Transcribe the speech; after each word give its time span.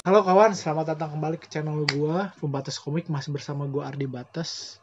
Halo 0.00 0.24
kawan, 0.24 0.56
selamat 0.56 0.96
datang 0.96 1.12
kembali 1.12 1.36
ke 1.36 1.44
channel 1.52 1.84
gua 1.84 2.32
Pembatas 2.40 2.80
Komik 2.80 3.12
masih 3.12 3.36
bersama 3.36 3.68
gua 3.68 3.92
Ardi 3.92 4.08
Batas. 4.08 4.80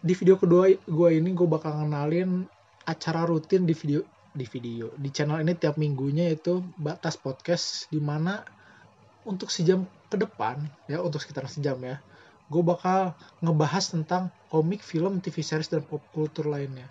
Di 0.00 0.16
video 0.16 0.40
kedua 0.40 0.72
gua 0.88 1.12
ini 1.12 1.36
gua 1.36 1.60
bakal 1.60 1.76
ngenalin 1.84 2.48
acara 2.88 3.28
rutin 3.28 3.68
di 3.68 3.76
video 3.76 4.00
di 4.32 4.48
video 4.48 4.88
di 4.96 5.12
channel 5.12 5.44
ini 5.44 5.52
tiap 5.52 5.76
minggunya 5.76 6.32
yaitu 6.32 6.64
Batas 6.80 7.20
Podcast 7.20 7.92
di 7.92 8.00
mana 8.00 8.40
untuk 9.28 9.52
sejam 9.52 9.84
ke 10.08 10.16
depan 10.16 10.64
ya 10.88 11.04
untuk 11.04 11.20
sekitar 11.20 11.44
sejam 11.52 11.76
ya 11.84 12.00
gue 12.46 12.62
bakal 12.62 13.12
ngebahas 13.42 13.90
tentang 13.90 14.30
komik, 14.48 14.80
film, 14.80 15.18
TV 15.18 15.42
series 15.42 15.66
dan 15.66 15.82
pop 15.82 16.00
culture 16.14 16.46
lainnya. 16.46 16.86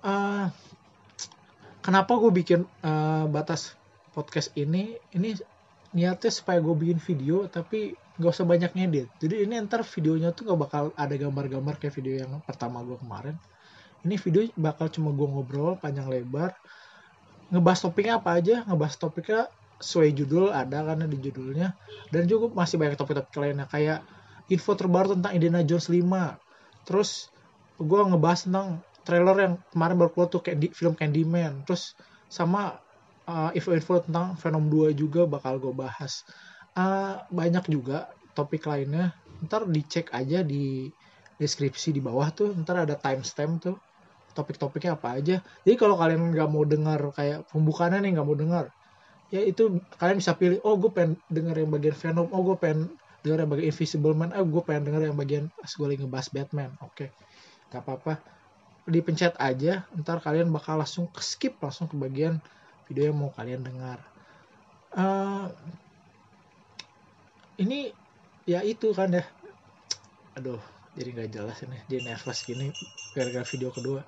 Uh, 0.00 0.46
kenapa 1.82 2.14
gue 2.14 2.30
bikin 2.30 2.62
uh, 2.86 3.26
batas 3.26 3.74
podcast 4.14 4.54
ini? 4.54 4.94
Ini 5.10 5.34
niatnya 5.94 6.30
supaya 6.34 6.58
gue 6.58 6.74
bikin 6.74 6.98
video 6.98 7.46
tapi 7.46 7.94
gak 8.18 8.30
usah 8.34 8.46
banyak 8.46 8.74
ngedit. 8.74 9.08
Jadi 9.22 9.46
ini 9.46 9.58
ntar 9.64 9.86
videonya 9.86 10.34
tuh 10.34 10.50
gak 10.50 10.58
bakal 10.58 10.84
ada 10.94 11.14
gambar-gambar 11.14 11.78
kayak 11.78 11.94
video 11.94 12.26
yang 12.26 12.42
pertama 12.42 12.82
gue 12.82 12.98
kemarin. 12.98 13.38
Ini 14.04 14.20
video 14.20 14.42
bakal 14.58 14.92
cuma 14.92 15.14
gue 15.16 15.24
ngobrol 15.24 15.80
panjang 15.80 16.10
lebar, 16.10 16.52
ngebahas 17.48 17.80
topiknya 17.88 18.20
apa 18.20 18.36
aja, 18.36 18.60
ngebahas 18.68 18.94
topiknya 19.00 19.48
sesuai 19.80 20.10
judul 20.14 20.54
ada 20.54 20.80
karena 20.80 21.04
di 21.04 21.18
judulnya 21.18 21.74
dan 22.08 22.24
juga 22.30 22.52
masih 22.54 22.78
banyak 22.78 22.96
topik-topik 22.96 23.34
lainnya 23.36 23.66
kayak 23.66 24.00
info 24.48 24.72
terbaru 24.78 25.18
tentang 25.18 25.32
Indiana 25.34 25.60
Jones 25.66 25.90
5 25.90 26.86
terus 26.86 27.32
gue 27.80 28.00
ngebahas 28.00 28.40
tentang 28.46 28.68
trailer 29.02 29.36
yang 29.36 29.54
kemarin 29.74 29.96
baru 29.98 30.10
keluar 30.14 30.28
tuh 30.30 30.42
film 30.72 30.94
Candyman 30.94 31.66
terus 31.66 31.98
sama 32.30 32.80
uh, 33.28 33.50
info-info 33.52 34.04
tentang 34.04 34.36
Venom 34.38 34.66
2 34.68 34.96
juga 34.96 35.24
bakal 35.24 35.60
gue 35.60 35.74
bahas. 35.74 36.24
Uh, 36.74 37.20
banyak 37.30 37.64
juga 37.70 38.10
topik 38.32 38.66
lainnya. 38.66 39.14
Ntar 39.44 39.68
dicek 39.68 40.10
aja 40.14 40.40
di 40.42 40.90
deskripsi 41.38 41.94
di 41.94 42.00
bawah 42.00 42.30
tuh. 42.32 42.50
Ntar 42.54 42.88
ada 42.88 42.96
timestamp 42.98 43.62
tuh. 43.62 43.76
Topik-topiknya 44.34 44.98
apa 44.98 45.18
aja. 45.18 45.38
Jadi 45.62 45.76
kalau 45.78 45.94
kalian 45.94 46.34
nggak 46.34 46.48
mau 46.50 46.66
dengar 46.66 47.00
kayak 47.14 47.46
pembukaannya 47.54 48.02
nih 48.02 48.10
nggak 48.18 48.26
mau 48.26 48.34
dengar 48.34 48.66
ya 49.34 49.42
itu 49.42 49.82
kalian 49.98 50.22
bisa 50.22 50.38
pilih 50.38 50.62
oh 50.62 50.78
gue 50.78 50.90
pengen 50.94 51.18
denger 51.26 51.66
yang 51.66 51.70
bagian 51.74 51.96
Venom. 51.98 52.30
Oh 52.30 52.46
gue 52.46 52.56
pengen 52.60 52.94
denger 53.26 53.38
yang 53.42 53.50
bagian 53.50 53.66
Invisible 53.66 54.14
Man. 54.14 54.30
Eh 54.30 54.44
gue 54.46 54.62
pengen 54.62 54.82
denger 54.86 55.02
yang 55.10 55.16
bagian 55.18 55.44
pas 55.58 55.72
lagi 55.74 55.96
ngebahas 55.98 56.28
Batman. 56.30 56.70
Oke 56.84 56.94
okay. 56.94 57.08
gak 57.74 57.82
apa-apa. 57.82 58.22
Dipencet 58.86 59.34
aja. 59.42 59.82
Ntar 59.98 60.22
kalian 60.22 60.54
bakal 60.54 60.78
langsung 60.78 61.10
skip 61.18 61.58
langsung 61.58 61.90
ke 61.90 61.98
bagian 61.98 62.38
video 62.88 63.10
yang 63.10 63.18
mau 63.18 63.30
kalian 63.32 63.62
dengar. 63.64 63.98
Uh, 64.94 65.50
ini 67.58 67.90
ya 68.46 68.62
itu 68.62 68.92
kan 68.92 69.10
ya. 69.12 69.24
Aduh 70.38 70.60
jadi 70.94 71.08
nggak 71.14 71.30
jelas 71.32 71.58
ini. 71.64 71.78
Jadi 71.90 72.00
nervous 72.06 72.40
gini 72.44 72.68
gara-gara 73.16 73.46
video 73.46 73.70
kedua. 73.72 74.00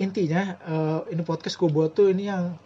Intinya 0.00 0.56
uh, 0.64 1.00
ini 1.12 1.22
podcast 1.24 1.60
gue 1.60 1.70
buat 1.70 1.92
tuh 1.92 2.12
ini 2.12 2.30
yang 2.30 2.56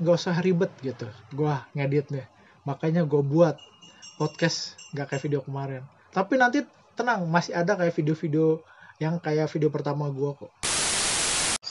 nggak 0.00 0.16
usah 0.16 0.38
ribet 0.40 0.72
gitu. 0.82 1.08
Gue 1.32 1.52
ngeditnya 1.76 2.28
makanya 2.62 3.02
gue 3.02 3.22
buat 3.22 3.58
podcast 4.20 4.78
nggak 4.94 5.14
kayak 5.14 5.22
video 5.24 5.40
kemarin. 5.42 5.82
Tapi 6.12 6.36
nanti 6.36 6.62
tenang 6.92 7.24
masih 7.24 7.56
ada 7.56 7.72
kayak 7.74 7.96
video-video 7.96 8.60
yang 9.00 9.16
kayak 9.18 9.48
video 9.48 9.72
pertama 9.72 10.12
gue 10.12 10.30
kok 10.36 10.61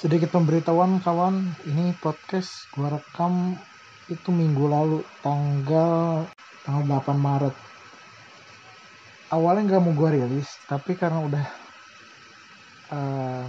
sedikit 0.02 0.34
pemberitahuan 0.34 0.98
kawan. 0.98 1.54
Ini 1.62 1.94
podcast 2.02 2.50
gue 2.74 2.90
rekam 2.90 3.54
itu 4.10 4.34
minggu 4.34 4.66
lalu 4.66 5.06
tanggal 5.22 6.26
tanggal 6.66 7.06
8 7.06 7.22
Maret. 7.22 7.54
Awalnya 9.30 9.62
nggak 9.70 9.82
mau 9.86 9.94
gue 9.94 10.10
rilis 10.18 10.50
tapi 10.66 10.98
karena 10.98 11.22
udah 11.22 11.46
uh, 12.98 13.46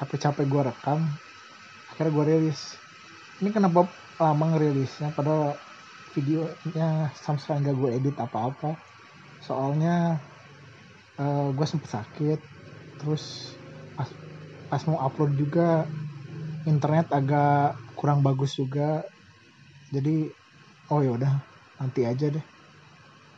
capek-capek 0.00 0.48
gue 0.48 0.62
rekam 0.64 1.04
akhirnya 1.92 2.12
gue 2.16 2.24
rilis. 2.32 2.80
Ini 3.44 3.52
kenapa 3.52 3.84
lama 4.16 4.56
ngerilisnya? 4.56 5.12
Padahal 5.12 5.52
videonya 6.16 7.12
sama 7.20 7.36
sekali 7.36 7.68
nggak 7.68 7.76
gue 7.76 7.90
edit 7.92 8.16
apa-apa. 8.16 8.72
Soalnya 9.44 10.16
uh, 11.20 11.52
gue 11.52 11.66
sempet 11.68 11.92
sakit 11.92 12.40
terus 12.96 13.52
pas, 14.72 14.80
mau 14.88 14.96
upload 15.04 15.36
juga 15.36 15.84
internet 16.64 17.12
agak 17.12 17.76
kurang 17.92 18.24
bagus 18.24 18.56
juga. 18.56 19.04
Jadi 19.92 20.32
oh 20.88 21.04
ya 21.04 21.12
udah 21.12 21.32
nanti 21.76 22.08
aja 22.08 22.32
deh. 22.32 22.44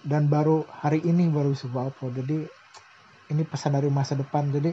Dan 0.06 0.30
baru 0.30 0.62
hari 0.70 1.02
ini 1.02 1.26
baru 1.26 1.50
bisa 1.50 1.66
upload. 1.66 2.22
Jadi 2.22 2.46
ini 3.34 3.42
pesan 3.42 3.74
dari 3.74 3.90
masa 3.90 4.14
depan. 4.14 4.54
Jadi 4.54 4.70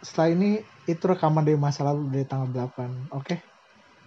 setelah 0.00 0.32
ini 0.32 0.50
itu 0.88 1.04
rekaman 1.04 1.44
dari 1.44 1.60
masa 1.60 1.84
lalu 1.84 2.08
dari 2.08 2.24
tanggal 2.24 2.48
8 2.48 3.12
oke? 3.12 3.28
Okay? 3.28 3.38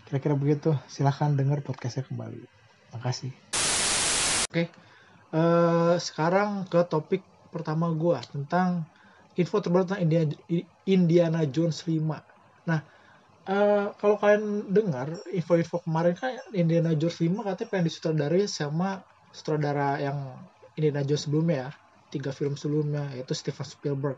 kira-kira 0.05 0.37
begitu. 0.37 0.71
Silahkan 0.85 1.33
dengar 1.33 1.61
podcastnya 1.65 2.05
kembali. 2.05 2.45
Makasih. 2.95 3.33
Oke, 4.45 4.71
uh, 5.35 5.97
sekarang 5.99 6.69
ke 6.69 6.79
topik 6.87 7.25
pertama 7.49 7.91
gue 7.91 8.15
tentang 8.31 8.87
info 9.35 9.59
terbaru 9.59 9.83
tentang 9.87 10.03
Indiana, 10.87 11.43
Jones 11.47 11.83
5. 11.83 12.67
Nah, 12.67 12.79
uh, 13.47 13.91
kalau 13.99 14.15
kalian 14.19 14.71
dengar 14.71 15.11
info-info 15.31 15.83
kemarin 15.83 16.15
kan 16.15 16.39
Indiana 16.55 16.95
Jones 16.95 17.19
5 17.19 17.35
katanya 17.43 17.69
pengen 17.69 17.85
disutradarai 17.91 18.47
sama 18.47 19.03
sutradara 19.35 19.99
yang 19.99 20.17
Indiana 20.79 21.03
Jones 21.03 21.27
sebelumnya 21.27 21.67
ya, 21.67 21.69
tiga 22.11 22.31
film 22.31 22.55
sebelumnya 22.55 23.11
yaitu 23.11 23.35
Steven 23.35 23.67
Spielberg. 23.67 24.17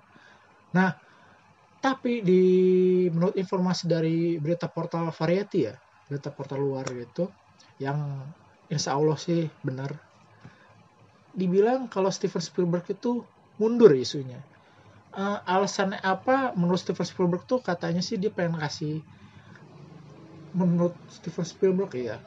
Nah, 0.78 0.94
tapi 1.82 2.22
di 2.22 2.44
menurut 3.10 3.34
informasi 3.38 3.90
dari 3.90 4.38
berita 4.38 4.70
portal 4.70 5.10
Variety 5.10 5.60
ya, 5.66 5.74
berita 6.06 6.30
portal 6.30 6.62
luar 6.62 6.86
gitu, 6.94 7.30
yang 7.82 8.26
insya 8.70 8.94
Allah 8.94 9.18
sih 9.18 9.50
benar 9.66 10.08
dibilang 11.38 11.86
kalau 11.86 12.10
Steven 12.10 12.42
Spielberg 12.42 12.90
itu 12.90 13.22
mundur 13.62 13.94
isunya 13.94 14.42
uh, 15.18 15.42
alasannya 15.44 16.00
apa 16.06 16.54
menurut 16.54 16.80
Steven 16.80 17.04
Spielberg 17.04 17.44
tuh 17.50 17.60
katanya 17.60 18.06
sih 18.06 18.22
dia 18.22 18.30
pengen 18.30 18.62
kasih 18.62 19.02
menurut 20.54 20.94
Steven 21.10 21.44
Spielberg 21.44 21.92
ya 21.98 22.22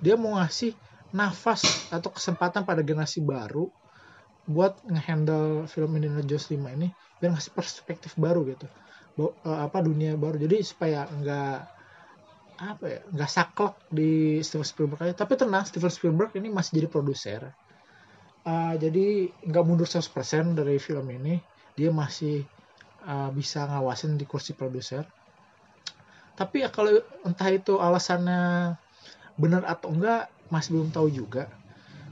dia 0.00 0.14
mau 0.14 0.38
ngasih 0.38 0.72
nafas 1.10 1.90
atau 1.90 2.08
kesempatan 2.14 2.62
pada 2.62 2.80
generasi 2.86 3.18
baru 3.20 3.68
buat 4.46 4.78
ngehandle 4.86 5.68
film 5.70 5.94
Indiana 5.98 6.24
Jones 6.24 6.48
5 6.48 6.58
ini 6.80 6.88
biar 7.20 7.36
ngasih 7.36 7.52
perspektif 7.52 8.16
baru 8.16 8.46
gitu. 8.48 8.66
Uh, 9.20 9.30
apa 9.44 9.84
dunia 9.84 10.16
baru. 10.16 10.40
Jadi 10.40 10.64
supaya 10.64 11.04
enggak 11.12 11.68
apa 12.60 12.84
ya 12.84 13.00
nggak 13.08 13.30
saklek 13.30 13.74
di 13.92 14.40
Steven 14.40 14.64
Spielberg 14.64 15.00
aja. 15.04 15.14
Tapi 15.14 15.36
tenang 15.36 15.68
Steven 15.68 15.92
Spielberg 15.92 16.32
ini 16.40 16.48
masih 16.48 16.80
jadi 16.80 16.88
produser. 16.88 17.52
Uh, 18.40 18.74
jadi 18.80 19.28
nggak 19.44 19.64
mundur 19.68 19.84
100% 19.84 20.56
dari 20.56 20.80
film 20.80 21.04
ini 21.12 21.36
dia 21.80 21.88
masih 21.88 22.44
uh, 23.08 23.32
bisa 23.32 23.64
ngawasin 23.64 24.20
di 24.20 24.28
kursi 24.28 24.52
produser. 24.52 25.08
Tapi 26.36 26.64
ya 26.64 26.68
kalau 26.68 27.00
entah 27.24 27.48
itu 27.48 27.80
alasannya 27.80 28.76
benar 29.40 29.64
atau 29.64 29.88
enggak 29.88 30.28
masih 30.52 30.76
belum 30.76 30.92
tahu 30.92 31.08
juga. 31.08 31.48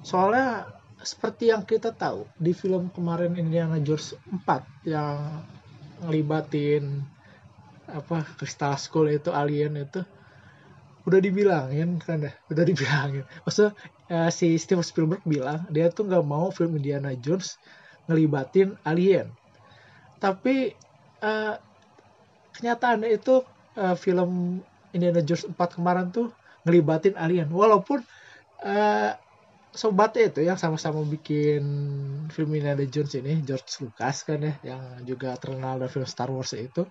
Soalnya 0.00 0.72
seperti 1.04 1.52
yang 1.52 1.68
kita 1.68 1.92
tahu 1.92 2.24
di 2.40 2.56
film 2.56 2.88
kemarin 2.96 3.36
Indiana 3.36 3.76
Jones 3.84 4.16
4 4.16 4.88
yang 4.88 5.44
ngelibatin 6.08 7.04
apa 7.88 8.24
Crystal 8.36 8.76
Skull 8.76 9.12
itu 9.12 9.32
alien 9.32 9.76
itu 9.80 10.00
udah 11.08 11.20
dibilangin 11.20 12.00
kan 12.00 12.24
ya? 12.24 12.32
Udah 12.48 12.64
dibilangin. 12.64 13.24
Maksudnya 13.44 13.72
uh, 14.08 14.31
si 14.32 14.56
Steven 14.56 14.84
Spielberg 14.84 15.25
bilang 15.28 15.69
dia 15.69 15.93
tuh 15.93 16.08
nggak 16.08 16.25
mau 16.25 16.48
film 16.52 16.76
Indiana 16.76 17.12
Jones 17.16 17.60
ngelibatin 18.08 18.76
alien 18.88 19.28
tapi 20.19 20.75
uh, 21.23 21.55
kenyataannya 22.59 23.11
itu 23.15 23.43
uh, 23.79 23.94
film 23.94 24.61
Indiana 24.91 25.23
Jones 25.23 25.47
4 25.50 25.76
kemarin 25.79 26.11
tuh 26.11 26.35
ngelibatin 26.67 27.15
alien. 27.15 27.49
Walaupun 27.49 28.03
uh, 28.67 29.11
sobatnya 29.70 30.29
itu 30.29 30.41
yang 30.43 30.59
sama-sama 30.59 31.05
bikin 31.06 31.62
film 32.35 32.50
Indiana 32.55 32.82
Jones 32.88 33.15
ini 33.15 33.41
George 33.47 33.79
Lucas 33.79 34.26
kan 34.26 34.43
ya 34.43 34.55
yang 34.75 34.82
juga 35.06 35.38
terkenal 35.38 35.79
dari 35.79 35.93
film 35.93 36.09
Star 36.09 36.32
Wars 36.32 36.56
itu 36.56 36.88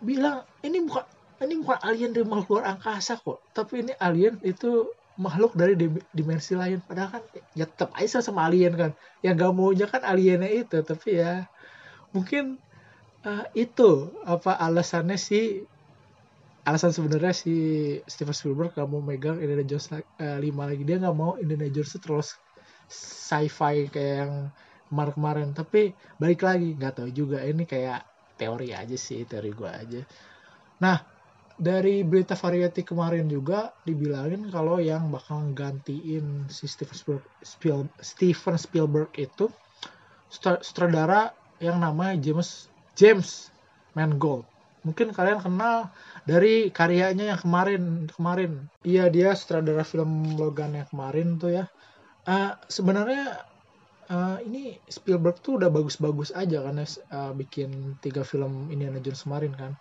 bilang 0.00 0.46
ini 0.62 0.86
bukan 0.86 1.04
ini 1.42 1.60
bukan 1.60 1.78
alien 1.82 2.14
dari 2.14 2.24
makhluk 2.24 2.62
luar 2.62 2.78
angkasa 2.78 3.18
kok 3.18 3.42
tapi 3.52 3.84
ini 3.84 3.92
alien 3.98 4.38
itu 4.46 4.86
makhluk 5.18 5.52
dari 5.58 5.74
dimensi 6.14 6.54
lain. 6.54 6.78
Padahal 6.86 7.18
kan 7.18 7.22
ya 7.58 7.66
tetap 7.66 7.90
aja 7.98 8.22
sama 8.22 8.46
alien 8.46 8.72
kan. 8.78 8.90
Yang 9.20 9.34
gak 9.42 9.52
maunya 9.52 9.86
kan 9.90 10.02
aliennya 10.06 10.46
itu 10.46 10.78
tapi 10.86 11.18
ya 11.18 11.50
mungkin 12.12 12.58
uh, 13.24 13.44
itu 13.52 14.12
apa 14.24 14.56
alasannya 14.56 15.18
si 15.20 15.64
alasan 16.68 16.92
sebenarnya 16.92 17.32
si 17.32 17.54
Steven 18.04 18.36
Spielberg 18.36 18.76
gak 18.76 18.88
mau 18.88 19.00
megang 19.00 19.40
Indiana 19.40 19.64
Jones 19.64 19.88
uh, 19.92 20.38
5 20.40 20.44
lagi. 20.44 20.82
Dia 20.84 21.00
nggak 21.00 21.16
mau 21.16 21.40
Indiana 21.40 21.72
Jones 21.72 21.96
terus 21.96 22.28
sci-fi 22.88 23.88
kayak 23.88 24.14
yang 24.24 24.34
kemarin-kemarin. 24.92 25.48
Tapi 25.56 25.96
balik 26.20 26.44
lagi 26.44 26.76
nggak 26.76 27.00
tahu 27.00 27.08
juga. 27.12 27.40
Ini 27.40 27.64
kayak 27.64 28.00
teori 28.36 28.76
aja 28.76 28.96
sih 29.00 29.24
teori 29.24 29.50
gue 29.50 29.70
aja. 29.70 30.00
Nah 30.84 31.00
dari 31.58 32.06
berita 32.06 32.38
variety 32.38 32.86
kemarin 32.86 33.26
juga 33.26 33.74
dibilangin 33.82 34.46
kalau 34.46 34.78
yang 34.78 35.10
bakal 35.10 35.42
gantiin 35.50 36.46
si 36.46 36.70
Steven 36.70 36.94
Spielberg, 36.94 37.26
Spiel, 37.42 37.80
Steven 37.98 38.54
Spielberg 38.54 39.10
itu 39.18 39.50
sutradara 40.30 41.34
yang 41.58 41.78
namanya 41.82 42.18
James 42.18 42.70
James 42.98 43.50
Mangold. 43.94 44.46
Mungkin 44.86 45.10
kalian 45.10 45.42
kenal 45.42 45.90
dari 46.24 46.70
karyanya 46.70 47.34
yang 47.34 47.40
kemarin 47.40 48.06
kemarin. 48.10 48.70
Iya 48.86 49.10
dia 49.10 49.34
sutradara 49.34 49.82
film 49.82 50.38
Logan 50.38 50.78
yang 50.78 50.88
kemarin 50.88 51.36
tuh 51.36 51.62
ya. 51.62 51.64
Uh, 52.28 52.54
sebenarnya 52.70 53.42
uh, 54.12 54.38
ini 54.44 54.78
Spielberg 54.86 55.40
tuh 55.40 55.58
udah 55.58 55.72
bagus-bagus 55.72 56.30
aja 56.36 56.62
karena 56.62 56.84
uh, 57.12 57.32
bikin 57.34 57.98
tiga 58.04 58.22
film 58.22 58.70
Indiana 58.70 59.02
Jones 59.02 59.26
kemarin 59.26 59.52
kan. 59.58 59.72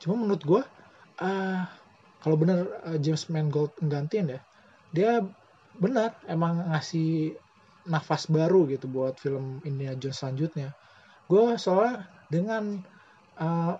Cuma 0.00 0.16
menurut 0.16 0.42
gue 0.42 0.62
uh, 1.22 1.62
kalau 2.22 2.36
bener 2.38 2.66
uh, 2.86 2.98
James 2.98 3.28
Mangold 3.30 3.74
nggantiin 3.82 4.38
ya 4.38 4.40
dia 4.90 5.20
benar 5.78 6.16
emang 6.26 6.64
ngasih 6.72 7.36
nafas 7.88 8.28
baru 8.28 8.68
gitu 8.68 8.88
buat 8.90 9.16
film 9.20 9.60
Indiana 9.64 9.96
Jones 9.96 10.20
selanjutnya 10.20 10.74
gue 11.28 11.44
soalnya 11.60 12.08
dengan 12.32 12.80
uh, 13.36 13.76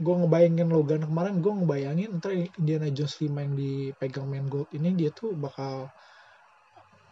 gue 0.00 0.14
ngebayangin 0.16 0.68
Logan 0.72 1.06
kemarin 1.06 1.38
gue 1.38 1.52
ngebayangin 1.62 2.10
ntar 2.18 2.32
Indiana 2.34 2.88
Jones 2.90 3.14
5 3.20 3.30
yang 3.30 3.54
dipegang 3.54 4.26
main 4.26 4.46
gold 4.48 4.66
ini 4.74 4.96
dia 4.96 5.14
tuh 5.14 5.36
bakal 5.36 5.92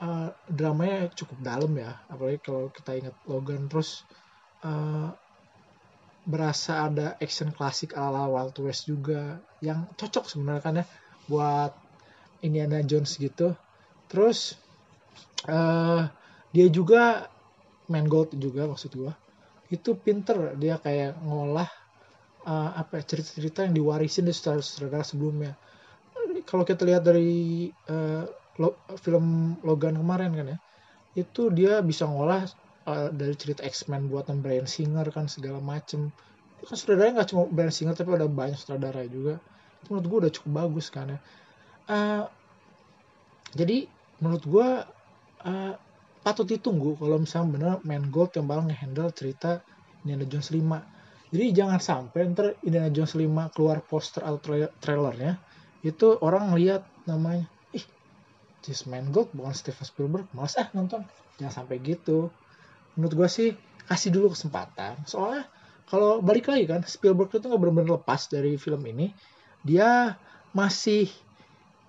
uh, 0.02 0.28
dramanya 0.48 1.10
cukup 1.12 1.38
dalam 1.44 1.72
ya. 1.76 1.98
Apalagi 2.08 2.38
kalau 2.42 2.72
kita 2.72 2.96
ingat 2.96 3.14
Logan 3.28 3.68
terus 3.68 4.06
uh, 4.64 5.12
berasa 6.28 6.88
ada 6.88 7.16
action 7.20 7.52
klasik 7.52 7.96
ala 7.96 8.28
Wild 8.28 8.56
West 8.60 8.88
juga 8.88 9.40
yang 9.64 9.88
cocok 9.96 10.24
sebenarnya 10.28 10.62
kan 10.64 10.80
ya 10.80 10.86
buat 11.28 11.72
Indiana 12.40 12.80
Jones 12.82 13.20
gitu. 13.20 13.52
Terus 14.08 14.56
uh, 15.44 16.08
dia 16.56 16.66
juga 16.72 17.28
main 17.92 18.08
gold 18.08 18.32
juga 18.36 18.64
maksud 18.68 18.96
gue 18.96 19.12
itu 19.68 19.96
pinter 20.00 20.56
dia 20.56 20.80
kayak 20.80 21.20
ngolah 21.20 21.68
uh, 22.48 22.70
apa 22.76 23.00
ya, 23.00 23.04
cerita-cerita 23.04 23.68
yang 23.68 23.76
diwarisin 23.76 24.24
dari 24.24 24.36
saudara-saudara 24.36 25.04
sebelumnya. 25.04 25.52
Kalau 26.48 26.64
kita 26.64 26.88
lihat 26.88 27.04
dari 27.04 27.68
uh, 27.92 28.24
lo, 28.60 28.80
film 29.00 29.56
Logan 29.60 30.00
kemarin 30.00 30.32
kan 30.32 30.46
ya, 30.56 30.58
itu 31.20 31.52
dia 31.52 31.84
bisa 31.84 32.08
ngolah 32.08 32.48
uh, 32.88 33.12
dari 33.12 33.36
cerita 33.36 33.64
X-Men 33.64 34.08
buatan 34.08 34.40
Brian 34.40 34.64
Singer 34.64 35.04
kan 35.12 35.28
segala 35.28 35.60
macem. 35.60 36.08
Kan 36.64 36.74
saudaranya 36.74 37.22
nggak 37.22 37.28
cuma 37.32 37.44
Brian 37.52 37.72
Singer 37.72 37.92
tapi 37.92 38.16
ada 38.16 38.28
banyak 38.28 38.56
saudara 38.56 39.04
juga. 39.04 39.36
Itu 39.84 39.94
menurut 39.94 40.06
gue 40.08 40.18
udah 40.26 40.32
cukup 40.32 40.50
bagus 40.64 40.86
kan 40.88 41.12
ya. 41.12 41.18
Uh, 41.88 42.24
jadi 43.56 43.88
menurut 44.20 44.44
gue 44.44 44.68
uh, 45.44 45.74
patut 46.28 46.44
ditunggu 46.44 47.00
kalau 47.00 47.16
misalnya 47.16 47.80
bener 47.80 48.04
Gold 48.12 48.36
yang 48.36 48.44
bakal 48.44 48.68
ngehandle 48.68 49.08
cerita 49.16 49.64
Indiana 50.04 50.28
Jones 50.28 50.52
5 50.52 51.32
jadi 51.32 51.44
jangan 51.52 51.80
sampai 51.80 52.20
ntar 52.36 52.56
Indiana 52.60 52.92
Jones 52.92 53.16
5 53.16 53.56
keluar 53.56 53.80
poster 53.80 54.20
atau 54.24 54.36
tra 54.36 54.68
trailernya 54.80 55.40
itu 55.84 56.16
orang 56.24 56.52
lihat 56.56 56.84
namanya 57.04 57.46
ih 57.76 57.84
James 58.64 58.84
Mangold 58.88 59.30
bukan 59.36 59.54
Steven 59.54 59.86
Spielberg. 59.86 60.26
Malas 60.34 60.58
ah 60.58 60.68
nonton. 60.74 61.06
Jangan 61.38 61.64
sampai 61.64 61.78
gitu. 61.84 62.32
Menurut 62.98 63.14
gue 63.14 63.28
sih 63.30 63.48
kasih 63.86 64.10
dulu 64.10 64.34
kesempatan. 64.34 65.06
Soalnya 65.06 65.46
kalau 65.86 66.18
balik 66.20 66.50
lagi 66.50 66.66
kan 66.66 66.82
Spielberg 66.82 67.30
itu 67.30 67.46
nggak 67.46 67.60
benar-benar 67.60 68.02
lepas 68.02 68.26
dari 68.26 68.58
film 68.58 68.82
ini. 68.88 69.14
Dia 69.62 70.18
masih 70.56 71.06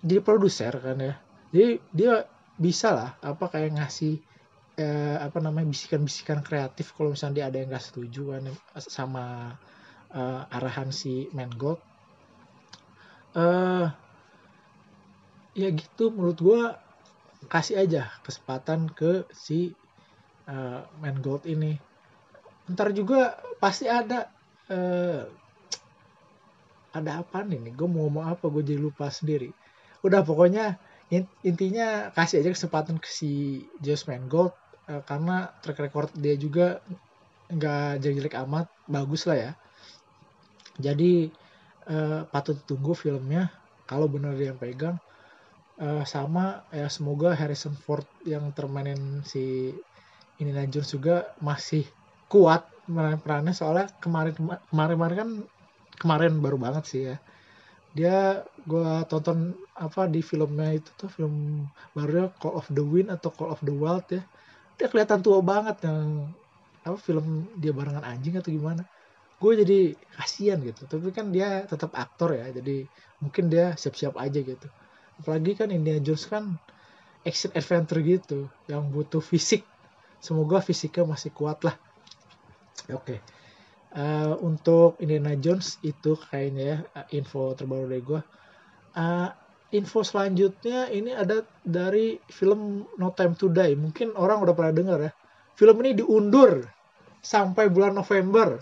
jadi 0.05 0.21
produser 0.21 0.75
kan 0.77 0.99
ya. 1.01 1.15
Jadi 1.49 1.81
dia 1.89 2.13
bisa 2.59 2.93
lah 2.93 3.09
apa 3.23 3.49
kayak 3.49 3.79
ngasih 3.81 4.21
eh, 4.79 5.17
apa 5.19 5.43
namanya 5.43 5.67
bisikan-bisikan 5.67 6.39
kreatif 6.39 6.95
kalau 6.95 7.11
misalnya 7.11 7.43
dia 7.43 7.45
ada 7.51 7.57
yang 7.59 7.69
nggak 7.75 7.83
setuju 7.83 8.21
kan 8.31 8.43
sama 8.79 9.25
uh, 10.15 10.55
arahan 10.55 10.95
si 10.95 11.27
Mangold 11.35 11.83
uh, 13.35 13.91
ya 15.53 15.69
gitu 15.75 16.15
menurut 16.15 16.39
gue 16.39 16.61
kasih 17.51 17.79
aja 17.79 18.11
kesempatan 18.23 18.91
ke 18.91 19.27
si 19.31 19.71
uh, 20.47 20.83
Mangold 20.99 21.47
ini. 21.47 21.79
Ntar 22.69 22.91
juga 22.91 23.39
pasti 23.57 23.87
ada 23.87 24.29
uh, 24.69 25.23
ada 26.89 27.11
apa 27.21 27.45
nih 27.45 27.73
gue 27.73 27.87
mau 27.87 28.07
ngomong 28.07 28.25
apa? 28.27 28.45
Gue 28.51 28.63
jadi 28.65 28.81
lupa 28.81 29.07
sendiri. 29.07 29.51
Udah 30.03 30.23
pokoknya 30.23 30.79
intinya 31.41 32.13
kasih 32.13 32.45
aja 32.45 32.53
kesempatan 32.53 33.01
ke 33.01 33.09
si 33.09 33.65
James 33.81 34.05
Mangold 34.05 34.53
uh, 34.89 35.01
karena 35.05 35.53
track 35.61 35.79
record 35.79 36.09
dia 36.17 36.33
juga 36.35 36.81
nggak 37.49 38.01
jelek-jelek 38.01 38.35
amat 38.45 38.65
bagus 38.89 39.25
lah 39.29 39.37
ya. 39.37 39.51
Jadi 40.81 41.29
uh, 41.89 42.25
patut 42.29 42.57
tunggu 42.65 42.97
filmnya. 42.97 43.53
Kalau 43.89 44.05
benar 44.05 44.37
dia 44.37 44.53
yang 44.53 44.59
pegang 44.61 44.97
uh, 45.81 46.05
sama 46.05 46.65
ya 46.69 46.85
semoga 46.89 47.33
Harrison 47.33 47.73
Ford 47.73 48.05
yang 48.25 48.53
termainin 48.53 49.25
si 49.25 49.73
Indiana 50.37 50.69
Jones 50.69 50.93
juga 50.93 51.33
masih 51.41 51.85
kuat 52.29 52.65
meranin 52.85 53.21
perannya. 53.21 53.53
Soalnya 53.53 53.89
kemarin 53.97 54.37
kemarin 54.69 54.95
kemarin 54.97 55.17
kan 55.17 55.29
kemarin 55.99 56.33
baru 56.37 56.57
banget 56.61 56.83
sih 56.85 57.01
ya. 57.09 57.17
Dia 57.97 58.45
gue 58.69 59.01
tonton 59.09 59.57
apa 59.73 60.05
di 60.05 60.21
filmnya 60.21 60.77
itu 60.77 60.93
tuh 60.93 61.09
film 61.09 61.65
barunya 61.97 62.29
Call 62.37 62.53
of 62.53 62.69
the 62.69 62.85
Wind 62.85 63.09
atau 63.09 63.33
Call 63.33 63.49
of 63.49 63.65
the 63.65 63.73
Wild 63.73 64.05
ya 64.13 64.21
dia 64.79 64.87
kelihatan 64.87 65.19
tua 65.19 65.43
banget 65.43 65.83
yang 65.83 66.31
apa 66.87 66.95
film 66.95 67.51
dia 67.59 67.75
barengan 67.75 68.07
anjing 68.07 68.39
atau 68.39 68.49
gimana. 68.49 68.87
Gue 69.39 69.59
jadi 69.59 69.93
kasihan 70.15 70.59
gitu. 70.63 70.87
Tapi 70.87 71.11
kan 71.11 71.35
dia 71.35 71.67
tetap 71.67 71.91
aktor 71.99 72.39
ya 72.39 72.47
jadi 72.55 72.87
mungkin 73.19 73.51
dia 73.51 73.75
siap-siap 73.75 74.15
aja 74.15 74.39
gitu. 74.39 74.67
Apalagi 75.19 75.59
kan 75.59 75.67
Indiana 75.75 75.99
Jones 75.99 76.23
kan 76.31 76.55
action 77.27 77.51
adventure 77.51 77.99
gitu 77.99 78.47
yang 78.71 78.87
butuh 78.87 79.19
fisik. 79.19 79.67
Semoga 80.23 80.63
fisiknya 80.63 81.03
masih 81.03 81.35
kuat 81.35 81.59
lah. 81.67 81.75
Oke. 82.87 83.19
Okay. 83.19 83.19
uh, 83.95 83.99
eh, 83.99 84.33
untuk 84.39 84.95
Indiana 85.03 85.35
Jones 85.35 85.75
itu 85.83 86.15
kayaknya 86.15 86.87
ya 86.87 87.03
info 87.11 87.51
terbaru 87.55 87.91
dari 87.91 88.03
gue 88.03 88.21
uh, 88.95 89.29
info 89.69 90.01
selanjutnya 90.01 90.89
ini 90.89 91.13
ada 91.13 91.45
dari 91.61 92.17
film 92.29 92.85
No 92.97 93.13
Time 93.13 93.37
to 93.37 93.53
Die. 93.53 93.77
Mungkin 93.77 94.17
orang 94.17 94.41
udah 94.41 94.53
pernah 94.57 94.73
dengar 94.73 94.99
ya. 95.01 95.11
Film 95.53 95.75
ini 95.85 96.01
diundur 96.01 96.65
sampai 97.21 97.69
bulan 97.69 97.93
November. 97.93 98.57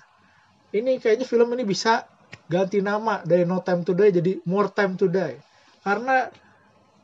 Ini 0.76 1.00
kayaknya 1.00 1.24
film 1.24 1.48
ini 1.56 1.64
bisa 1.64 2.04
ganti 2.52 2.84
nama 2.84 3.24
dari 3.24 3.48
No 3.48 3.64
Time 3.64 3.88
to 3.88 3.96
Die 3.96 4.12
jadi 4.12 4.32
More 4.44 4.68
Time 4.76 5.00
to 5.00 5.08
Die. 5.08 5.40
Karena 5.80 6.28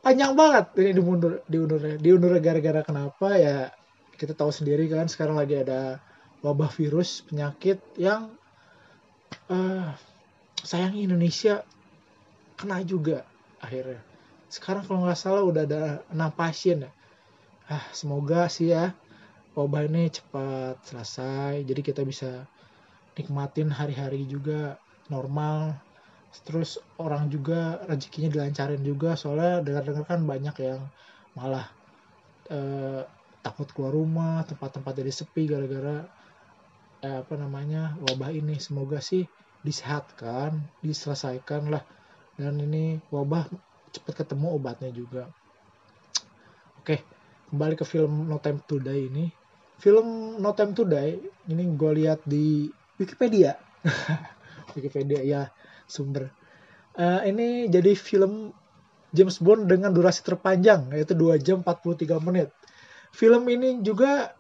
panjang 0.04 0.36
banget 0.36 0.76
ini 0.84 0.92
diundur 1.00 1.34
diundurnya. 1.48 1.96
Diundur 1.96 2.36
gara-gara 2.44 2.84
kenapa 2.84 3.40
ya 3.40 3.72
kita 4.20 4.36
tahu 4.36 4.52
sendiri 4.52 4.92
kan 4.92 5.08
sekarang 5.08 5.40
lagi 5.40 5.64
ada 5.64 6.04
wabah 6.44 6.68
virus 6.76 7.24
penyakit 7.24 7.80
yang 7.96 8.36
uh, 9.48 9.96
sayangnya 10.60 11.08
Indonesia 11.08 11.64
kena 12.60 12.84
juga 12.84 13.24
akhirnya. 13.64 14.02
Sekarang 14.52 14.84
kalau 14.86 15.08
nggak 15.08 15.18
salah 15.18 15.42
udah 15.42 15.64
ada 15.66 15.84
enam 16.12 16.30
pasien 16.36 16.86
ya. 16.86 16.92
Ah 17.72 17.84
semoga 17.96 18.52
sih 18.52 18.76
ya 18.76 18.92
wabah 19.56 19.88
ini 19.88 20.10
cepat 20.12 20.82
selesai 20.84 21.64
jadi 21.64 21.82
kita 21.82 22.02
bisa 22.04 22.44
nikmatin 23.16 23.72
hari-hari 23.72 24.28
juga 24.28 24.78
normal. 25.08 25.78
Terus 26.44 26.82
orang 26.98 27.30
juga 27.30 27.78
rezekinya 27.86 28.30
dilancarin 28.34 28.82
juga 28.82 29.14
soalnya 29.14 29.62
dengar-dengar 29.62 30.06
kan 30.06 30.22
banyak 30.26 30.56
yang 30.66 30.82
malah 31.38 31.66
eh, 32.50 33.02
takut 33.46 33.70
keluar 33.72 33.94
rumah 33.94 34.42
tempat-tempat 34.50 34.94
jadi 34.98 35.14
sepi 35.14 35.46
gara-gara 35.46 36.04
eh, 37.06 37.18
apa 37.22 37.34
namanya 37.38 37.94
wabah 38.02 38.34
ini. 38.34 38.58
Semoga 38.58 38.98
sih 38.98 39.24
disehatkan 39.64 40.60
diselesaikan 40.84 41.72
lah 41.72 41.84
dan 42.40 42.58
ini 42.60 42.98
wabah 43.14 43.46
cepat 43.94 44.26
ketemu 44.26 44.48
obatnya 44.58 44.90
juga 44.90 45.30
oke 46.82 46.98
kembali 47.54 47.76
ke 47.78 47.86
film 47.86 48.26
No 48.26 48.42
Time 48.42 48.62
to 48.66 48.82
Die 48.82 49.10
ini 49.10 49.26
film 49.78 50.40
No 50.42 50.52
Time 50.58 50.74
to 50.74 50.84
Die 50.86 51.22
ini 51.50 51.64
gue 51.78 51.92
lihat 52.04 52.26
di 52.26 52.70
Wikipedia 52.98 53.58
Wikipedia 54.76 55.22
ya 55.22 55.42
sumber 55.86 56.30
uh, 56.98 57.22
ini 57.26 57.70
jadi 57.70 57.94
film 57.94 58.54
James 59.14 59.38
Bond 59.38 59.70
dengan 59.70 59.94
durasi 59.94 60.26
terpanjang 60.26 60.90
yaitu 60.90 61.14
2 61.14 61.38
jam 61.38 61.62
43 61.62 62.18
menit. 62.26 62.50
Film 63.14 63.46
ini 63.46 63.86
juga 63.86 64.34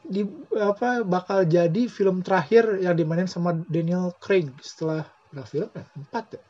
di 0.00 0.24
apa 0.56 1.04
bakal 1.04 1.44
jadi 1.44 1.84
film 1.92 2.24
terakhir 2.24 2.80
yang 2.80 2.96
dimainin 2.96 3.28
sama 3.28 3.52
Daniel 3.68 4.16
Craig 4.16 4.48
setelah 4.64 5.04
berapa 5.28 5.44
film 5.44 5.68
ya? 5.76 5.84
Empat 5.92 6.24
ya? 6.32 6.40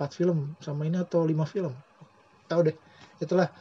Empat 0.00 0.16
film 0.16 0.56
sama 0.64 0.88
ini 0.88 0.96
atau 0.96 1.28
lima 1.28 1.44
film? 1.44 1.76
Tahu 2.48 2.60
deh. 2.72 2.76
Itulah. 3.20 3.52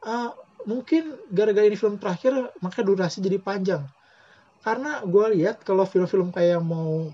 Uh, 0.00 0.32
mungkin 0.64 1.20
gara-gara 1.28 1.68
ini 1.68 1.76
film 1.76 2.00
terakhir 2.00 2.32
maka 2.64 2.80
durasi 2.80 3.20
jadi 3.20 3.36
panjang. 3.36 3.84
Karena 4.64 5.04
gue 5.04 5.36
lihat 5.36 5.60
kalau 5.68 5.84
film-film 5.84 6.32
kayak 6.32 6.64
mau 6.64 7.12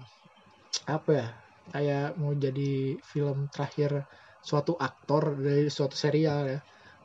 apa 0.87 1.11
ya 1.11 1.29
kayak 1.73 2.17
mau 2.17 2.33
jadi 2.33 2.97
film 3.05 3.51
terakhir 3.53 4.07
suatu 4.41 4.77
aktor 4.81 5.37
dari 5.37 5.69
suatu 5.69 5.93
serial 5.93 6.49
ya 6.49 6.61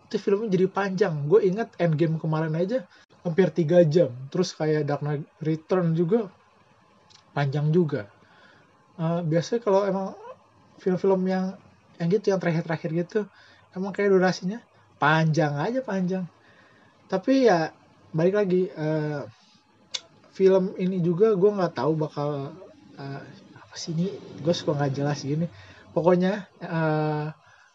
itu 0.08 0.16
filmnya 0.22 0.52
jadi 0.54 0.68
panjang 0.70 1.28
gue 1.28 1.40
inget 1.44 1.74
Endgame 1.82 2.22
kemarin 2.22 2.54
aja 2.56 2.86
hampir 3.24 3.50
tiga 3.52 3.84
jam 3.84 4.14
terus 4.30 4.54
kayak 4.56 4.88
Dark 4.88 5.04
Knight 5.04 5.26
Return 5.44 5.96
juga 5.98 6.30
panjang 7.34 7.74
juga 7.74 8.08
uh, 9.00 9.26
biasanya 9.26 9.60
kalau 9.64 9.84
emang 9.84 10.16
film-film 10.84 11.24
yang 11.32 11.56
yang 11.96 12.08
gitu 12.12 12.36
yang 12.36 12.40
terakhir-terakhir 12.44 12.90
gitu. 13.08 13.20
Emang 13.72 13.96
kayak 13.96 14.12
durasinya 14.12 14.60
panjang 15.00 15.56
aja 15.56 15.80
panjang. 15.80 16.28
Tapi 17.08 17.48
ya 17.48 17.72
balik 18.12 18.36
lagi 18.36 18.68
uh, 18.76 19.24
film 20.36 20.76
ini 20.76 21.00
juga 21.00 21.32
gue 21.34 21.48
nggak 21.48 21.74
tahu 21.80 21.96
bakal 21.96 22.52
uh, 23.00 23.22
apa 23.56 23.76
sih 23.80 23.96
ini? 23.96 24.12
Gue 24.44 24.52
suka 24.52 24.76
nggak 24.76 24.94
jelas 24.94 25.24
gini. 25.24 25.48
Pokoknya 25.94 26.50
uh, 26.60 26.68
eh, 26.74 27.28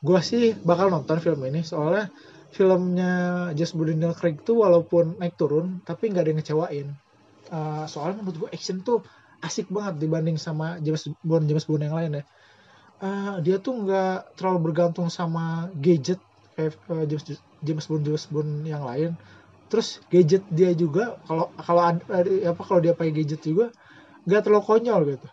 gue 0.02 0.20
sih 0.26 0.52
bakal 0.66 0.90
nonton 0.90 1.22
film 1.22 1.38
ini 1.46 1.62
soalnya 1.62 2.10
filmnya 2.50 3.12
Just 3.54 3.78
Daniel 3.78 4.10
Craig 4.10 4.42
tuh 4.42 4.66
walaupun 4.66 5.22
naik 5.22 5.38
turun 5.38 5.78
tapi 5.86 6.10
nggak 6.10 6.22
ada 6.26 6.30
yang 6.34 6.38
ngecewain. 6.42 6.88
Uh, 7.48 7.86
soalnya 7.88 8.20
menurut 8.20 8.36
gue 8.44 8.50
action 8.52 8.82
tuh 8.82 9.00
asik 9.38 9.70
banget 9.70 10.02
dibanding 10.02 10.34
sama 10.36 10.82
James 10.82 11.06
Bond 11.22 11.46
James 11.46 11.64
Bond 11.64 11.86
yang 11.86 11.94
lain 11.94 12.20
ya 12.20 12.24
uh, 13.02 13.38
dia 13.42 13.56
tuh 13.62 13.86
nggak 13.86 14.38
terlalu 14.38 14.70
bergantung 14.70 15.08
sama 15.10 15.70
gadget 15.78 16.18
kayak 16.58 16.74
uh, 16.90 17.04
James 17.06 17.38
James 17.62 17.86
Bond 17.86 18.02
James 18.06 18.26
Bond 18.30 18.50
yang 18.66 18.82
lain. 18.86 19.14
Terus 19.68 20.00
gadget 20.08 20.42
dia 20.48 20.72
juga 20.72 21.20
kalau 21.28 21.52
kalau 21.60 21.82
apa 21.92 22.62
kalau 22.64 22.80
dia 22.80 22.96
pakai 22.96 23.12
gadget 23.12 23.44
juga 23.44 23.70
nggak 24.24 24.40
terlalu 24.44 24.64
konyol 24.64 25.00
gitu. 25.14 25.28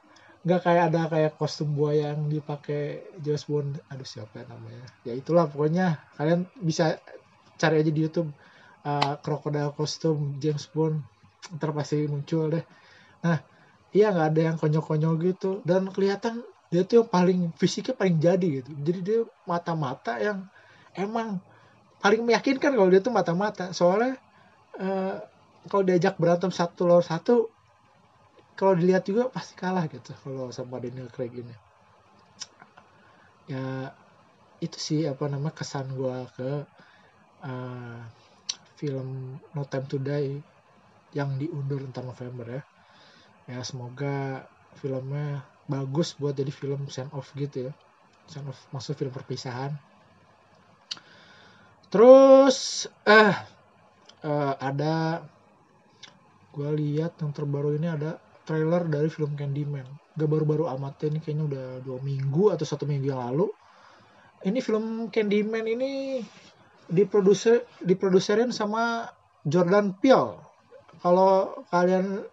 Nggak 0.45 0.61
kayak 0.61 0.83
ada 0.93 1.01
kayak 1.09 1.31
kostum 1.41 1.73
buaya 1.73 2.13
yang 2.13 2.29
dipakai 2.29 3.01
James 3.17 3.45
Bond. 3.49 3.81
Aduh 3.89 4.07
siapa 4.07 4.43
ya 4.43 4.45
namanya? 4.45 4.85
Ya 5.07 5.13
itulah 5.17 5.49
pokoknya. 5.49 6.03
Kalian 6.19 6.45
bisa 6.61 7.01
cari 7.55 7.81
aja 7.81 7.89
di 7.89 8.01
YouTube 8.03 8.29
uh, 8.85 9.17
crocodile 9.23 9.73
kostum 9.73 10.37
James 10.37 10.69
Bond. 10.69 11.01
Ntar 11.57 11.73
pasti 11.73 12.05
muncul 12.05 12.53
deh. 12.53 12.65
Nah 13.25 13.41
iya 13.95 14.11
nggak 14.13 14.27
ada 14.35 14.41
yang 14.53 14.57
konyol-konyol 14.61 15.13
gitu. 15.23 15.65
Dan 15.65 15.89
kelihatan 15.89 16.45
dia 16.75 16.83
tuh 16.83 16.99
yang 16.99 17.07
paling 17.07 17.39
fisiknya 17.55 17.95
paling 17.95 18.19
jadi 18.19 18.47
gitu. 18.59 18.75
Jadi 18.83 18.99
dia 18.99 19.19
mata-mata 19.47 20.19
yang 20.19 20.43
emang 20.91 21.39
paling 22.03 22.19
meyakinkan 22.27 22.75
kalau 22.75 22.91
dia 22.91 22.99
tuh 22.99 23.15
mata-mata. 23.15 23.71
Soalnya 23.71 24.19
uh, 24.75 25.23
kalau 25.71 25.87
diajak 25.87 26.19
berantem 26.19 26.51
satu 26.51 26.83
lawan 26.83 27.07
satu 27.07 27.47
kalau 28.59 28.75
dilihat 28.75 29.07
juga 29.07 29.31
pasti 29.31 29.55
kalah 29.55 29.87
gitu 29.87 30.11
kalau 30.19 30.51
sama 30.51 30.83
Daniel 30.83 31.07
Craig 31.07 31.31
ini. 31.31 31.55
Ya 33.47 33.95
itu 34.59 34.75
sih 34.75 35.07
apa 35.07 35.31
nama 35.31 35.47
kesan 35.55 35.95
gue 35.95 36.17
ke 36.35 36.51
uh, 37.47 37.99
film 38.75 39.39
No 39.55 39.63
Time 39.63 39.87
to 39.87 39.95
Die 39.95 40.43
yang 41.15 41.39
diundur 41.39 41.79
entar 41.79 42.03
November 42.03 42.59
ya. 42.59 42.63
Ya 43.47 43.59
semoga 43.63 44.43
filmnya 44.75 45.54
bagus 45.65 46.13
buat 46.17 46.37
jadi 46.37 46.53
film 46.53 46.85
send 46.89 47.09
off 47.13 47.33
gitu 47.33 47.69
ya 47.69 47.73
send 48.29 48.49
off 48.49 48.59
maksud 48.69 48.97
film 48.97 49.13
perpisahan 49.13 49.73
terus 51.89 52.89
eh 53.05 53.35
uh, 54.25 54.53
ada 54.57 55.25
gue 56.55 56.69
lihat 56.79 57.19
yang 57.19 57.35
terbaru 57.35 57.75
ini 57.75 57.91
ada 57.91 58.15
trailer 58.45 58.87
dari 58.87 59.09
film 59.11 59.33
Candyman. 59.35 59.83
Gak 60.15 60.29
baru-baru 60.29 60.69
amat 60.77 61.03
ini 61.09 61.19
kayaknya 61.19 61.45
udah 61.51 61.65
dua 61.83 61.99
minggu 61.99 62.53
atau 62.53 62.63
satu 62.63 62.87
minggu 62.87 63.11
yang 63.11 63.19
lalu. 63.19 63.51
Ini 64.45 64.61
film 64.61 65.09
Candyman 65.11 65.65
ini 65.65 66.21
diproduser 66.87 67.65
diproduserin 67.81 68.53
sama 68.53 69.09
Jordan 69.43 69.97
Peele. 69.97 70.37
Kalau 71.01 71.65
kalian 71.73 72.23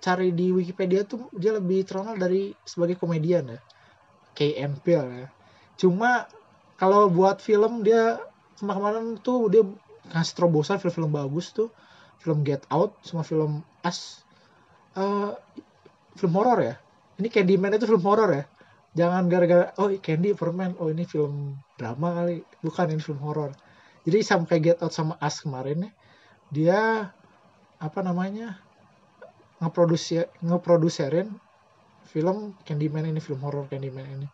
cari 0.00 0.32
di 0.32 0.48
Wikipedia 0.50 1.04
tuh 1.04 1.28
dia 1.36 1.52
lebih 1.52 1.84
terkenal 1.84 2.16
dari 2.16 2.56
sebagai 2.64 2.96
komedian 2.96 3.56
ya. 3.56 3.60
KN 4.32 4.80
Peele 4.80 5.10
ya. 5.24 5.28
Cuma 5.76 6.24
kalau 6.80 7.12
buat 7.12 7.44
film 7.44 7.84
dia 7.84 8.16
kemarin 8.56 9.20
tuh 9.20 9.52
dia 9.52 9.62
ngasih 10.10 10.34
terobosan 10.34 10.80
film-film 10.80 11.12
bagus 11.12 11.52
tuh. 11.52 11.68
Film 12.20 12.44
Get 12.44 12.64
Out 12.68 12.96
sama 13.04 13.24
film 13.24 13.64
Us. 13.84 14.24
Uh, 14.96 15.36
film 16.16 16.32
horor 16.36 16.60
ya. 16.60 16.74
Ini 17.20 17.28
Candyman 17.28 17.76
itu 17.76 17.88
film 17.88 18.04
horor 18.04 18.32
ya. 18.32 18.44
Jangan 18.90 19.30
gara-gara 19.30 19.70
oh 19.78 19.92
Candy 20.02 20.34
permen 20.34 20.74
oh 20.80 20.88
ini 20.88 21.04
film 21.04 21.60
drama 21.76 22.24
kali. 22.24 22.44
Bukan 22.64 22.96
ini 22.96 23.00
film 23.00 23.20
horor. 23.20 23.52
Jadi 24.04 24.18
sampai 24.24 24.56
Get 24.64 24.80
Out 24.80 24.96
sama 24.96 25.20
Us 25.20 25.44
kemarin 25.44 25.88
nih 25.88 25.92
dia 26.50 27.08
apa 27.78 28.00
namanya 28.02 28.58
ngeproduksi 29.60 30.24
ngeproduserin 30.40 31.28
film 32.10 32.58
Candyman 32.66 33.06
ini 33.06 33.20
film 33.22 33.40
horor 33.44 33.68
Candyman 33.70 34.04
ini. 34.08 34.28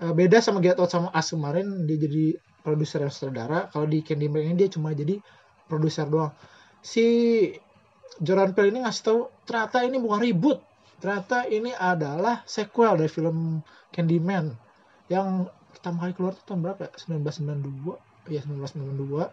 Uh, 0.00 0.14
beda 0.16 0.40
sama 0.40 0.64
Get 0.64 0.80
Out 0.80 0.90
sama 0.90 1.12
Us 1.12 1.34
kemarin 1.34 1.84
dia 1.84 2.00
jadi 2.00 2.38
produser 2.62 3.04
yang 3.04 3.12
sutradara. 3.12 3.68
Kalau 3.68 3.86
di 3.90 4.00
Candyman 4.00 4.42
ini 4.48 4.66
dia 4.66 4.68
cuma 4.72 4.94
jadi 4.94 5.18
produser 5.66 6.08
doang. 6.08 6.32
Si 6.80 7.04
Jordan 8.22 8.52
Peele 8.52 8.70
ini 8.76 8.80
ngasih 8.84 9.02
tahu 9.02 9.20
ternyata 9.48 9.82
ini 9.86 9.96
bukan 9.96 10.20
ribut 10.20 10.58
ternyata 11.02 11.48
ini 11.50 11.74
adalah 11.74 12.46
sequel 12.46 12.94
dari 12.94 13.10
film 13.10 13.58
Candyman 13.90 14.54
yang 15.10 15.48
pertama 15.74 16.06
kali 16.06 16.12
keluar 16.14 16.34
tahun 16.46 16.60
berapa? 16.62 16.86
Ya? 16.86 16.90
1992 17.18 18.30
ya 18.30 18.40
1992 18.46 19.26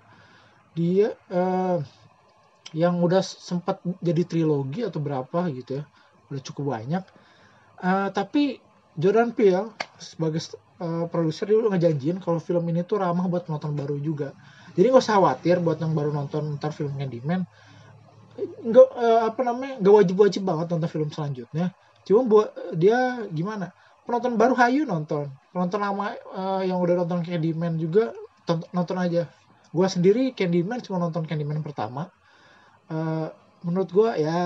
dia 0.74 1.14
uh, 1.30 1.78
yang 2.76 3.02
udah 3.02 3.22
sempat 3.26 3.82
jadi 4.02 4.24
trilogi 4.26 4.86
atau 4.86 5.02
berapa 5.02 5.50
gitu 5.54 5.82
ya 5.82 5.84
udah 6.30 6.42
cukup 6.46 6.66
banyak. 6.78 7.04
Uh, 7.80 8.10
tapi 8.14 8.62
Jordan 9.00 9.34
Peele 9.34 9.74
sebagai 9.98 10.44
uh, 10.84 11.10
produser 11.10 11.50
dia 11.50 11.58
udah 11.58 11.74
ngejanjiin 11.74 12.22
kalau 12.22 12.38
film 12.38 12.68
ini 12.70 12.86
tuh 12.86 13.02
ramah 13.02 13.26
buat 13.26 13.50
penonton 13.50 13.74
baru 13.74 13.98
juga. 13.98 14.36
Jadi 14.78 14.94
nggak 14.94 15.04
usah 15.04 15.18
khawatir 15.18 15.58
buat 15.60 15.82
yang 15.82 15.98
baru 15.98 16.14
nonton 16.14 16.60
ntar 16.62 16.76
film 16.76 16.94
Candyman. 16.96 17.48
Nggak 18.40 18.88
uh, 18.94 19.22
apa 19.34 19.42
namanya 19.42 19.82
nggak 19.82 19.96
wajib-wajib 20.06 20.46
banget 20.46 20.68
nonton 20.70 20.90
film 20.92 21.10
selanjutnya. 21.10 21.74
Cuma 22.06 22.22
buat 22.28 22.50
dia 22.78 23.26
gimana 23.34 23.74
penonton 24.06 24.38
baru 24.38 24.54
hayu 24.60 24.86
nonton. 24.86 25.32
Penonton 25.50 25.80
lama 25.82 26.14
uh, 26.36 26.62
yang 26.62 26.78
udah 26.78 27.06
nonton 27.06 27.26
Candyman 27.26 27.80
juga 27.82 28.14
nonton 28.76 28.98
aja. 29.02 29.26
Gue 29.70 29.88
sendiri 29.88 30.34
Candyman 30.34 30.82
cuma 30.82 30.98
nonton 31.02 31.26
Candyman 31.26 31.62
pertama 31.62 32.10
uh, 32.94 33.28
menurut 33.66 33.90
gue 33.90 34.10
ya 34.22 34.40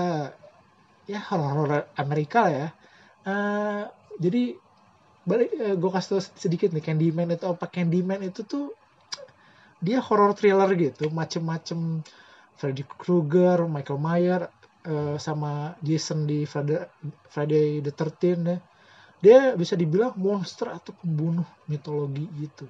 ya 1.04 1.20
horor 1.28 1.88
Amerika 2.00 2.48
lah 2.48 2.52
ya 2.52 2.68
uh, 3.28 3.82
jadi 4.16 4.56
balik 5.24 5.50
uh, 5.56 5.74
gue 5.76 5.90
kasih 5.90 6.08
tau 6.16 6.22
sedikit 6.36 6.72
nih 6.72 6.84
Candyman 6.84 7.32
itu 7.32 7.44
apa 7.48 7.66
Candyman 7.68 8.24
itu 8.24 8.44
tuh 8.44 8.72
dia 9.84 10.00
horror 10.00 10.32
thriller 10.32 10.70
gitu 10.76 11.12
macem-macem 11.12 12.00
Freddy 12.54 12.86
Krueger, 12.86 13.66
Michael 13.66 14.00
Myers, 14.00 14.48
uh, 14.86 15.16
sama 15.18 15.74
Jason 15.82 16.24
di 16.24 16.46
Friday, 16.46 16.86
Friday 17.28 17.82
the 17.82 17.92
13 17.92 18.40
ya. 18.46 18.58
Dia 19.24 19.38
bisa 19.56 19.74
dibilang 19.74 20.12
monster 20.20 20.68
atau 20.68 20.92
pembunuh 21.00 21.48
mitologi 21.64 22.28
gitu. 22.36 22.68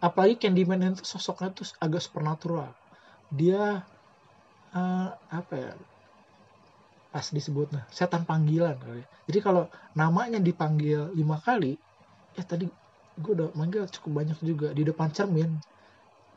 Apalagi 0.00 0.48
Candyman 0.48 0.96
itu 0.96 1.04
sosoknya 1.04 1.52
tuh 1.52 1.68
agak 1.76 2.00
supernatural. 2.00 2.72
Dia 3.28 3.84
uh, 4.74 5.10
apa 5.30 5.54
ya? 5.56 5.72
Pas 7.10 7.26
disebut 7.26 7.74
nah, 7.74 7.84
setan 7.90 8.22
panggilan 8.22 8.78
kali. 8.78 9.02
Jadi 9.26 9.38
kalau 9.42 9.66
namanya 9.98 10.38
dipanggil 10.38 11.10
lima 11.14 11.42
kali, 11.42 11.74
ya 12.38 12.42
tadi 12.46 12.70
gue 13.20 13.32
udah 13.34 13.50
manggil 13.58 13.84
cukup 13.90 14.22
banyak 14.22 14.38
juga 14.42 14.70
di 14.70 14.86
depan 14.86 15.10
cermin. 15.10 15.58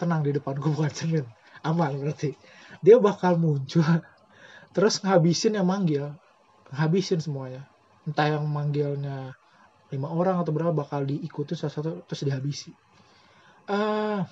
Tenang 0.02 0.26
di 0.26 0.34
depan 0.34 0.58
gue 0.58 0.74
bukan 0.74 0.90
cermin 0.90 1.26
aman 1.64 1.96
berarti 1.96 2.36
dia 2.84 3.00
bakal 3.00 3.40
muncul 3.40 3.84
terus 4.76 5.00
ngabisin 5.00 5.56
yang 5.56 5.66
manggil 5.66 6.12
ngabisin 6.76 7.24
semuanya 7.24 7.64
entah 8.04 8.28
yang 8.28 8.44
manggilnya 8.52 9.32
lima 9.90 10.12
orang 10.12 10.44
atau 10.44 10.52
berapa 10.52 10.76
bakal 10.76 11.08
diikuti 11.08 11.56
salah 11.56 11.74
satu 11.74 11.92
terus 12.04 12.28
dihabisi 12.28 12.76
uh, 13.72 14.28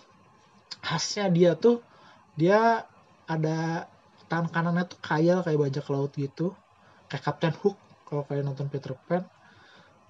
khasnya 0.83 1.31
dia 1.31 1.51
tuh 1.55 1.79
dia 2.35 2.83
ada 3.31 3.87
tangan 4.27 4.51
kanannya 4.51 4.83
tuh 4.87 4.99
kayal 4.99 5.39
kayak 5.43 5.59
bajak 5.59 5.87
laut 5.87 6.11
gitu. 6.19 6.51
Kayak 7.07 7.23
Captain 7.31 7.55
Hook 7.63 7.77
kalau 8.07 8.23
kayak 8.27 8.43
nonton 8.43 8.67
Peter 8.67 8.91
Pan. 9.07 9.23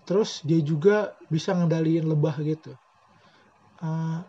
Terus 0.10 0.42
dia 0.42 0.58
juga 0.66 1.14
bisa 1.30 1.54
ngendaliin 1.54 2.10
lebah 2.10 2.36
gitu. 2.42 2.74
Uh, 3.82 4.22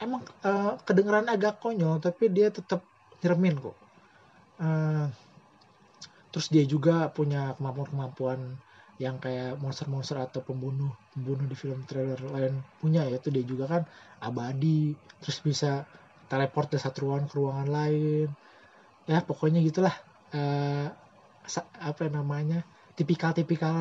emang 0.00 0.24
uh, 0.44 0.76
kedengeran 0.84 1.28
agak 1.28 1.60
konyol 1.60 2.00
tapi 2.00 2.28
dia 2.32 2.48
tetap 2.48 2.84
nyermin 3.20 3.56
kok. 3.60 3.76
Uh, 4.56 5.08
terus 6.32 6.52
dia 6.52 6.64
juga 6.68 7.08
punya 7.12 7.56
kemampuan-kemampuan 7.56 8.60
yang 8.96 9.20
kayak 9.20 9.60
monster-monster 9.60 10.16
atau 10.16 10.40
pembunuh 10.40 10.88
pembunuh 11.12 11.44
di 11.44 11.56
film 11.56 11.84
trailer 11.84 12.16
lain 12.32 12.64
punya 12.80 13.04
yaitu 13.04 13.28
dia 13.28 13.44
juga 13.44 13.68
kan 13.68 13.82
abadi 14.24 14.96
terus 15.20 15.44
bisa 15.44 15.84
teleport 16.26 16.70
dari 16.70 16.82
satu 16.82 17.08
ruangan 17.08 17.26
ke 17.30 17.34
ruangan 17.38 17.68
lain. 17.68 18.28
Ya 19.06 19.22
pokoknya 19.22 19.62
gitulah 19.62 19.94
uh, 20.34 20.90
apa 21.78 22.02
namanya 22.10 22.66
tipikal-tipikal 22.98 23.76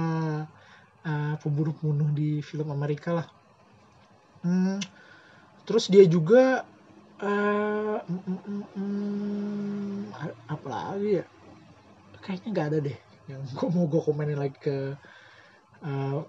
uh, 1.05 1.33
pembunuh-pembunuh 1.41 2.13
di 2.13 2.39
film 2.45 2.69
Amerika 2.69 3.17
lah. 3.17 3.27
Hmm, 4.45 4.77
terus 5.65 5.89
dia 5.89 6.05
juga 6.05 6.61
uh, 7.21 7.97
apa 10.45 10.67
lagi 10.69 11.21
ya? 11.21 11.25
Kayaknya 12.21 12.49
nggak 12.53 12.67
ada 12.69 12.79
deh 12.81 12.97
yang 13.25 13.41
gue 13.57 13.67
mau 13.73 13.85
gue 13.89 14.01
komenin 14.01 14.37
lagi 14.37 14.57
ke 14.61 14.77
uh, 15.81 16.19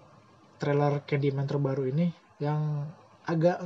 trailer 0.57 1.05
Candyman 1.05 1.45
terbaru 1.45 1.89
ini 1.93 2.09
yang 2.41 2.89
agak 3.29 3.61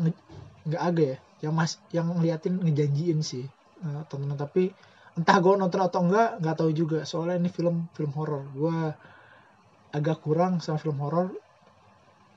nggak 0.66 0.82
agak 0.82 1.06
ya 1.14 1.18
yang 1.40 1.56
mas 1.56 1.80
yang 1.90 2.08
ngeliatin 2.12 2.60
ngejanjiin 2.60 3.20
sih 3.24 3.44
uh, 3.84 4.04
tontonan. 4.08 4.36
Tapi 4.36 4.72
entah 5.16 5.36
gue 5.40 5.54
nonton 5.56 5.80
atau 5.80 6.00
enggak 6.04 6.40
nggak 6.40 6.56
tahu 6.56 6.70
juga. 6.76 6.98
Soalnya 7.08 7.40
ini 7.40 7.50
film 7.50 7.88
film 7.96 8.12
horor. 8.16 8.44
Gue 8.52 8.76
agak 9.90 10.20
kurang 10.22 10.60
sama 10.60 10.78
film 10.78 11.00
horor. 11.00 11.32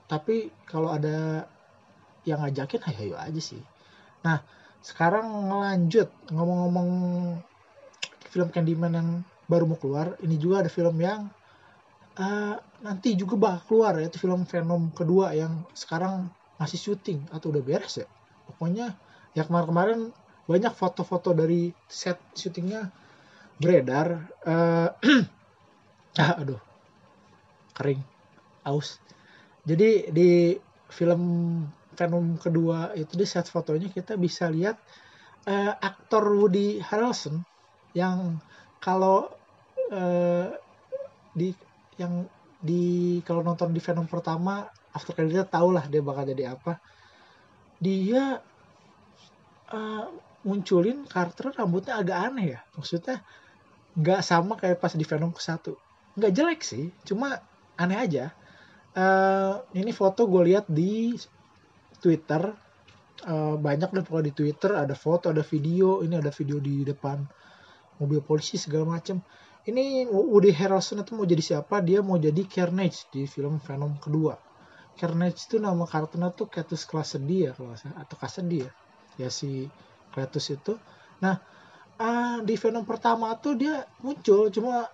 Tapi 0.08 0.52
kalau 0.68 0.92
ada 0.92 1.48
yang 2.24 2.40
ngajakin 2.40 2.80
ayo 2.92 2.98
ayo 3.12 3.16
aja 3.20 3.40
sih. 3.40 3.60
Nah 4.24 4.40
sekarang 4.84 5.52
ngelanjut 5.52 6.08
ngomong-ngomong 6.32 6.90
film 8.28 8.48
Candyman 8.52 8.92
yang 8.92 9.08
baru 9.44 9.68
mau 9.68 9.76
keluar 9.76 10.16
ini 10.24 10.40
juga 10.40 10.64
ada 10.64 10.72
film 10.72 10.96
yang 11.00 11.28
uh, 12.16 12.56
nanti 12.80 13.12
juga 13.16 13.36
bakal 13.36 13.60
keluar 13.68 13.92
yaitu 14.00 14.16
film 14.16 14.48
Venom 14.48 14.88
kedua 14.96 15.36
yang 15.36 15.68
sekarang 15.76 16.32
masih 16.56 16.80
syuting. 16.80 17.20
Atau 17.28 17.52
udah 17.52 17.60
beres 17.60 18.00
ya 18.00 18.08
pokoknya 18.50 18.94
ya 19.34 19.42
kemarin-kemarin 19.46 20.12
banyak 20.44 20.72
foto-foto 20.76 21.32
dari 21.32 21.72
set 21.88 22.20
syutingnya 22.36 22.92
beredar 23.56 24.28
uh, 24.44 24.88
aduh 26.40 26.60
kering 27.74 28.00
aus. 28.64 29.02
Jadi 29.64 30.12
di 30.12 30.54
film 30.92 31.22
Venom 31.94 32.36
kedua 32.38 32.92
itu 32.98 33.14
di 33.14 33.26
set 33.26 33.46
fotonya 33.46 33.88
kita 33.88 34.18
bisa 34.18 34.50
lihat 34.50 34.76
uh, 35.46 35.72
aktor 35.78 36.26
Woody 36.34 36.82
Harrelson 36.82 37.42
yang 37.94 38.42
kalau 38.82 39.30
uh, 39.94 40.48
di 41.32 41.54
yang 41.96 42.26
di 42.58 43.18
kalau 43.22 43.46
nonton 43.46 43.70
di 43.70 43.80
Venom 43.80 44.10
pertama 44.10 44.66
after 44.94 45.14
credit 45.14 45.50
tau 45.50 45.70
lah 45.70 45.86
dia 45.86 46.02
bakal 46.02 46.26
jadi 46.26 46.54
apa 46.58 46.78
dia 47.84 48.40
uh, 49.68 50.06
munculin 50.48 51.04
karakter 51.04 51.52
rambutnya 51.52 52.00
agak 52.00 52.18
aneh 52.32 52.46
ya. 52.56 52.60
Maksudnya 52.72 53.20
nggak 53.94 54.20
sama 54.24 54.56
kayak 54.56 54.80
pas 54.80 54.96
di 54.96 55.04
Venom 55.04 55.36
ke 55.36 55.42
satu. 55.44 55.76
Nggak 56.16 56.32
jelek 56.32 56.60
sih 56.64 56.88
cuma 57.04 57.44
aneh 57.76 57.98
aja. 58.00 58.32
Uh, 58.96 59.60
ini 59.76 59.92
foto 59.92 60.24
gue 60.24 60.54
lihat 60.54 60.64
di 60.72 61.12
Twitter. 62.00 62.56
Uh, 63.24 63.56
banyak 63.56 63.88
deh 63.94 64.04
pokoknya 64.04 64.32
di 64.32 64.34
Twitter 64.34 64.72
ada 64.80 64.96
foto 64.96 65.28
ada 65.28 65.44
video. 65.44 66.00
Ini 66.00 66.24
ada 66.24 66.32
video 66.32 66.56
di 66.56 66.88
depan 66.88 67.20
mobil 68.00 68.24
polisi 68.24 68.56
segala 68.56 68.98
macam 68.98 69.20
ini 69.64 70.04
Woody 70.10 70.52
Harrelson 70.52 71.00
itu 71.00 71.16
mau 71.16 71.24
jadi 71.24 71.40
siapa? 71.40 71.80
Dia 71.80 72.04
mau 72.04 72.20
jadi 72.20 72.42
Carnage 72.44 73.08
di 73.08 73.24
film 73.24 73.62
Venom 73.62 73.96
kedua 73.96 74.36
Carnage 74.94 75.50
itu 75.50 75.56
nama 75.58 75.82
karakternya 75.84 76.30
tuh 76.30 76.46
Cletus 76.46 76.86
Cassidy 76.86 77.50
ya 77.50 77.52
kalau 77.52 77.74
saya 77.74 77.98
atau 77.98 78.14
Cassidy 78.14 78.62
ya. 78.62 78.70
Ya 79.18 79.28
si 79.30 79.66
Cletus 80.14 80.54
itu. 80.54 80.78
Nah 81.18 81.38
uh, 81.98 82.38
di 82.46 82.54
Venom 82.54 82.86
pertama 82.86 83.34
tuh 83.38 83.58
dia 83.58 83.82
muncul 84.02 84.50
cuma 84.54 84.86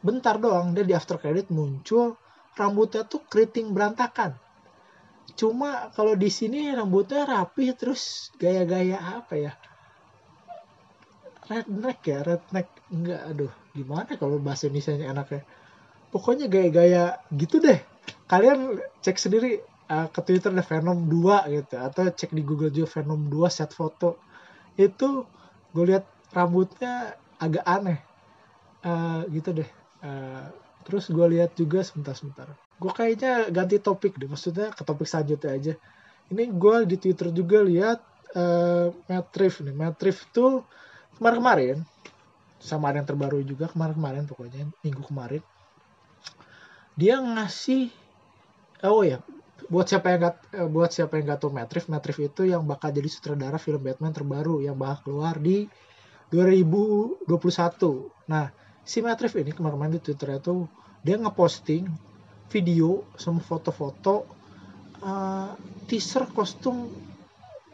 bentar 0.00 0.40
doang 0.40 0.72
dia 0.72 0.84
di 0.84 0.94
after 0.96 1.20
credit 1.20 1.48
muncul 1.52 2.16
rambutnya 2.56 3.04
tuh 3.04 3.20
keriting 3.28 3.76
berantakan. 3.76 4.32
Cuma 5.36 5.92
kalau 5.92 6.16
di 6.16 6.32
sini 6.32 6.72
rambutnya 6.72 7.28
rapi 7.28 7.76
terus 7.76 8.32
gaya-gaya 8.40 8.96
apa 9.20 9.34
ya? 9.36 9.52
Redneck 11.46 12.00
ya 12.08 12.18
redneck. 12.24 12.68
Enggak 12.88 13.20
aduh 13.28 13.52
gimana 13.76 14.16
kalau 14.16 14.40
bahasa 14.40 14.72
Indonesia 14.72 14.96
enaknya? 14.96 15.44
Pokoknya 16.08 16.48
gaya-gaya 16.48 17.20
gitu 17.36 17.60
deh 17.60 17.95
kalian 18.26 18.82
cek 19.02 19.16
sendiri 19.18 19.62
uh, 19.90 20.10
ke 20.10 20.20
Twitter 20.22 20.50
ada 20.50 20.62
Venom 20.62 21.06
2 21.06 21.54
gitu 21.54 21.74
atau 21.78 22.02
cek 22.10 22.30
di 22.34 22.42
Google 22.42 22.70
juga 22.74 23.00
Venom 23.00 23.30
2 23.30 23.46
set 23.50 23.70
foto. 23.74 24.18
Itu 24.78 25.26
gue 25.72 25.84
lihat 25.94 26.04
rambutnya 26.34 27.16
agak 27.38 27.64
aneh. 27.64 27.98
Uh, 28.86 29.26
gitu 29.34 29.50
deh. 29.50 29.70
Uh, 30.04 30.46
terus 30.86 31.10
gue 31.10 31.26
lihat 31.34 31.58
juga 31.58 31.82
sebentar-sebentar 31.82 32.46
gue 32.76 32.92
kayaknya 32.92 33.48
ganti 33.48 33.80
topik 33.80 34.20
deh 34.20 34.28
maksudnya 34.28 34.68
ke 34.72 34.84
topik 34.84 35.08
selanjutnya 35.08 35.50
aja. 35.56 35.74
Ini 36.28 36.52
gue 36.52 36.76
di 36.84 36.96
Twitter 37.00 37.32
juga 37.32 37.64
lihat 37.64 38.00
uh, 38.36 38.92
Matrif 39.08 39.64
nih. 39.64 39.72
Matrif 39.72 40.28
tuh 40.34 40.66
kemarin-kemarin 41.16 41.80
sama 42.60 42.92
ada 42.92 43.00
yang 43.00 43.08
terbaru 43.08 43.40
juga 43.44 43.68
kemarin-kemarin 43.68 44.24
pokoknya 44.28 44.64
minggu 44.80 45.04
kemarin 45.04 45.44
dia 46.96 47.20
ngasih 47.20 47.92
oh 48.90 49.06
ya 49.06 49.22
buat 49.66 49.90
siapa 49.90 50.14
yang 50.14 50.30
gak, 50.30 50.36
eh, 50.54 50.68
buat 50.70 50.90
siapa 50.94 51.18
yang 51.18 51.34
gak 51.34 51.40
tahu 51.42 51.50
Matrix 51.50 51.90
Matrix 51.90 52.16
itu 52.22 52.46
yang 52.46 52.62
bakal 52.62 52.94
jadi 52.94 53.10
sutradara 53.10 53.58
film 53.58 53.82
Batman 53.82 54.14
terbaru 54.14 54.62
yang 54.62 54.78
bakal 54.78 55.10
keluar 55.10 55.42
di 55.42 55.66
2021 56.30 57.26
nah 58.30 58.54
si 58.86 59.02
Matrix 59.02 59.34
ini 59.34 59.50
kemarin-kemarin 59.50 59.98
di 59.98 60.02
Twitter 60.02 60.38
itu 60.38 60.70
dia 61.02 61.18
ngeposting 61.18 61.90
video 62.50 63.02
sama 63.18 63.42
foto-foto 63.42 64.26
uh, 65.02 65.50
teaser 65.90 66.30
kostum 66.30 66.86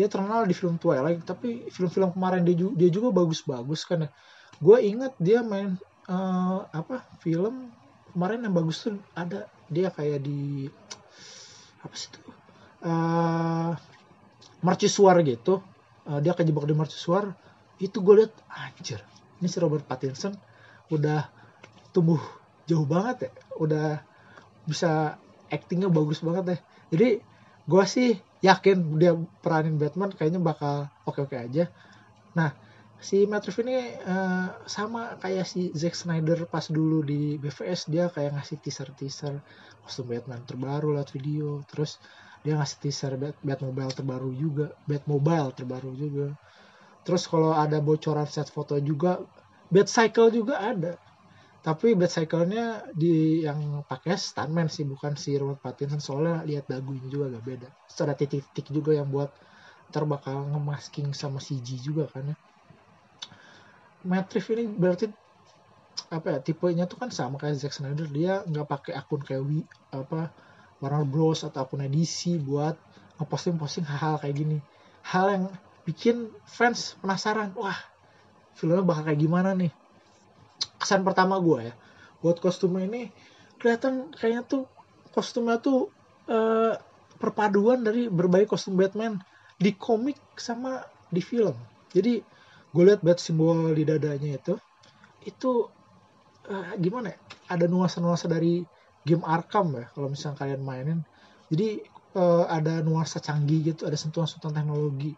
dia 0.00 0.08
terkenal 0.08 0.48
di 0.48 0.56
film 0.56 0.80
Twilight 0.80 1.20
tapi 1.28 1.68
film-film 1.68 2.16
kemarin 2.16 2.40
dia 2.40 2.56
juga, 2.56 2.72
dia 2.80 2.88
juga 2.88 3.08
bagus-bagus 3.12 3.84
kan 3.84 4.08
ya. 4.08 4.10
Gue 4.56 4.80
inget 4.80 5.12
dia 5.20 5.44
main 5.44 5.76
uh, 6.08 6.64
apa 6.72 7.04
film 7.20 7.68
kemarin 8.16 8.48
yang 8.48 8.56
bagus 8.56 8.80
tuh 8.80 8.96
ada 9.12 9.44
dia 9.68 9.92
kayak 9.92 10.24
di 10.24 10.72
apa 11.84 11.92
sih 11.92 12.08
tuh 12.08 12.32
uh, 12.88 13.76
mercusuar 14.64 15.20
gitu. 15.20 15.60
Uh, 16.08 16.16
dia 16.24 16.32
kejebak 16.32 16.64
di 16.64 16.72
mercusuar 16.72 17.36
itu 17.76 18.00
gue 18.00 18.24
liat 18.24 18.32
anjir 18.48 19.04
ini 19.40 19.48
si 19.48 19.56
Robert 19.56 19.88
Pattinson 19.88 20.36
udah 20.92 21.28
tumbuh 21.96 22.20
jauh 22.68 22.84
banget 22.84 23.26
ya 23.26 23.30
udah 23.56 23.88
bisa 24.68 25.16
actingnya 25.48 25.88
bagus 25.88 26.20
banget 26.20 26.44
deh 26.44 26.60
jadi 26.92 27.08
gue 27.66 27.84
sih 27.88 28.20
yakin 28.40 28.96
dia 28.96 29.12
peranin 29.44 29.76
Batman 29.76 30.12
kayaknya 30.12 30.40
bakal 30.40 30.88
oke-oke 31.04 31.36
aja. 31.36 31.68
Nah 32.32 32.52
si 33.00 33.24
Matt 33.24 33.48
Reeves 33.48 33.64
ini 33.64 33.76
uh, 34.04 34.52
sama 34.68 35.16
kayak 35.20 35.48
si 35.48 35.72
Zack 35.72 35.96
Snyder 35.96 36.44
pas 36.48 36.68
dulu 36.68 37.00
di 37.04 37.40
BVS 37.40 37.88
dia 37.88 38.12
kayak 38.12 38.36
ngasih 38.36 38.60
teaser-teaser 38.60 39.40
kostum 39.84 40.08
Batman 40.08 40.44
terbaru 40.44 40.96
lewat 40.96 41.12
video. 41.16 41.60
Terus 41.68 42.00
dia 42.40 42.56
ngasih 42.56 42.78
teaser 42.80 43.12
Bat 43.20 43.36
Batmobile 43.44 43.92
terbaru 43.92 44.30
juga 44.32 44.66
Batmobile 44.88 45.52
terbaru 45.52 45.92
juga. 45.92 46.26
Terus 47.04 47.24
kalau 47.28 47.56
ada 47.56 47.80
bocoran 47.80 48.28
set 48.28 48.48
foto 48.48 48.76
juga 48.80 49.20
Bat 49.68 49.88
Cycle 49.88 50.32
juga 50.32 50.60
ada 50.60 50.96
tapi 51.60 51.92
Bat 51.92 52.08
Cycle-nya 52.08 52.88
di 52.96 53.44
yang 53.44 53.84
pakai 53.84 54.16
stuntman 54.16 54.72
sih 54.72 54.88
bukan 54.88 55.12
si 55.20 55.36
Robert 55.36 55.60
Pattinson. 55.60 56.00
Soalnya 56.00 56.40
lihat 56.48 56.64
dagunya 56.72 57.04
juga 57.04 57.36
agak 57.36 57.42
beda. 57.44 57.68
Ada 58.00 58.16
titik-titik 58.16 58.72
juga 58.72 58.96
yang 58.96 59.12
buat 59.12 59.28
ntar 59.92 60.08
bakal 60.08 60.48
ngemasking 60.48 61.12
sama 61.12 61.36
CG 61.36 61.84
juga 61.84 62.08
kan 62.08 62.32
ya. 62.32 62.36
Matrix 64.08 64.48
ini 64.48 64.64
berarti 64.64 65.12
apa 66.08 66.26
ya 66.32 66.38
tipenya 66.40 66.88
tuh 66.88 66.96
kan 66.96 67.12
sama 67.12 67.36
kayak 67.36 67.60
Zack 67.60 67.76
Snyder. 67.76 68.08
Dia 68.08 68.40
nggak 68.48 68.64
pakai 68.64 68.92
akun 68.96 69.20
kayak 69.20 69.44
Wi, 69.44 69.60
apa 69.92 70.32
Warner 70.80 71.04
Bros. 71.04 71.44
atau 71.44 71.60
akun 71.60 71.84
DC 71.84 72.40
buat 72.40 72.80
ngeposting-posting 73.20 73.84
hal-hal 73.84 74.16
kayak 74.16 74.32
gini. 74.32 74.58
Hal 75.04 75.28
yang 75.28 75.44
bikin 75.84 76.32
fans 76.48 76.96
penasaran 77.04 77.52
wah 77.52 77.76
filmnya 78.56 78.80
bakal 78.80 79.12
kayak 79.12 79.20
gimana 79.20 79.52
nih 79.52 79.72
kesan 80.80 81.04
pertama 81.04 81.36
gue 81.38 81.68
ya. 81.70 81.74
Buat 82.24 82.40
kostumnya 82.40 82.88
ini 82.88 83.02
kelihatan 83.60 84.08
kayaknya 84.16 84.42
tuh 84.48 84.64
kostumnya 85.12 85.60
tuh 85.60 85.92
eh, 86.26 86.74
perpaduan 87.20 87.84
dari 87.84 88.08
berbagai 88.08 88.48
kostum 88.48 88.80
Batman 88.80 89.20
di 89.60 89.76
komik 89.76 90.16
sama 90.40 90.80
di 91.12 91.20
film. 91.20 91.52
Jadi 91.92 92.24
gue 92.70 92.82
lihat 92.86 93.04
bat 93.04 93.20
simbol 93.20 93.76
di 93.76 93.84
dadanya 93.84 94.40
itu 94.40 94.56
itu 95.28 95.68
eh, 96.48 96.72
gimana 96.80 97.12
ya? 97.12 97.18
Ada 97.52 97.68
nuansa-nuansa 97.68 98.26
dari 98.30 98.64
game 99.04 99.24
Arkham 99.24 99.76
ya 99.76 99.86
kalau 99.92 100.08
misalnya 100.08 100.40
kalian 100.40 100.62
mainin. 100.64 101.00
Jadi 101.52 101.84
eh, 102.16 102.44
ada 102.48 102.80
nuansa 102.80 103.20
canggih 103.20 103.74
gitu 103.76 103.84
ada 103.84 104.00
sentuhan-sentuhan 104.00 104.56
teknologi. 104.56 105.12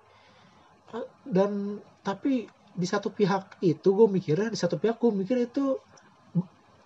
Eh, 0.96 1.07
dan 1.29 1.79
tapi 2.03 2.51
di 2.72 2.87
satu 2.88 3.12
pihak 3.12 3.61
itu 3.61 3.88
gue 3.92 4.08
mikirnya 4.08 4.48
di 4.48 4.58
satu 4.58 4.80
pihak 4.80 4.96
gue 4.96 5.12
mikir 5.12 5.37
itu 5.44 5.76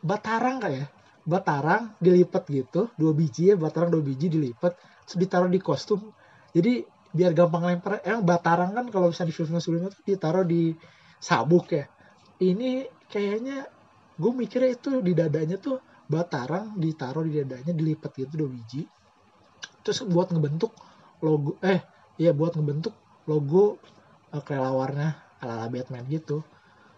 batarang 0.02 0.58
kayak 0.58 0.90
batarang 1.26 1.98
dilipat 1.98 2.46
gitu 2.46 2.90
dua 2.94 3.10
biji 3.10 3.50
ya 3.50 3.54
batarang 3.58 3.90
dua 3.90 4.02
biji 4.02 4.30
dilipat 4.30 4.78
terus 5.06 5.16
ditaruh 5.18 5.50
di 5.50 5.58
kostum. 5.62 6.14
Jadi 6.54 6.82
biar 7.10 7.32
gampang 7.34 7.66
lempar 7.66 8.02
emang 8.02 8.22
batarang 8.26 8.70
kan 8.74 8.86
kalau 8.90 9.10
misalnya 9.10 9.30
di 9.30 9.36
film 9.36 9.58
sebelumnya 9.58 9.90
tuh 9.90 10.02
ditaruh 10.06 10.44
di 10.46 10.74
sabuk 11.18 11.66
ya. 11.74 11.86
Ini 12.42 12.86
kayaknya 13.10 13.66
gue 14.16 14.32
mikirnya 14.32 14.70
itu 14.74 15.02
di 15.02 15.12
dadanya 15.14 15.58
tuh 15.58 15.82
batarang 16.06 16.78
ditaruh 16.78 17.26
di 17.26 17.42
dadanya 17.42 17.72
dilipat 17.74 18.10
gitu 18.14 18.46
dua 18.46 18.50
biji. 18.50 18.86
Terus 19.82 20.06
buat 20.06 20.30
ngebentuk 20.30 20.74
logo 21.22 21.58
eh 21.64 21.82
iya 22.20 22.30
buat 22.36 22.54
ngebentuk 22.54 22.92
logo 23.26 23.80
uh, 24.30 24.42
kelelawarnya 24.42 25.25
ala 25.46 25.66
Batman 25.70 26.04
gitu. 26.10 26.42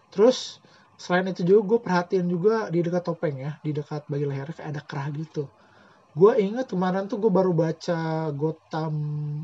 Terus 0.09 0.57
selain 0.99 1.29
itu 1.31 1.45
juga 1.45 1.61
gue 1.75 1.79
perhatiin 1.85 2.27
juga 2.27 2.67
di 2.67 2.83
dekat 2.83 3.07
topeng 3.07 3.39
ya 3.39 3.51
di 3.63 3.71
dekat 3.71 4.03
bagian 4.11 4.33
lehernya 4.33 4.55
kayak 4.57 4.69
ada 4.73 4.81
kerah 4.83 5.07
gitu. 5.15 5.47
Gue 6.17 6.35
inget 6.41 6.67
kemarin 6.67 7.05
tuh 7.05 7.21
gue 7.21 7.31
baru 7.31 7.53
baca 7.53 8.33
Gotham 8.33 8.93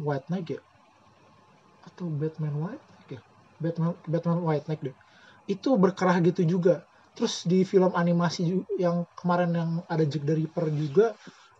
White 0.01 0.27
Knight 0.33 0.47
ya? 0.57 0.61
Atau 1.85 2.09
Batman 2.09 2.55
White 2.57 2.83
Knight 2.83 3.09
ya? 3.15 3.21
Batman 3.61 3.93
Batman 4.09 4.39
White 4.43 4.65
Knight 4.67 4.81
deh. 4.81 4.95
Itu 5.45 5.77
berkerah 5.77 6.17
gitu 6.25 6.41
juga. 6.43 6.83
Terus 7.15 7.47
di 7.47 7.63
film 7.63 7.95
animasi 7.95 8.65
yang 8.75 9.07
kemarin 9.15 9.55
yang 9.55 9.71
ada 9.87 10.03
Jack 10.03 10.27
the 10.27 10.35
Ripper 10.35 10.67
juga 10.73 11.15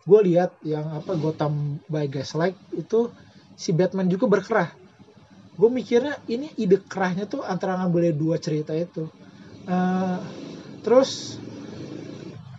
gue 0.06 0.20
lihat 0.22 0.54
yang 0.62 0.86
apa 0.94 1.18
Gotham 1.18 1.82
by 1.90 2.06
Gaslight 2.06 2.54
itu 2.78 3.10
si 3.58 3.74
Batman 3.74 4.06
juga 4.06 4.30
berkerah 4.30 4.70
gue 5.58 5.70
mikirnya 5.78 6.14
ini 6.34 6.48
ide 6.62 6.78
kerahnya 6.92 7.24
tuh 7.32 7.42
antara 7.52 7.72
ngambil 7.80 8.00
dari 8.12 8.16
dua 8.22 8.36
cerita 8.46 8.72
itu. 8.76 9.04
Eh, 9.68 10.18
terus 10.84 11.10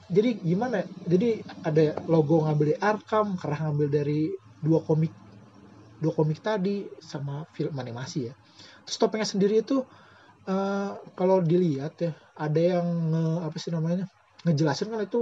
jadi 0.08 0.30
gimana? 0.40 0.84
Jadi 1.04 1.44
ada 1.68 1.86
logo 2.08 2.44
ngambil 2.48 2.66
dari 2.74 2.80
Arkham 2.80 3.28
kerah 3.36 3.60
ngambil 3.68 3.88
dari 3.92 4.22
dua 4.64 4.80
komik 4.84 5.12
dua 6.04 6.14
komik 6.14 6.40
tadi 6.44 6.86
sama 7.02 7.44
film 7.56 7.76
animasi 7.78 8.30
ya. 8.30 8.34
Terus 8.86 8.98
topengnya 9.02 9.28
sendiri 9.28 9.62
itu 9.66 9.84
eh, 10.50 10.92
kalau 11.18 11.38
dilihat 11.44 11.94
ya 12.02 12.12
ada 12.38 12.62
yang 12.62 12.88
nge, 13.14 13.24
apa 13.48 13.58
sih 13.64 13.72
namanya 13.76 14.06
ngejelasin 14.46 14.90
kan 14.94 15.02
itu 15.04 15.22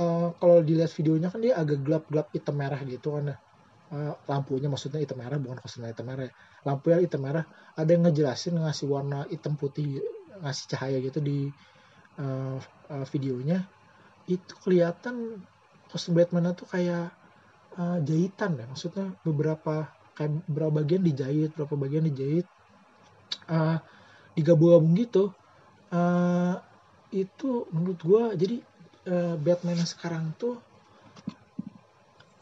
eh, 0.00 0.28
kalau 0.40 0.58
dilihat 0.68 0.92
videonya 0.98 1.28
kan 1.32 1.40
dia 1.44 1.54
agak 1.60 1.78
gelap-gelap 1.86 2.28
hitam 2.34 2.56
merah 2.58 2.80
gitu 2.86 3.08
kan 3.16 3.34
ya. 3.34 3.36
Eh, 3.90 4.14
lampunya 4.30 4.70
maksudnya 4.70 5.02
hitam 5.02 5.18
merah 5.18 5.34
bukan 5.42 5.58
kostumnya 5.58 5.90
hitam 5.90 6.06
merah 6.06 6.30
ya. 6.30 6.32
lampu 6.62 6.94
yang 6.94 7.02
hitam 7.02 7.20
merah 7.26 7.42
ada 7.74 7.90
yang 7.90 8.06
ngejelasin 8.06 8.54
ngasih 8.62 8.86
warna 8.86 9.26
hitam 9.26 9.58
putih 9.58 9.98
ngasih 10.38 10.64
cahaya 10.70 10.98
gitu 11.02 11.18
di 11.18 11.50
eh, 12.22 12.58
eh, 12.94 13.06
videonya. 13.10 13.58
Itu 14.30 14.54
kelihatan 14.62 15.42
kostum 15.90 16.14
Batman 16.14 16.54
tuh 16.54 16.70
kayak 16.70 17.10
eh, 17.78 17.98
jahitan 18.06 18.58
ya. 18.60 18.64
Maksudnya 18.70 19.06
beberapa 19.26 19.90
kayak 20.14 20.30
beberapa 20.46 20.72
bagian 20.82 21.02
dijahit 21.02 21.50
beberapa 21.58 21.76
bagian 21.86 22.04
dijahit. 22.06 22.46
Eh, 23.50 23.78
digabung-gabung 24.38 24.94
gitu 24.94 25.34
Eh, 25.90 26.54
itu 27.10 27.66
menurut 27.74 27.98
gua 28.06 28.22
jadi 28.38 28.62
eh, 29.10 29.34
Batman 29.42 29.82
yang 29.82 29.90
sekarang 29.90 30.30
tuh 30.38 30.62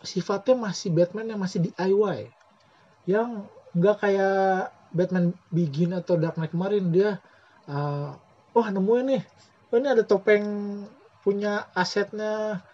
sifatnya 0.03 0.55
masih 0.55 0.95
Batman 0.95 1.27
yang 1.27 1.41
masih 1.41 1.71
DIY 1.71 2.31
yang 3.09 3.49
nggak 3.73 3.97
kayak 4.05 4.71
Batman 4.93 5.37
Begin 5.53 5.97
atau 5.97 6.17
Dark 6.17 6.37
Knight 6.37 6.53
kemarin 6.53 6.89
dia 6.93 7.21
uh, 7.69 8.17
wah 8.57 8.69
nemuin 8.69 9.07
nih. 9.17 9.23
Oh, 9.69 9.77
ini 9.77 9.89
ada 9.93 10.05
topeng 10.05 10.45
punya 11.21 11.69
asetnya 11.77 12.65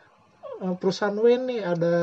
uh, 0.62 0.74
perusahaan 0.78 1.14
Wayne 1.14 1.44
nih. 1.50 1.60
Ada 1.66 1.94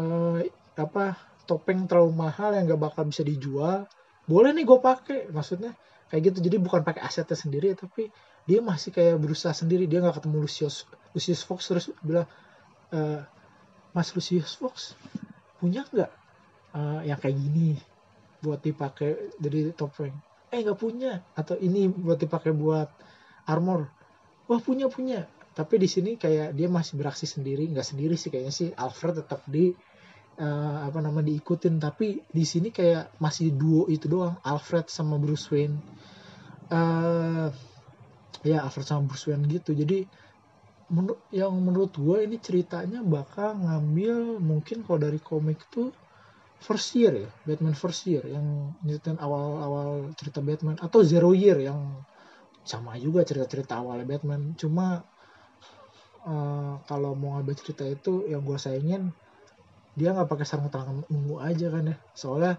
uh, 0.00 0.36
apa 0.80 1.04
topeng 1.44 1.84
terlalu 1.84 2.16
mahal 2.16 2.56
yang 2.56 2.64
nggak 2.64 2.80
bakal 2.80 3.04
bisa 3.04 3.20
dijual. 3.20 3.84
Boleh 4.24 4.56
nih 4.56 4.64
gue 4.64 4.78
pakai 4.80 5.28
maksudnya. 5.28 5.76
Kayak 6.08 6.32
gitu. 6.32 6.38
Jadi 6.50 6.56
bukan 6.58 6.80
pakai 6.82 7.04
asetnya 7.04 7.36
sendiri 7.36 7.76
tapi 7.76 8.08
dia 8.48 8.64
masih 8.64 8.90
kayak 8.90 9.20
berusaha 9.20 9.52
sendiri. 9.52 9.84
Dia 9.84 10.00
nggak 10.00 10.24
ketemu 10.24 10.36
Lucius 10.48 10.88
Lucius 11.12 11.44
Fox 11.44 11.68
terus 11.68 11.86
bilang 12.00 12.26
"Eh, 12.90 13.20
Mas 13.96 14.14
Lucius 14.14 14.54
Fox 14.56 14.94
punya 15.58 15.84
nggak 15.88 16.10
eh, 16.76 17.00
yang 17.10 17.18
kayak 17.20 17.36
gini 17.36 17.76
buat 18.40 18.62
dipakai 18.64 19.36
jadi 19.36 19.76
topeng 19.76 20.14
eh 20.50 20.60
nggak 20.66 20.78
punya. 20.78 21.22
Atau 21.38 21.56
ini 21.62 21.86
buat 21.88 22.18
dipakai 22.18 22.50
buat 22.50 22.90
armor? 23.46 23.86
Wah 24.50 24.60
punya 24.60 24.90
punya. 24.90 25.24
Tapi 25.54 25.78
di 25.78 25.88
sini 25.90 26.18
kayak 26.18 26.54
dia 26.54 26.66
masih 26.66 26.98
beraksi 26.98 27.26
sendiri. 27.26 27.70
Nggak 27.70 27.86
sendiri 27.86 28.14
sih 28.18 28.28
kayaknya 28.34 28.54
sih. 28.54 28.68
Alfred 28.74 29.22
tetap 29.22 29.46
di 29.46 29.70
eh, 30.38 30.78
apa 30.82 30.98
nama 30.98 31.22
diikutin. 31.22 31.78
Tapi 31.78 32.26
di 32.26 32.44
sini 32.44 32.74
kayak 32.74 33.18
masih 33.22 33.54
duo 33.54 33.86
itu 33.86 34.10
doang. 34.10 34.36
Alfred 34.42 34.90
sama 34.90 35.16
Bruce 35.22 35.46
Wayne. 35.54 35.78
Eh 36.70 37.48
ya 38.42 38.66
Alfred 38.66 38.86
sama 38.86 39.06
Bruce 39.06 39.30
Wayne 39.30 39.46
gitu. 39.46 39.70
Jadi 39.70 40.02
yang 41.30 41.54
menurut 41.54 41.94
gue 41.94 42.26
ini 42.26 42.42
ceritanya 42.42 43.06
bakal 43.06 43.54
ngambil 43.54 44.42
mungkin 44.42 44.82
kalau 44.82 44.98
dari 44.98 45.22
komik 45.22 45.62
tuh 45.70 45.94
first 46.58 46.98
year 46.98 47.14
ya 47.14 47.30
Batman 47.46 47.78
first 47.78 48.02
year 48.10 48.26
yang 48.26 48.74
nyeritain 48.82 49.16
awal-awal 49.22 50.10
cerita 50.18 50.42
Batman 50.42 50.76
atau 50.82 51.06
zero 51.06 51.30
year 51.30 51.62
yang 51.62 52.02
sama 52.66 52.98
juga 52.98 53.24
cerita-cerita 53.24 53.80
awalnya 53.80 54.04
Batman. 54.04 54.58
Cuma 54.58 55.00
eh, 56.26 56.74
kalau 56.84 57.14
mau 57.14 57.38
ngambil 57.38 57.54
cerita 57.54 57.86
itu 57.86 58.26
yang 58.26 58.42
gue 58.42 58.58
sayangin 58.58 59.14
dia 59.94 60.14
nggak 60.14 60.30
pakai 60.30 60.46
sarung 60.46 60.70
tangan 60.74 61.06
ungu 61.06 61.38
aja 61.38 61.70
kan 61.70 61.86
ya. 61.86 61.96
Soalnya 62.18 62.58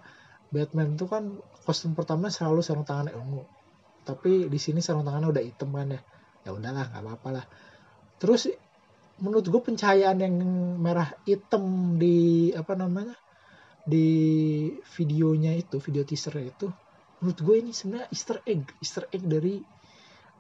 Batman 0.55 0.95
tuh 0.95 1.07
kan 1.11 1.23
kostum 1.67 1.93
pertama 1.99 2.31
selalu 2.31 2.63
sarung 2.63 2.87
tangan 2.87 3.11
ungu. 3.11 3.43
Tapi 4.07 4.47
di 4.47 4.59
sini 4.59 4.79
sarung 4.79 5.03
tangannya 5.03 5.29
udah 5.35 5.43
hitam 5.43 5.69
kan 5.75 5.99
ya. 5.99 6.01
Ya 6.41 6.51
udahlah 6.57 6.89
nggak 6.89 7.03
apa-apa 7.05 7.29
lah 7.35 7.45
terus 8.21 8.45
menurut 9.17 9.49
gue 9.49 9.61
pencahayaan 9.65 10.17
yang 10.21 10.35
merah 10.77 11.09
hitam 11.25 11.97
di 11.97 12.49
apa 12.53 12.77
namanya 12.77 13.17
di 13.81 14.69
videonya 14.93 15.57
itu 15.57 15.81
video 15.81 16.05
teaser 16.05 16.37
itu 16.37 16.69
menurut 17.17 17.39
gue 17.41 17.55
ini 17.65 17.71
sebenarnya 17.73 18.07
Easter 18.13 18.37
egg 18.45 18.61
Easter 18.77 19.09
egg 19.09 19.25
dari 19.25 19.57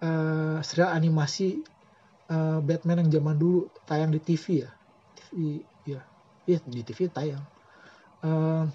eh, 0.01 0.57
serial 0.61 0.93
animasi 0.93 1.57
eh, 2.29 2.59
Batman 2.61 3.05
yang 3.05 3.09
zaman 3.21 3.35
dulu 3.37 3.65
tayang 3.85 4.13
di 4.13 4.21
TV 4.21 4.65
ya. 4.65 4.69
TV 5.17 5.61
ya. 5.89 6.01
Iya 6.45 6.59
di 6.65 6.81
TV 6.85 7.09
tayang. 7.09 7.45
Eh, 8.21 8.65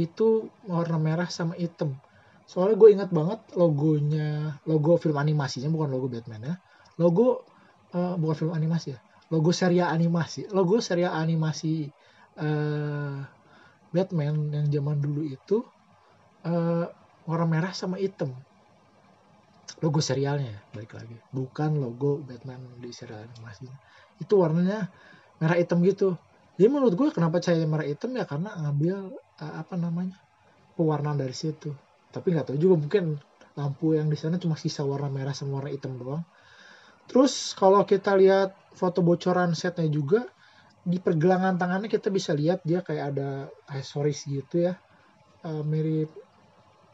itu 0.00 0.48
warna 0.68 0.96
merah 0.96 1.28
sama 1.28 1.56
hitam. 1.56 1.96
Soalnya 2.48 2.76
gue 2.76 2.88
ingat 2.96 3.10
banget 3.12 3.40
logonya 3.56 4.60
logo 4.68 5.00
film 5.00 5.16
animasinya 5.16 5.72
bukan 5.72 5.88
logo 5.88 6.08
Batman 6.12 6.52
ya 6.52 6.56
logo 6.98 7.42
eh, 7.94 8.14
bukan 8.18 8.34
film 8.36 8.52
animasi 8.52 8.94
ya. 8.94 9.00
Logo 9.32 9.50
serial 9.54 9.88
animasi. 9.94 10.50
Logo 10.52 10.82
serial 10.82 11.14
animasi 11.14 11.88
eh, 12.38 13.18
Batman 13.94 14.50
yang 14.50 14.66
zaman 14.68 14.98
dulu 14.98 15.22
itu 15.24 15.62
eh, 16.44 16.86
warna 17.24 17.46
merah 17.48 17.72
sama 17.72 17.96
hitam. 17.96 18.30
Logo 19.80 20.00
serialnya 20.02 20.50
ya 20.54 20.60
balik 20.74 20.92
lagi. 20.98 21.16
Bukan 21.32 21.80
logo 21.80 22.20
Batman 22.22 22.60
di 22.82 22.90
serial 22.90 23.24
animasi. 23.24 23.66
Itu 24.20 24.42
warnanya 24.42 24.90
merah 25.40 25.56
hitam 25.58 25.80
gitu. 25.82 26.14
Jadi 26.54 26.68
menurut 26.70 26.94
gue 26.94 27.08
kenapa 27.10 27.42
cahaya 27.42 27.66
merah 27.66 27.86
hitam? 27.86 28.14
Ya 28.14 28.22
karena 28.22 28.54
ngambil 28.54 29.10
uh, 29.42 29.54
apa 29.58 29.74
namanya 29.74 30.14
pewarnaan 30.78 31.18
dari 31.18 31.34
situ. 31.34 31.74
Tapi 32.14 32.30
nggak 32.30 32.54
tahu 32.54 32.58
juga 32.60 32.78
mungkin 32.78 33.18
lampu 33.58 33.94
yang 33.98 34.06
di 34.10 34.18
sana 34.18 34.38
cuma 34.38 34.54
sisa 34.58 34.82
warna 34.86 35.10
merah 35.10 35.34
sama 35.34 35.58
warna 35.62 35.70
hitam 35.74 35.94
doang 35.98 36.22
terus 37.08 37.52
kalau 37.56 37.84
kita 37.84 38.16
lihat 38.16 38.56
foto 38.74 39.00
bocoran 39.00 39.54
setnya 39.54 39.86
juga 39.86 40.26
di 40.84 41.00
pergelangan 41.00 41.56
tangannya 41.56 41.88
kita 41.88 42.12
bisa 42.12 42.36
lihat 42.36 42.60
dia 42.66 42.84
kayak 42.84 43.16
ada 43.16 43.48
aksesoris 43.70 44.28
gitu 44.28 44.68
ya. 44.68 44.76
Uh, 45.40 45.64
mirip. 45.64 46.12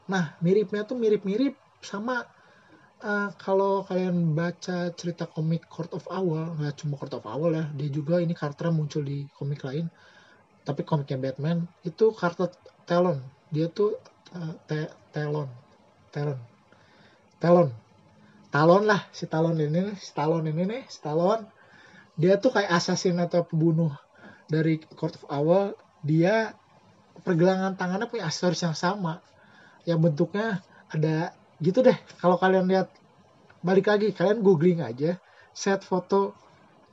Nah 0.06 0.38
miripnya 0.38 0.86
tuh 0.86 0.94
mirip-mirip 0.98 1.58
sama 1.82 2.22
uh, 3.02 3.30
kalau 3.34 3.82
kalian 3.82 4.36
baca 4.36 4.94
cerita 4.94 5.26
komik 5.26 5.66
Court 5.66 5.90
of 5.96 6.06
Owl 6.06 6.54
nggak 6.60 6.74
cuma 6.84 6.94
Court 7.00 7.14
of 7.18 7.26
Owl 7.26 7.50
ya 7.56 7.64
dia 7.74 7.88
juga 7.90 8.22
ini 8.22 8.34
karakter 8.36 8.70
muncul 8.70 9.02
di 9.02 9.26
komik 9.34 9.66
lain 9.66 9.90
tapi 10.62 10.86
komiknya 10.86 11.18
Batman 11.18 11.66
itu 11.82 12.14
karakter 12.14 12.54
Talon. 12.86 13.18
Dia 13.50 13.66
tuh 13.70 13.98
uh, 14.34 14.54
Talon. 15.10 15.50
Talon. 16.14 16.38
Talon 17.42 17.70
Talon 18.50 18.82
lah 18.86 19.06
si 19.14 19.30
Talon 19.30 19.56
ini 19.58 19.94
si 19.98 20.10
Talon 20.10 20.42
ini 20.46 20.62
nih 20.66 20.82
si 20.90 20.98
Talon 20.98 21.46
dia 22.20 22.36
tuh 22.36 22.52
kayak 22.52 22.70
assassin 22.74 23.16
atau 23.22 23.46
pembunuh 23.46 23.94
dari 24.50 24.82
Court 24.98 25.14
of 25.16 25.24
Owl 25.30 25.72
dia 26.02 26.52
pergelangan 27.22 27.76
tangannya 27.76 28.08
punya 28.10 28.26
aksesoris 28.26 28.64
yang 28.64 28.76
sama. 28.76 29.20
Yang 29.84 29.98
bentuknya 30.10 30.60
ada 30.90 31.32
gitu 31.60 31.80
deh. 31.84 31.96
Kalau 32.20 32.36
kalian 32.36 32.68
lihat 32.68 32.92
balik 33.60 33.88
lagi 33.88 34.12
kalian 34.12 34.42
googling 34.44 34.82
aja. 34.82 35.16
Set 35.54 35.84
foto 35.84 36.36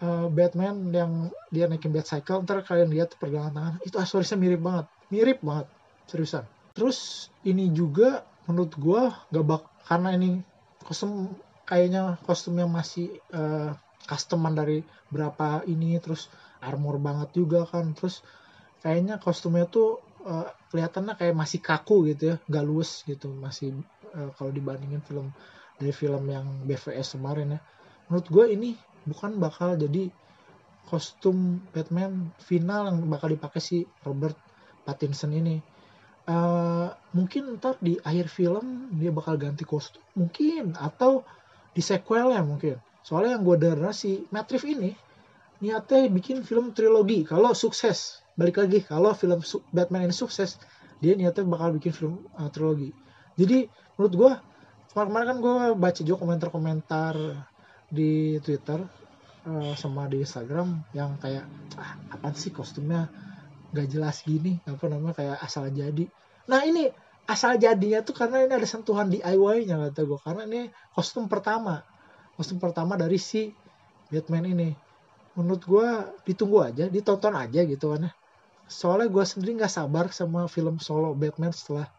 uh, 0.04 0.28
Batman 0.28 0.92
yang 0.92 1.12
dia 1.52 1.66
naikin 1.68 1.94
Batcycle 1.94 2.44
ntar 2.44 2.64
kalian 2.64 2.92
lihat 2.92 3.16
pergelangan 3.18 3.54
tangan. 3.56 3.74
Itu 3.84 3.96
aksesorisnya 3.98 4.38
mirip 4.40 4.62
banget. 4.62 4.86
Mirip 5.10 5.40
banget 5.42 5.68
seriusan. 6.08 6.44
Terus 6.78 7.30
ini 7.48 7.72
juga 7.74 8.24
menurut 8.48 8.74
gue 8.80 9.02
gak 9.34 9.44
bak 9.44 9.64
karena 9.88 10.16
ini 10.16 10.40
kostum 10.88 11.36
kayaknya 11.68 12.16
kostumnya 12.24 12.64
masih 12.66 13.20
uh, 13.36 13.76
customan 14.08 14.56
dari 14.56 14.82
berapa 15.12 15.68
ini 15.68 16.00
terus 16.00 16.32
armor 16.64 16.98
banget 16.98 17.36
juga 17.36 17.68
kan. 17.68 17.92
Terus 17.92 18.24
kayaknya 18.80 19.20
kostumnya 19.20 19.68
tuh 19.68 20.00
uh, 20.24 20.48
kelihatannya 20.72 21.20
kayak 21.20 21.36
masih 21.36 21.60
kaku 21.60 22.08
gitu 22.16 22.34
ya 22.34 22.36
gak 22.48 22.66
luwes 22.66 23.04
gitu 23.04 23.28
masih 23.36 23.76
uh, 24.16 24.32
kalau 24.40 24.50
dibandingin 24.56 25.04
film 25.04 25.36
dari 25.78 25.94
film 25.94 26.24
yang 26.32 26.48
BVS 26.64 27.20
kemarin 27.20 27.60
ya. 27.60 27.62
Menurut 28.08 28.28
gue 28.32 28.46
ini 28.56 28.70
bukan 29.04 29.36
bakal 29.38 29.76
jadi 29.76 30.08
kostum 30.88 31.60
Batman 31.76 32.32
final 32.40 32.88
yang 32.88 33.12
bakal 33.12 33.28
dipakai 33.28 33.60
si 33.60 33.84
Robert 34.08 34.40
Pattinson 34.88 35.36
ini. 35.36 35.60
Uh, 36.28 36.92
mungkin 37.16 37.56
ntar 37.56 37.80
di 37.80 37.96
akhir 38.04 38.28
film 38.28 38.92
dia 39.00 39.16
bakal 39.16 39.40
ganti 39.40 39.64
kostum 39.64 40.04
mungkin 40.12 40.76
atau 40.76 41.24
di 41.78 41.86
sequelnya 41.86 42.42
mungkin. 42.42 42.82
Soalnya 43.06 43.38
yang 43.38 43.46
gue 43.46 43.58
dengar 43.62 43.94
si 43.94 44.26
Matt 44.34 44.50
Reeves 44.50 44.66
ini 44.66 44.92
niatnya 45.62 46.10
bikin 46.10 46.42
film 46.42 46.74
trilogi. 46.74 47.22
Kalau 47.22 47.54
sukses 47.54 48.26
balik 48.34 48.58
lagi 48.58 48.82
kalau 48.82 49.14
film 49.14 49.42
Batman 49.70 50.10
ini 50.10 50.16
sukses 50.18 50.58
dia 50.98 51.14
niatnya 51.14 51.46
bakal 51.46 51.78
bikin 51.78 51.94
film 51.94 52.14
uh, 52.38 52.50
trilogi. 52.50 52.90
Jadi 53.38 53.70
menurut 53.98 54.14
gue 54.18 54.32
kemarin 54.98 55.28
kan 55.30 55.38
gue 55.38 55.56
baca 55.78 56.02
juga 56.02 56.18
komentar-komentar 56.26 57.14
di 57.94 58.42
Twitter 58.42 58.82
uh, 59.46 59.74
sama 59.78 60.10
di 60.10 60.26
Instagram 60.26 60.82
yang 60.98 61.22
kayak 61.22 61.46
ah, 61.78 61.94
apa 62.10 62.34
sih 62.34 62.50
kostumnya? 62.50 63.06
Gak 63.70 63.94
jelas 63.94 64.26
gini 64.26 64.58
apa 64.66 64.90
namanya 64.90 65.14
kayak 65.14 65.38
asal 65.46 65.70
jadi. 65.70 66.10
Nah 66.50 66.66
ini 66.66 66.90
asal 67.28 67.60
jadinya 67.60 68.00
tuh 68.02 68.16
karena 68.16 68.48
ini 68.48 68.54
ada 68.56 68.68
sentuhan 68.68 69.12
DIY-nya 69.12 69.92
kata 69.92 70.02
gue 70.08 70.20
karena 70.24 70.44
ini 70.48 70.62
kostum 70.96 71.28
pertama. 71.28 71.84
Kostum 72.40 72.58
pertama 72.58 72.96
dari 72.96 73.20
si 73.20 73.52
Batman 74.08 74.48
ini. 74.48 74.70
Menurut 75.36 75.64
gue 75.68 75.88
ditunggu 76.24 76.64
aja 76.64 76.88
ditonton 76.88 77.36
aja 77.36 77.62
gitu 77.68 77.94
kan 77.94 78.08
ya. 78.08 78.12
Soalnya 78.68 79.12
gue 79.12 79.24
sendiri 79.28 79.60
nggak 79.60 79.72
sabar 79.72 80.10
sama 80.10 80.48
film 80.48 80.80
solo 80.80 81.12
Batman 81.14 81.52
setelah 81.52 81.92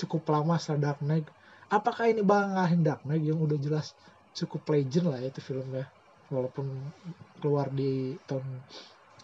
cukup 0.00 0.24
lama 0.32 0.56
setelah 0.56 0.90
Dark 0.90 1.00
Knight. 1.04 1.28
Apakah 1.70 2.10
ini 2.10 2.24
bakal 2.24 2.56
ngalahin 2.56 2.82
Dark 2.82 3.02
Knight 3.04 3.22
yang 3.22 3.38
udah 3.38 3.60
jelas 3.60 3.92
cukup 4.32 4.64
legend 4.72 5.12
lah 5.12 5.20
itu 5.20 5.44
filmnya? 5.44 5.86
Walaupun 6.32 6.66
keluar 7.38 7.68
di 7.68 8.16
tahun 8.24 8.44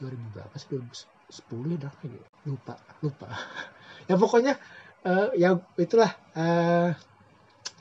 2000 0.05 0.37
berapa 0.37 0.55
sih? 0.61 0.69
2010 1.33 1.73
ya 1.73 1.79
Dark 1.88 1.97
Knight 2.05 2.25
lupa 2.45 2.75
lupa. 3.01 3.29
Ya 4.07 4.14
pokoknya 4.14 4.55
uh, 5.07 5.31
ya 5.38 5.55
itulah 5.79 6.11
uh, 6.35 6.90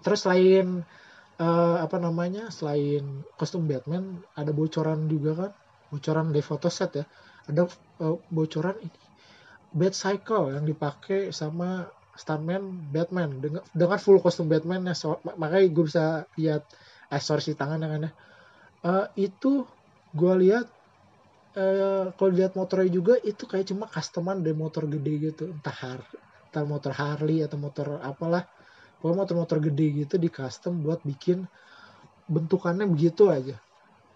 terus 0.05 0.21
selain 0.21 0.85
uh, 1.41 1.77
apa 1.81 1.97
namanya 1.97 2.53
selain 2.53 3.25
kostum 3.35 3.65
Batman 3.65 4.21
ada 4.37 4.53
bocoran 4.53 5.09
juga 5.09 5.31
kan? 5.33 5.51
Bocoran 5.89 6.29
di 6.29 6.41
foto 6.45 6.69
set 6.69 7.01
ya. 7.01 7.05
Ada 7.49 7.65
uh, 8.05 8.17
bocoran 8.29 8.77
ini 8.81 8.99
Bat 9.75 9.91
Cycle 9.91 10.55
yang 10.55 10.63
dipakai 10.63 11.35
sama 11.35 11.89
stuntman 12.15 12.93
Batman. 12.95 13.43
Dengan 13.43 13.63
dengan 13.75 13.99
full 13.99 14.23
kostum 14.23 14.47
Batman 14.47 14.87
ya. 14.87 14.95
So, 14.95 15.19
makanya 15.35 15.67
gue 15.67 15.85
bisa 15.85 16.05
lihat 16.39 16.63
aksesoris 17.11 17.51
di 17.51 17.55
tangan 17.59 17.83
kan 17.83 18.07
ya. 18.07 18.11
Uh, 18.85 19.05
itu 19.19 19.65
gue 20.15 20.33
lihat 20.47 20.69
uh, 21.59 22.13
kalau 22.15 22.31
lihat 22.31 22.55
motornya 22.55 22.87
juga 22.87 23.19
itu 23.19 23.43
kayak 23.43 23.67
cuma 23.67 23.89
customan 23.91 24.39
dari 24.39 24.55
motor 24.55 24.87
gede 24.87 25.33
gitu. 25.33 25.43
Entah 25.51 25.75
har 25.75 26.01
entah 26.55 26.63
motor 26.63 26.95
Harley 26.95 27.43
atau 27.43 27.59
motor 27.59 27.99
apalah. 27.99 28.47
Pokoknya 29.03 29.27
motor-motor 29.27 29.59
gede 29.59 30.07
gitu 30.07 30.15
di 30.15 30.31
custom 30.31 30.79
buat 30.79 31.03
bikin 31.03 31.43
bentukannya 32.31 32.87
begitu 32.87 33.27
aja. 33.27 33.59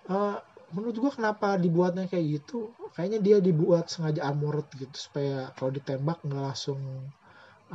Uh, 0.07 0.39
menurut 0.71 0.95
gue 0.95 1.11
kenapa 1.11 1.59
dibuatnya 1.59 2.07
kayak 2.07 2.39
gitu? 2.39 2.71
Kayaknya 2.95 3.19
dia 3.19 3.37
dibuat 3.43 3.91
sengaja 3.91 4.23
armored 4.23 4.71
gitu 4.79 4.95
supaya 4.95 5.51
kalau 5.59 5.75
ditembak 5.75 6.23
nggak 6.23 6.43
langsung 6.47 6.79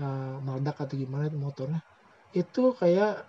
uh, 0.01 0.37
meledak 0.41 0.81
atau 0.81 0.97
gimana 0.97 1.29
motornya. 1.37 1.85
Itu 2.33 2.73
kayak 2.73 3.29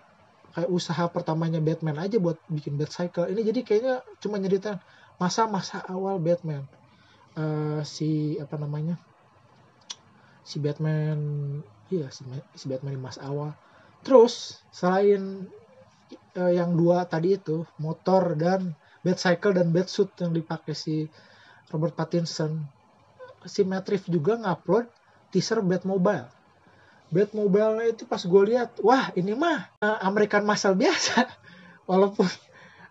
kayak 0.56 0.72
usaha 0.72 1.12
pertamanya 1.12 1.60
Batman 1.60 2.00
aja 2.00 2.16
buat 2.16 2.40
bikin 2.48 2.80
Batcycle 2.80 3.28
ini 3.28 3.44
jadi 3.44 3.60
kayaknya 3.60 3.96
cuma 4.24 4.40
nyeritain 4.40 4.80
masa-masa 5.20 5.84
awal 5.84 6.16
Batman. 6.24 6.64
Uh, 7.36 7.84
si 7.84 8.40
apa 8.40 8.56
namanya 8.56 8.96
si 10.46 10.62
Batman 10.62 11.18
iya 11.90 12.08
si, 12.14 12.22
si 12.54 12.66
Batman 12.70 12.96
di 12.96 13.02
masa 13.02 13.26
awal 13.26 13.52
terus 14.06 14.62
selain 14.70 15.50
uh, 16.38 16.52
yang 16.54 16.78
dua 16.78 17.10
tadi 17.10 17.36
itu 17.36 17.66
motor 17.82 18.38
dan 18.38 18.78
Batcycle 19.02 19.58
dan 19.58 19.74
Batsuit 19.74 20.14
yang 20.22 20.32
dipakai 20.34 20.78
si 20.78 21.10
Robert 21.74 21.98
Pattinson 21.98 22.62
si 23.46 23.66
Matt 23.66 23.90
Reeves 23.90 24.10
juga 24.10 24.38
ngupload 24.38 24.86
teaser 25.34 25.66
Batmobile 25.66 26.36
Batmobile 27.14 27.94
itu 27.94 28.04
pas 28.10 28.22
gue 28.22 28.44
lihat 28.56 28.82
wah 28.82 29.14
ini 29.14 29.38
mah 29.38 29.70
uh, 29.82 30.00
American 30.04 30.44
Muscle 30.44 30.74
biasa. 30.74 31.30
Walaupun 31.90 32.26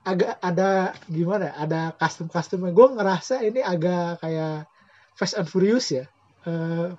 agak 0.05 0.39
ada 0.39 0.93
gimana 1.09 1.51
ada 1.57 1.91
custom 1.97 2.29
customnya 2.29 2.71
gue 2.71 2.89
ngerasa 2.95 3.41
ini 3.41 3.65
agak 3.65 4.21
kayak 4.23 4.69
Fast 5.13 5.37
and 5.39 5.51
Furious 5.51 5.91
ya. 5.91 6.05
Uh, 6.47 6.95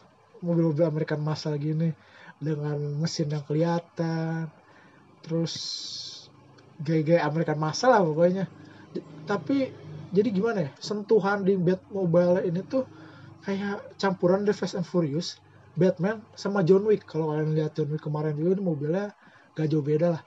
mobil-mobil 0.46 0.86
American 0.86 1.26
Muscle 1.26 1.58
gini 1.58 1.90
dengan 2.38 2.78
mesin 3.02 3.34
yang 3.34 3.42
kelihatan 3.42 4.48
terus 5.26 5.54
gaya-gaya 6.78 7.26
American 7.26 7.58
Muscle 7.58 7.90
lah 7.90 8.06
pokoknya. 8.06 8.46
Tapi 9.26 9.74
jadi 10.14 10.30
gimana 10.30 10.70
ya 10.70 10.72
sentuhan 10.78 11.42
di 11.42 11.58
Batmobile 11.58 12.46
ini 12.46 12.62
tuh 12.64 12.86
kayak 13.44 13.98
campuran 13.98 14.46
The 14.46 14.54
Fast 14.54 14.78
and 14.78 14.86
Furious 14.86 15.42
Batman 15.76 16.24
sama 16.38 16.64
John 16.64 16.88
Wick. 16.88 17.04
Kalau 17.04 17.34
kalian 17.34 17.58
lihat 17.58 17.76
John 17.76 17.92
Wick 17.92 18.06
kemarin 18.06 18.38
juga 18.38 18.56
ini 18.56 18.64
mobilnya 18.64 19.06
gak 19.58 19.68
jauh 19.68 19.84
beda 19.84 20.16
lah. 20.16 20.24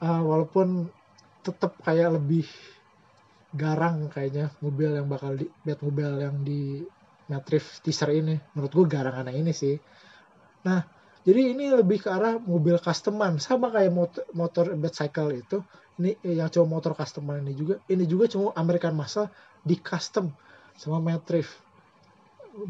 Uh, 0.00 0.22
walaupun 0.24 0.88
tetap 1.44 1.76
kayak 1.84 2.16
lebih 2.16 2.48
garang 3.52 4.06
kayaknya 4.08 4.54
mobil 4.62 4.94
yang 4.94 5.06
bakal 5.10 5.34
di 5.34 5.46
Batmobile 5.66 6.16
yang 6.22 6.36
di 6.46 6.86
Matrix 7.30 7.78
teaser 7.78 8.10
ini. 8.10 8.34
Menurut 8.58 8.72
gue 8.74 8.86
garang 8.90 9.22
anak 9.22 9.38
ini 9.38 9.54
sih. 9.54 9.78
Nah 10.66 10.82
jadi 11.22 11.52
ini 11.54 11.70
lebih 11.70 12.02
ke 12.02 12.08
arah 12.10 12.42
mobil 12.42 12.74
customan. 12.82 13.38
Sama 13.38 13.70
kayak 13.70 13.92
motor, 13.94 14.24
motor 14.34 14.66
Batcycle 14.74 15.38
itu. 15.38 15.62
Ini 16.00 16.16
yang 16.26 16.50
cuma 16.50 16.80
motor 16.80 16.96
customan 16.98 17.44
ini 17.46 17.54
juga. 17.54 17.78
Ini 17.86 18.04
juga 18.08 18.26
cuma 18.26 18.50
American 18.58 18.98
Muscle 18.98 19.30
di 19.62 19.78
custom 19.78 20.32
sama 20.74 20.98
Matrix 20.98 21.46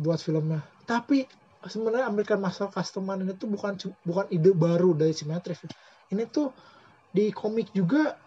buat 0.02 0.18
filmnya. 0.18 0.60
Tapi 0.84 1.24
sebenarnya 1.62 2.10
American 2.10 2.42
Muscle 2.42 2.72
Customan 2.74 3.22
ini 3.22 3.38
tuh 3.38 3.46
bukan 3.46 3.78
bukan 4.02 4.26
ide 4.34 4.50
baru 4.50 4.98
dari 4.98 5.14
si 5.14 5.24
Matrix. 5.30 5.62
Ini 6.10 6.26
tuh 6.26 6.50
di 7.14 7.30
komik 7.30 7.70
juga 7.70 8.18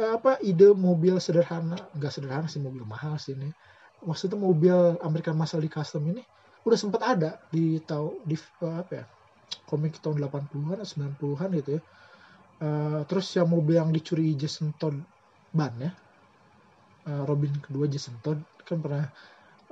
eh, 0.00 0.10
apa 0.16 0.40
ide 0.40 0.72
mobil 0.72 1.20
sederhana. 1.20 1.76
Nggak 1.92 2.12
sederhana 2.12 2.48
sih 2.48 2.64
mobil 2.64 2.88
mahal 2.88 3.20
sih 3.20 3.36
ini 3.36 3.52
maksudnya 4.04 4.38
mobil 4.38 4.96
American 5.00 5.40
di 5.40 5.70
custom 5.72 6.04
ini 6.08 6.22
udah 6.64 6.78
sempat 6.80 7.02
ada 7.04 7.30
di 7.52 7.76
tahu 7.84 8.24
di 8.24 8.36
eh, 8.36 8.76
apa 8.80 8.92
ya 9.02 9.04
komik 9.68 10.00
tahun 10.00 10.20
80-an 10.24 10.80
90-an 10.80 11.50
gitu 11.60 11.70
ya. 11.78 11.82
Uh, 12.54 13.02
terus 13.10 13.34
yang 13.34 13.50
mobil 13.50 13.76
yang 13.76 13.90
dicuri 13.90 14.38
Jason 14.38 14.70
Todd 14.78 14.94
ban 15.50 15.74
ya 15.74 15.90
uh, 17.10 17.22
Robin 17.26 17.50
kedua 17.58 17.90
Jason 17.90 18.14
Todd 18.22 18.38
kan 18.62 18.78
pernah 18.78 19.04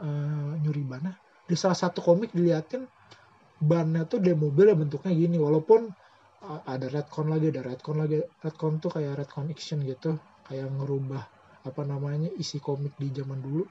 uh, 0.02 0.52
nyuri 0.58 0.82
ban 0.82 1.14
di 1.46 1.54
salah 1.54 1.78
satu 1.78 2.02
komik 2.02 2.34
diliatin 2.34 2.82
bannya 3.62 4.02
tuh 4.10 4.18
dia 4.18 4.34
mobil 4.34 4.74
bentuknya 4.74 5.14
gini 5.14 5.38
walaupun 5.38 5.86
uh, 6.42 6.60
ada 6.66 6.90
redcon 6.90 7.30
lagi 7.30 7.54
ada 7.54 7.62
redcon 7.62 8.02
lagi. 8.02 8.18
Redcon 8.42 8.82
tuh 8.82 8.90
kayak 8.98 9.22
redcon 9.22 9.46
action 9.48 9.78
gitu 9.86 10.18
kayak 10.50 10.68
ngerubah 10.74 11.22
apa 11.62 11.82
namanya 11.86 12.26
isi 12.34 12.58
komik 12.58 12.98
di 12.98 13.14
zaman 13.14 13.38
dulu 13.38 13.62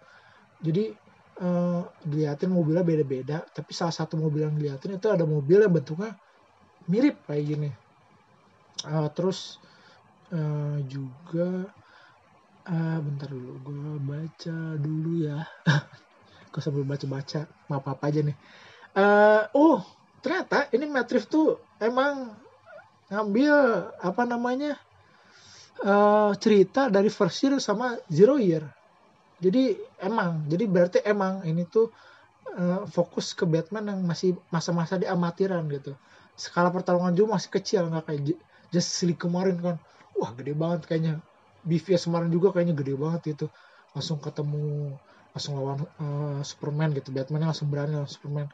jadi 0.61 0.93
uh, 1.41 1.81
diliatin 2.05 2.53
mobilnya 2.53 2.85
beda-beda 2.85 3.41
tapi 3.49 3.73
salah 3.73 3.93
satu 3.93 4.15
mobil 4.15 4.45
yang 4.45 4.55
diliatin 4.55 5.01
itu 5.01 5.07
ada 5.09 5.25
mobil 5.25 5.57
yang 5.61 5.73
bentuknya 5.73 6.13
mirip 6.85 7.21
kayak 7.25 7.45
gini. 7.45 7.69
Uh, 8.85 9.09
terus 9.13 9.61
uh, 10.33 10.77
juga 10.85 11.69
uh, 12.69 12.99
bentar 13.01 13.29
dulu 13.29 13.51
gue 13.65 13.93
baca 14.01 14.57
dulu 14.77 15.11
ya. 15.25 15.41
Gue 16.51 16.59
sambil 16.59 16.83
baca-baca 16.83 17.47
maaf 17.71 17.85
apa 17.87 18.11
aja 18.11 18.27
nih. 18.27 18.35
Uh, 18.91 19.47
oh 19.55 19.79
ternyata 20.19 20.67
ini 20.75 20.83
Matrix 20.83 21.31
tuh 21.31 21.63
emang 21.79 22.35
ngambil 23.07 23.55
apa 24.03 24.23
namanya 24.27 24.75
uh, 25.87 26.35
cerita 26.35 26.91
dari 26.91 27.07
first 27.07 27.39
year 27.39 27.55
sama 27.63 27.95
zero 28.11 28.35
year 28.35 28.67
jadi 29.41 29.73
emang. 29.97 30.45
Jadi 30.45 30.63
berarti 30.69 30.99
emang 31.01 31.41
ini 31.49 31.65
tuh 31.65 31.89
uh, 32.53 32.85
fokus 32.85 33.33
ke 33.33 33.43
Batman 33.49 33.89
yang 33.89 33.99
masih 34.05 34.37
masa-masa 34.53 35.01
di 35.01 35.09
amatiran 35.09 35.65
gitu. 35.73 35.97
Skala 36.37 36.69
pertarungan 36.69 37.11
juga 37.17 37.41
masih 37.41 37.49
kecil 37.49 37.89
nggak 37.89 38.05
kayak 38.05 38.21
Justice 38.69 39.01
League 39.09 39.19
kemarin 39.19 39.57
kan. 39.57 39.75
Wah 40.13 40.31
gede 40.37 40.53
banget 40.53 40.85
kayaknya. 40.85 41.17
BVS 41.65 42.09
kemarin 42.09 42.29
juga 42.29 42.53
kayaknya 42.53 42.77
gede 42.77 42.93
banget 42.93 43.21
itu. 43.33 43.45
Langsung 43.97 44.21
ketemu 44.21 44.93
langsung 45.33 45.53
lawan 45.57 45.77
uh, 45.97 46.41
Superman 46.45 46.93
gitu. 46.93 47.09
Batman 47.09 47.49
langsung 47.49 47.65
berani 47.73 47.97
lawan 47.97 48.09
Superman. 48.09 48.47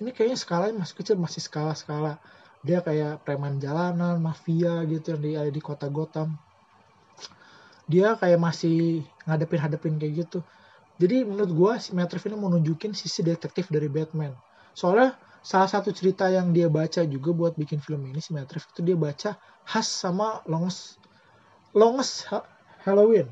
Ini 0.00 0.16
kayaknya 0.16 0.38
skalanya 0.40 0.74
masih 0.80 0.96
kecil 0.96 1.16
masih 1.20 1.44
skala-skala. 1.44 2.16
Dia 2.64 2.80
kayak 2.80 3.24
preman 3.28 3.60
jalanan 3.60 4.20
mafia 4.20 4.84
gitu 4.88 5.16
yang 5.16 5.20
di 5.20 5.32
di 5.52 5.60
kota 5.60 5.88
Gotham 5.92 6.36
dia 7.90 8.14
kayak 8.14 8.38
masih 8.38 9.02
ngadepin 9.26 9.58
hadepin 9.58 9.94
kayak 9.98 10.26
gitu. 10.26 10.38
Jadi 11.02 11.26
menurut 11.26 11.50
gue 11.50 11.72
si 11.82 11.90
Matt 11.96 12.14
ini 12.14 12.36
mau 12.38 12.52
sisi 12.94 13.20
detektif 13.26 13.66
dari 13.66 13.90
Batman. 13.90 14.30
Soalnya 14.70 15.18
salah 15.42 15.66
satu 15.66 15.90
cerita 15.90 16.30
yang 16.30 16.54
dia 16.54 16.70
baca 16.70 17.02
juga 17.02 17.34
buat 17.34 17.52
bikin 17.58 17.82
film 17.82 18.06
ini 18.06 18.22
si 18.22 18.30
Matt 18.30 18.54
itu 18.54 18.80
dia 18.86 18.94
baca 18.94 19.34
khas 19.66 19.88
sama 19.90 20.44
Longest 20.46 21.02
Longest 21.74 22.30
Halloween. 22.86 23.26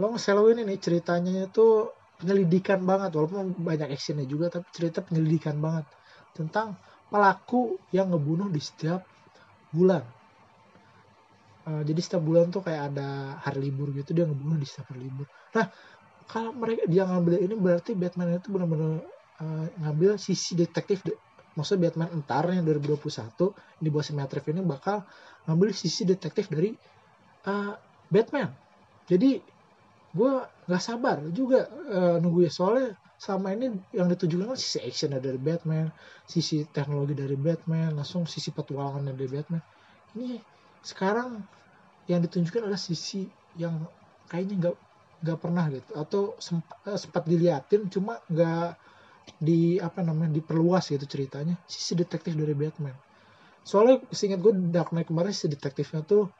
Longest 0.00 0.24
Halloween 0.32 0.64
ini 0.64 0.80
ceritanya 0.80 1.44
itu 1.44 1.92
penyelidikan 2.16 2.80
banget 2.80 3.12
walaupun 3.12 3.52
banyak 3.60 3.92
actionnya 3.92 4.24
juga 4.24 4.48
tapi 4.48 4.64
cerita 4.72 5.04
penyelidikan 5.04 5.60
banget 5.60 5.84
tentang 6.32 6.80
pelaku 7.12 7.76
yang 7.92 8.08
ngebunuh 8.08 8.48
di 8.48 8.60
setiap 8.60 9.04
bulan 9.68 10.15
uh, 11.66 11.82
jadi 11.82 12.00
setiap 12.00 12.22
bulan 12.22 12.48
tuh 12.48 12.62
kayak 12.62 12.94
ada 12.94 13.36
hari 13.42 13.70
libur 13.70 13.90
gitu 13.92 14.14
dia 14.14 14.24
ngebunuh 14.24 14.56
di 14.56 14.66
setiap 14.66 14.94
hari 14.94 15.10
libur. 15.10 15.26
Nah 15.54 15.66
kalau 16.26 16.50
mereka 16.54 16.86
dia 16.90 17.06
ngambil 17.06 17.34
ini 17.38 17.54
berarti 17.54 17.92
Batman 17.94 18.38
itu 18.38 18.50
benar-benar 18.50 19.02
uh, 19.42 19.66
ngambil 19.82 20.18
sisi 20.18 20.58
detektif 20.58 21.02
de 21.06 21.14
maksudnya 21.56 21.88
Batman 21.88 22.12
entar 22.12 22.44
yang 22.52 22.68
2021 22.68 23.00
di 23.80 23.88
bawah 23.88 24.04
Symmetric 24.04 24.44
ini 24.52 24.60
bakal 24.60 25.06
ngambil 25.48 25.72
sisi 25.72 26.04
detektif 26.04 26.52
dari 26.52 26.76
uh, 27.48 27.72
Batman. 28.12 28.52
Jadi 29.08 29.40
gue 30.16 30.32
nggak 30.68 30.82
sabar 30.82 31.22
juga 31.32 31.64
uh, 31.88 32.16
nunggu 32.20 32.44
ya. 32.44 32.52
Soalnya 32.52 32.98
sama 33.16 33.56
ini 33.56 33.72
yang 33.96 34.12
ditujukan 34.12 34.52
kan 34.52 34.58
sisi 34.60 34.78
action 34.84 35.16
dari 35.16 35.40
Batman 35.40 35.88
sisi 36.28 36.68
teknologi 36.68 37.16
dari 37.16 37.32
Batman 37.32 37.96
langsung 37.96 38.28
sisi 38.28 38.52
petualangan 38.52 39.08
dari 39.08 39.24
Batman. 39.24 39.62
Ini 40.12 40.36
sekarang 40.86 41.42
yang 42.06 42.22
ditunjukkan 42.22 42.62
adalah 42.62 42.78
sisi 42.78 43.26
yang 43.58 43.82
kayaknya 44.30 44.54
nggak 44.70 44.76
nggak 45.26 45.38
pernah 45.42 45.66
gitu. 45.74 45.90
Atau 45.98 46.22
sempat, 46.38 46.78
eh, 46.86 46.94
sempat 46.94 47.26
diliatin 47.26 47.90
cuma 47.90 48.22
nggak 48.30 48.78
di 49.42 49.82
apa 49.82 50.06
namanya 50.06 50.38
diperluas 50.38 50.94
gitu 50.94 51.02
ceritanya. 51.10 51.58
Sisi 51.66 51.98
detektif 51.98 52.38
dari 52.38 52.54
Batman. 52.54 52.94
Soalnya 53.66 53.98
seingat 54.14 54.38
gue 54.38 54.54
Dark 54.70 54.94
Knight 54.94 55.10
kemarin 55.10 55.34
si 55.34 55.50
detektifnya 55.50 56.06
tuh 56.06 56.30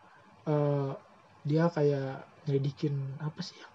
uh, 0.47 0.95
dia 1.43 1.67
kayak 1.67 2.23
nyelidikin 2.47 2.95
apa 3.19 3.43
sih 3.43 3.59
ya? 3.59 3.67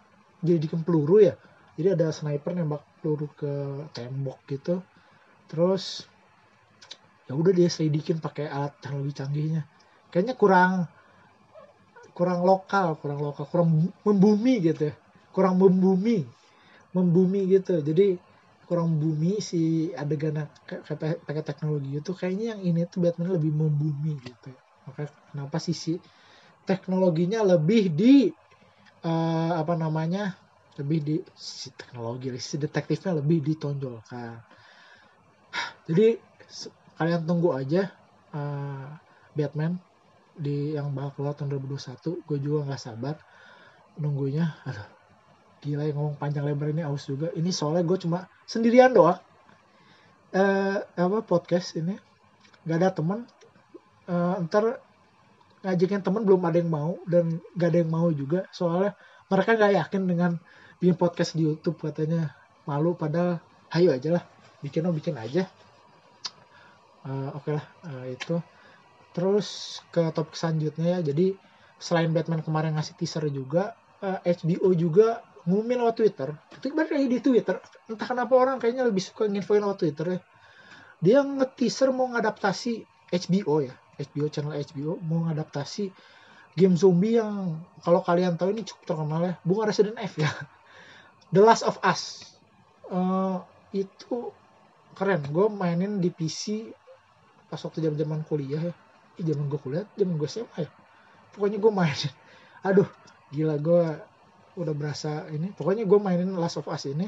Nyelidikin 0.47 0.87
peluru 0.87 1.19
ya. 1.19 1.35
Jadi 1.75 1.99
ada 1.99 2.15
sniper 2.15 2.55
nembak 2.55 2.79
peluru 3.03 3.27
ke 3.35 3.51
tembok 3.91 4.39
gitu. 4.47 4.79
Terus 5.51 6.07
ya 7.27 7.35
udah 7.35 7.51
dia 7.51 7.67
selidikin 7.67 8.23
pakai 8.23 8.47
alat 8.47 8.71
teknologi 8.79 9.19
canggihnya 9.19 9.67
kayaknya 10.11 10.35
kurang 10.37 10.85
kurang 12.11 12.43
lokal 12.43 12.99
kurang 12.99 13.19
lokal 13.23 13.45
kurang 13.47 13.69
membumi 14.03 14.59
gitu 14.61 14.91
ya. 14.91 14.95
Kurang 15.31 15.57
membumi 15.57 16.27
membumi 16.91 17.47
gitu. 17.47 17.79
Jadi 17.79 18.19
kurang 18.67 18.99
bumi 19.03 19.43
si 19.43 19.91
adegan 19.95 20.47
pakai 21.27 21.43
teknologi 21.43 21.99
itu 21.99 22.11
kayaknya 22.15 22.55
yang 22.55 22.61
ini 22.63 22.87
tuh 22.87 23.03
Batman 23.03 23.35
lebih 23.35 23.51
membumi 23.51 24.15
gitu 24.23 24.47
maka 24.87 25.11
kenapa 25.31 25.59
sisi 25.59 25.99
teknologinya 26.63 27.43
lebih 27.43 27.91
di 27.91 28.31
uh, 29.03 29.53
apa 29.59 29.73
namanya 29.75 30.35
lebih 30.79 30.99
di 31.03 31.15
si 31.35 31.69
teknologi 31.75 32.31
si 32.39 32.55
detektifnya 32.55 33.19
lebih 33.19 33.43
ditonjolkan. 33.43 34.39
Jadi 35.85 36.15
kalian 36.95 37.21
tunggu 37.27 37.51
aja 37.51 37.91
uh, 38.31 38.87
Batman 39.35 39.75
di 40.37 40.75
yang 40.75 40.95
bakal 40.95 41.11
keluar 41.19 41.33
tahun 41.35 41.59
2021 41.59 42.27
gue 42.27 42.37
juga 42.39 42.59
nggak 42.71 42.81
sabar 42.81 43.15
nunggunya. 43.99 44.55
Aduh 44.67 45.01
gila 45.61 45.85
yang 45.85 45.97
ngomong 46.01 46.17
panjang 46.17 46.43
lebar 46.43 46.73
ini 46.73 46.81
aus 46.81 47.05
juga. 47.05 47.29
Ini 47.37 47.53
soalnya 47.53 47.85
gue 47.85 47.97
cuma 48.01 48.25
sendirian 48.49 48.91
doang. 48.91 49.21
Eh 50.33 50.77
apa 50.81 51.21
podcast 51.21 51.77
ini. 51.77 51.95
Nggak 52.65 52.77
ada 52.81 52.89
temen 52.91 53.19
eh, 54.09 54.35
ntar 54.49 54.81
ngajakin 55.61 56.01
temen 56.01 56.25
belum 56.25 56.41
ada 56.41 56.57
yang 56.57 56.73
mau 56.73 56.97
dan 57.05 57.37
gak 57.53 57.69
ada 57.69 57.77
yang 57.85 57.91
mau 57.93 58.09
juga. 58.09 58.49
Soalnya 58.49 58.97
mereka 59.29 59.53
nggak 59.53 59.73
yakin 59.85 60.01
dengan 60.09 60.31
bikin 60.81 60.97
podcast 60.97 61.37
di 61.37 61.45
YouTube 61.45 61.77
katanya. 61.77 62.33
Malu 62.65 62.97
padahal 62.97 63.37
hayo 63.77 63.93
aja 63.93 64.17
lah. 64.17 64.23
Bikin 64.65 64.89
oh 64.89 64.93
bikin 64.93 65.13
aja. 65.21 65.45
Uh, 67.01 67.33
oke 67.33 67.49
okay 67.49 67.57
lah 67.57 67.65
uh, 67.89 68.05
itu 68.05 68.37
Terus 69.11 69.79
ke 69.91 70.11
topik 70.15 70.35
selanjutnya 70.35 70.99
ya. 70.99 71.11
Jadi 71.11 71.35
selain 71.81 72.11
Batman 72.15 72.39
kemarin 72.39 72.77
ngasih 72.79 72.95
teaser 72.95 73.27
juga, 73.27 73.75
uh, 73.99 74.19
eh, 74.23 74.35
HBO 74.37 74.71
juga 74.71 75.19
ngumumin 75.43 75.83
lewat 75.83 75.95
Twitter. 75.97 76.29
Itu 76.53 76.71
lagi 76.71 77.07
di 77.09 77.19
Twitter. 77.19 77.57
Entah 77.89 78.07
kenapa 78.07 78.33
orang 78.37 78.61
kayaknya 78.61 78.87
lebih 78.87 79.03
suka 79.03 79.27
nginfoin 79.27 79.61
lewat 79.65 79.77
Twitter 79.81 80.07
ya. 80.17 80.19
Dia 81.01 81.19
nge-teaser 81.25 81.89
mau 81.89 82.07
ngadaptasi 82.13 82.85
HBO 83.09 83.65
ya. 83.65 83.73
HBO 83.97 84.27
channel 84.29 84.53
HBO 84.53 85.01
mau 85.01 85.27
ngadaptasi 85.27 85.89
game 86.55 86.75
zombie 86.77 87.17
yang 87.17 87.63
kalau 87.81 88.03
kalian 88.03 88.37
tahu 88.37 88.53
ini 88.53 88.63
cukup 88.63 88.83
terkenal 88.85 89.21
ya. 89.25 89.33
Bukan 89.41 89.65
Resident 89.67 89.97
Evil 89.97 90.29
ya. 90.29 90.31
The 91.33 91.41
Last 91.41 91.65
of 91.65 91.81
Us. 91.81 92.31
Uh, 92.87 93.41
itu 93.73 94.29
keren. 94.93 95.25
Gue 95.33 95.49
mainin 95.49 95.97
di 95.97 96.13
PC 96.13 96.69
pas 97.49 97.59
waktu 97.59 97.83
jam-jaman 97.83 98.23
kuliah 98.23 98.71
ya 98.71 98.73
zaman 99.23 99.45
gue 99.47 99.59
kuliah 99.61 99.85
zaman 99.95 100.15
gue 100.17 100.29
SMA 100.29 100.57
ya. 100.67 100.69
Pokoknya 101.31 101.57
gue 101.61 101.71
main. 101.71 101.99
Aduh 102.67 102.89
gila 103.31 103.55
gue 103.57 103.83
udah 104.59 104.73
berasa 104.75 105.25
ini. 105.31 105.53
Pokoknya 105.55 105.87
gue 105.87 105.99
mainin 105.99 106.35
Last 106.35 106.59
of 106.59 106.67
Us 106.67 106.85
ini 106.89 107.07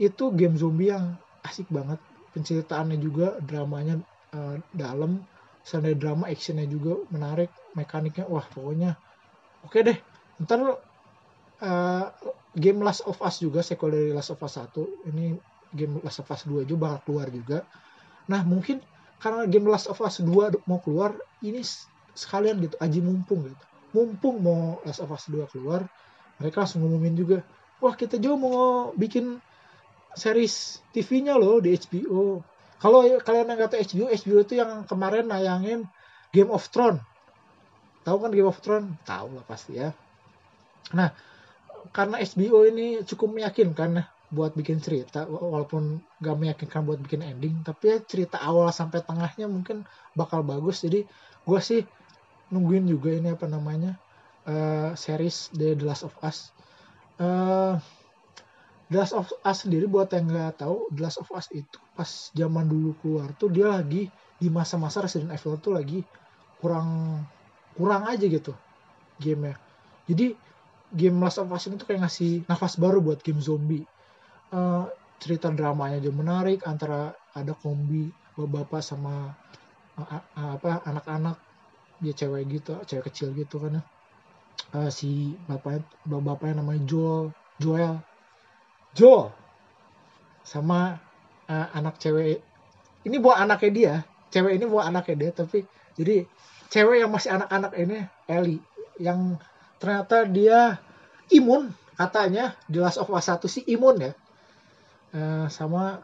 itu 0.00 0.32
game 0.32 0.56
zombie 0.56 0.92
yang 0.92 1.18
asik 1.44 1.68
banget. 1.68 1.98
Penceritaannya 2.30 2.98
juga 3.02 3.36
dramanya 3.42 3.98
uh, 4.32 4.56
dalam. 4.70 5.22
Selain 5.60 5.92
drama 5.98 6.24
actionnya 6.24 6.64
juga 6.64 7.04
menarik 7.12 7.52
mekaniknya 7.76 8.24
wah 8.30 8.46
pokoknya. 8.48 8.96
Oke 9.66 9.84
okay 9.84 9.92
deh 9.92 9.98
ntar 10.40 10.60
uh, 10.64 12.06
game 12.56 12.80
Last 12.80 13.04
of 13.04 13.20
Us 13.20 13.44
juga 13.44 13.60
sequel 13.60 13.92
dari 13.92 14.10
Last 14.10 14.32
of 14.32 14.40
Us 14.40 14.56
1 14.56 15.12
ini 15.12 15.36
game 15.76 16.00
Last 16.00 16.24
of 16.24 16.32
Us 16.32 16.48
2 16.48 16.64
juga 16.64 16.88
bakal 16.88 17.00
keluar 17.04 17.28
juga. 17.28 17.58
Nah 18.26 18.40
mungkin 18.42 18.80
karena 19.20 19.44
game 19.46 19.68
Last 19.68 19.86
of 19.92 20.00
Us 20.00 20.24
2 20.24 20.64
mau 20.64 20.80
keluar 20.80 21.14
ini 21.44 21.60
sekalian 22.16 22.58
gitu 22.64 22.76
aji 22.80 23.00
mumpung 23.04 23.46
gitu. 23.46 23.64
Mumpung 23.92 24.40
mau 24.40 24.80
Last 24.82 25.04
of 25.04 25.12
Us 25.12 25.28
2 25.28 25.44
keluar 25.52 25.84
mereka 26.40 26.64
langsung 26.64 26.80
ngumumin 26.82 27.14
juga 27.14 27.44
wah 27.84 27.92
kita 27.92 28.16
juga 28.16 28.36
mau 28.40 28.56
bikin 28.96 29.38
series 30.16 30.80
TV-nya 30.90 31.36
loh 31.36 31.60
di 31.60 31.76
HBO 31.76 32.40
kalau 32.80 33.04
kalian 33.20 33.52
yang 33.52 33.68
tahu 33.68 33.78
HBO 33.84 34.06
HBO 34.08 34.38
itu 34.40 34.54
yang 34.56 34.88
kemarin 34.88 35.28
nayangin 35.28 35.84
Game 36.32 36.48
of 36.48 36.64
Thrones. 36.72 37.04
Tahu 38.08 38.16
kan 38.24 38.32
Game 38.32 38.48
of 38.48 38.56
Thrones? 38.64 38.96
Tahu 39.04 39.36
lah 39.36 39.44
pasti 39.44 39.76
ya. 39.76 39.92
Nah 40.96 41.12
karena 41.92 42.16
HBO 42.24 42.64
ini 42.64 43.04
cukup 43.04 43.36
meyakinkan 43.36 44.00
ya 44.00 44.04
buat 44.30 44.54
bikin 44.54 44.78
cerita 44.78 45.26
walaupun 45.26 45.98
gak 46.22 46.38
meyakinkan 46.38 46.86
buat 46.86 47.02
bikin 47.02 47.26
ending 47.26 47.66
tapi 47.66 47.90
ya 47.90 47.98
cerita 47.98 48.38
awal 48.38 48.70
sampai 48.70 49.02
tengahnya 49.02 49.50
mungkin 49.50 49.82
bakal 50.14 50.46
bagus. 50.46 50.86
Jadi 50.86 51.02
gue 51.42 51.60
sih 51.60 51.82
nungguin 52.54 52.86
juga 52.86 53.10
ini 53.10 53.34
apa 53.34 53.50
namanya 53.50 53.98
uh, 54.46 54.94
series 54.94 55.50
The, 55.50 55.74
Last 55.82 56.06
of 56.06 56.14
Us. 56.22 56.54
Uh, 57.18 57.82
The 58.86 59.02
Last 59.02 59.14
of 59.18 59.26
Us 59.42 59.66
sendiri 59.66 59.90
buat 59.90 60.14
yang 60.14 60.30
nggak 60.30 60.62
tahu 60.62 60.86
The 60.94 61.00
Last 61.02 61.18
of 61.18 61.30
Us 61.34 61.50
itu 61.50 61.78
pas 61.98 62.30
zaman 62.30 62.70
dulu 62.70 62.94
keluar 63.02 63.34
tuh 63.34 63.50
dia 63.50 63.66
lagi 63.66 64.06
di 64.38 64.48
masa-masa 64.48 65.02
Resident 65.02 65.34
Evil 65.34 65.58
tuh 65.58 65.74
lagi 65.74 66.06
kurang 66.62 67.18
kurang 67.74 68.06
aja 68.06 68.30
gitu 68.30 68.54
gamenya. 69.18 69.58
Jadi 70.06 70.38
game 70.94 71.18
Last 71.18 71.42
of 71.42 71.50
Us 71.50 71.66
ini 71.66 71.82
tuh 71.82 71.90
kayak 71.90 72.06
ngasih 72.06 72.46
nafas 72.46 72.78
baru 72.78 73.02
buat 73.02 73.18
game 73.26 73.42
zombie 73.42 73.82
uh, 74.54 74.84
cerita 75.20 75.52
dramanya 75.52 76.00
juga 76.00 76.24
menarik 76.24 76.64
antara 76.64 77.12
ada 77.36 77.52
kombi 77.52 78.08
bapak 78.40 78.80
sama 78.80 79.36
uh, 80.00 80.02
uh, 80.36 80.56
apa 80.56 80.80
anak-anak. 80.88 81.36
Dia 82.00 82.16
cewek 82.16 82.48
gitu 82.48 82.80
cewek 82.88 83.12
kecil 83.12 83.36
gitu 83.36 83.60
kan 83.60 83.84
uh, 84.72 84.90
si 84.90 85.36
bapaknya 85.44 85.84
bapaknya 86.08 86.64
namanya 86.64 86.82
Joel 86.88 87.36
Joel. 87.60 88.00
Joel 88.96 89.30
sama 90.42 90.98
uh, 91.46 91.68
anak 91.76 92.00
cewek. 92.00 92.40
Ini 93.04 93.16
buat 93.20 93.36
anaknya 93.38 93.70
dia. 93.70 93.94
Cewek 94.30 94.56
ini 94.56 94.64
buat 94.64 94.88
anaknya 94.88 95.16
dia 95.28 95.30
tapi 95.34 95.66
jadi 95.98 96.24
cewek 96.70 97.02
yang 97.02 97.10
masih 97.10 97.34
anak-anak 97.34 97.72
ini 97.76 97.98
Ellie 98.30 98.62
yang 98.96 99.36
ternyata 99.76 100.24
dia 100.24 100.80
imun 101.28 101.72
katanya. 102.00 102.56
Di 102.64 102.80
Last 102.80 102.96
of 102.96 103.12
Us 103.12 103.28
1 103.28 103.44
sih 103.44 103.68
imun 103.68 104.00
ya 104.00 104.12
uh, 105.14 105.46
sama 105.50 106.02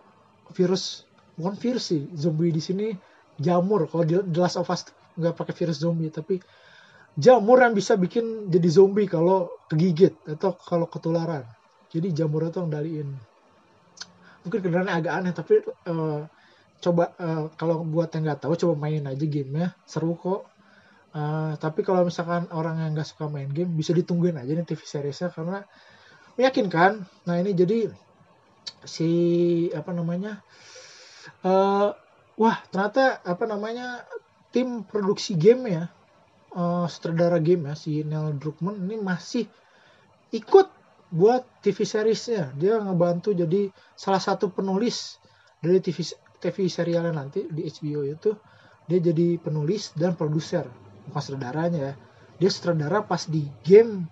virus 0.55 1.07
bukan 1.37 1.55
virus 1.59 1.93
sih 1.93 2.07
zombie 2.17 2.51
di 2.55 2.63
sini 2.63 2.87
jamur. 3.37 3.87
Kalau 3.91 4.05
di 4.07 4.17
The 4.17 4.41
Last 4.41 4.59
of 4.61 4.71
Us 4.73 4.89
nggak 5.17 5.35
pakai 5.37 5.55
virus 5.57 5.81
zombie 5.81 6.13
tapi 6.13 6.41
jamur 7.17 7.61
yang 7.65 7.73
bisa 7.73 7.97
bikin 7.97 8.53
jadi 8.53 8.69
zombie 8.69 9.09
kalau 9.09 9.49
kegigit 9.69 10.17
atau 10.29 10.57
kalau 10.57 10.87
ketularan. 10.89 11.45
Jadi 11.93 12.13
jamur 12.13 12.49
itu 12.49 12.61
ngendaliin 12.61 13.09
mungkin 14.47 14.63
kedengarannya 14.63 14.95
agak 14.95 15.13
aneh 15.19 15.33
tapi 15.35 15.59
uh, 15.91 16.23
coba 16.79 17.05
uh, 17.19 17.51
kalau 17.59 17.83
buat 17.83 18.15
yang 18.15 18.31
nggak 18.31 18.47
tahu 18.47 18.55
coba 18.55 18.75
main 18.87 19.03
aja 19.03 19.27
gamenya. 19.27 19.75
Seru 19.89 20.15
kok. 20.15 20.47
Uh, 21.17 21.57
tapi 21.57 21.81
kalau 21.81 22.05
misalkan 22.05 22.45
orang 22.53 22.77
yang 22.77 22.93
nggak 22.93 23.09
suka 23.09 23.27
main 23.33 23.49
game 23.49 23.73
bisa 23.73 23.97
ditungguin 23.97 24.37
aja 24.37 24.53
nih 24.53 24.69
TV 24.69 24.81
seriesnya 24.85 25.33
karena 25.33 25.65
meyakinkan. 26.37 27.09
Nah 27.27 27.35
ini 27.41 27.57
jadi 27.57 27.89
si 28.87 29.11
apa 29.75 29.91
namanya 29.91 30.43
uh, 31.43 31.95
wah 32.39 32.57
ternyata 32.71 33.21
apa 33.23 33.45
namanya 33.49 34.07
tim 34.55 34.87
produksi 34.87 35.35
game 35.35 35.69
ya 35.69 35.85
uh, 36.57 36.87
sutradara 36.89 37.39
game 37.39 37.69
ya 37.71 37.75
si 37.77 38.03
Neil 38.03 38.39
Druckmann 38.41 38.81
ini 38.89 38.97
masih 39.01 39.45
ikut 40.35 40.67
buat 41.13 41.47
TV 41.63 41.87
seriesnya. 41.87 42.51
Dia 42.59 42.83
ngebantu 42.83 43.31
jadi 43.31 43.71
salah 43.95 44.19
satu 44.19 44.51
penulis 44.51 45.23
dari 45.63 45.79
TV 45.79 46.03
TV 46.43 46.67
serialnya 46.67 47.15
nanti 47.15 47.47
di 47.47 47.67
HBO 47.67 48.03
itu. 48.07 48.35
Dia 48.87 49.03
jadi 49.03 49.39
penulis 49.43 49.95
dan 49.99 50.15
produser 50.15 50.67
bukan 51.11 51.23
sutradaranya 51.23 51.81
ya. 51.93 51.95
Dia 52.37 52.51
sutradara 52.51 53.07
pas 53.07 53.27
di 53.27 53.47
game 53.63 54.07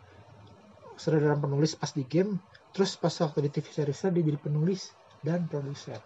sutradara 0.94 1.34
penulis 1.38 1.74
pas 1.74 1.90
di 1.90 2.06
game 2.06 2.38
terus 2.74 2.98
pas 2.98 3.14
waktu 3.22 3.46
di 3.46 3.50
TV 3.54 3.70
seriesnya 3.70 4.10
dia 4.10 4.26
jadi 4.26 4.38
penulis 4.42 4.90
dan 5.22 5.46
produser. 5.46 6.02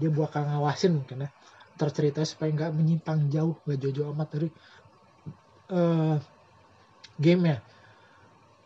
Dia 0.00 0.08
bakal 0.08 0.48
ngawasin 0.48 0.96
mungkin 0.96 1.28
ya. 1.28 1.30
Tercerita 1.76 2.24
supaya 2.24 2.48
nggak 2.56 2.72
menyimpang 2.72 3.28
jauh 3.28 3.60
nggak 3.68 3.78
jauh-jauh 3.78 4.10
amat 4.16 4.28
dari 4.32 4.48
uh, 5.76 6.16
game 7.20 7.42
ya. 7.52 7.58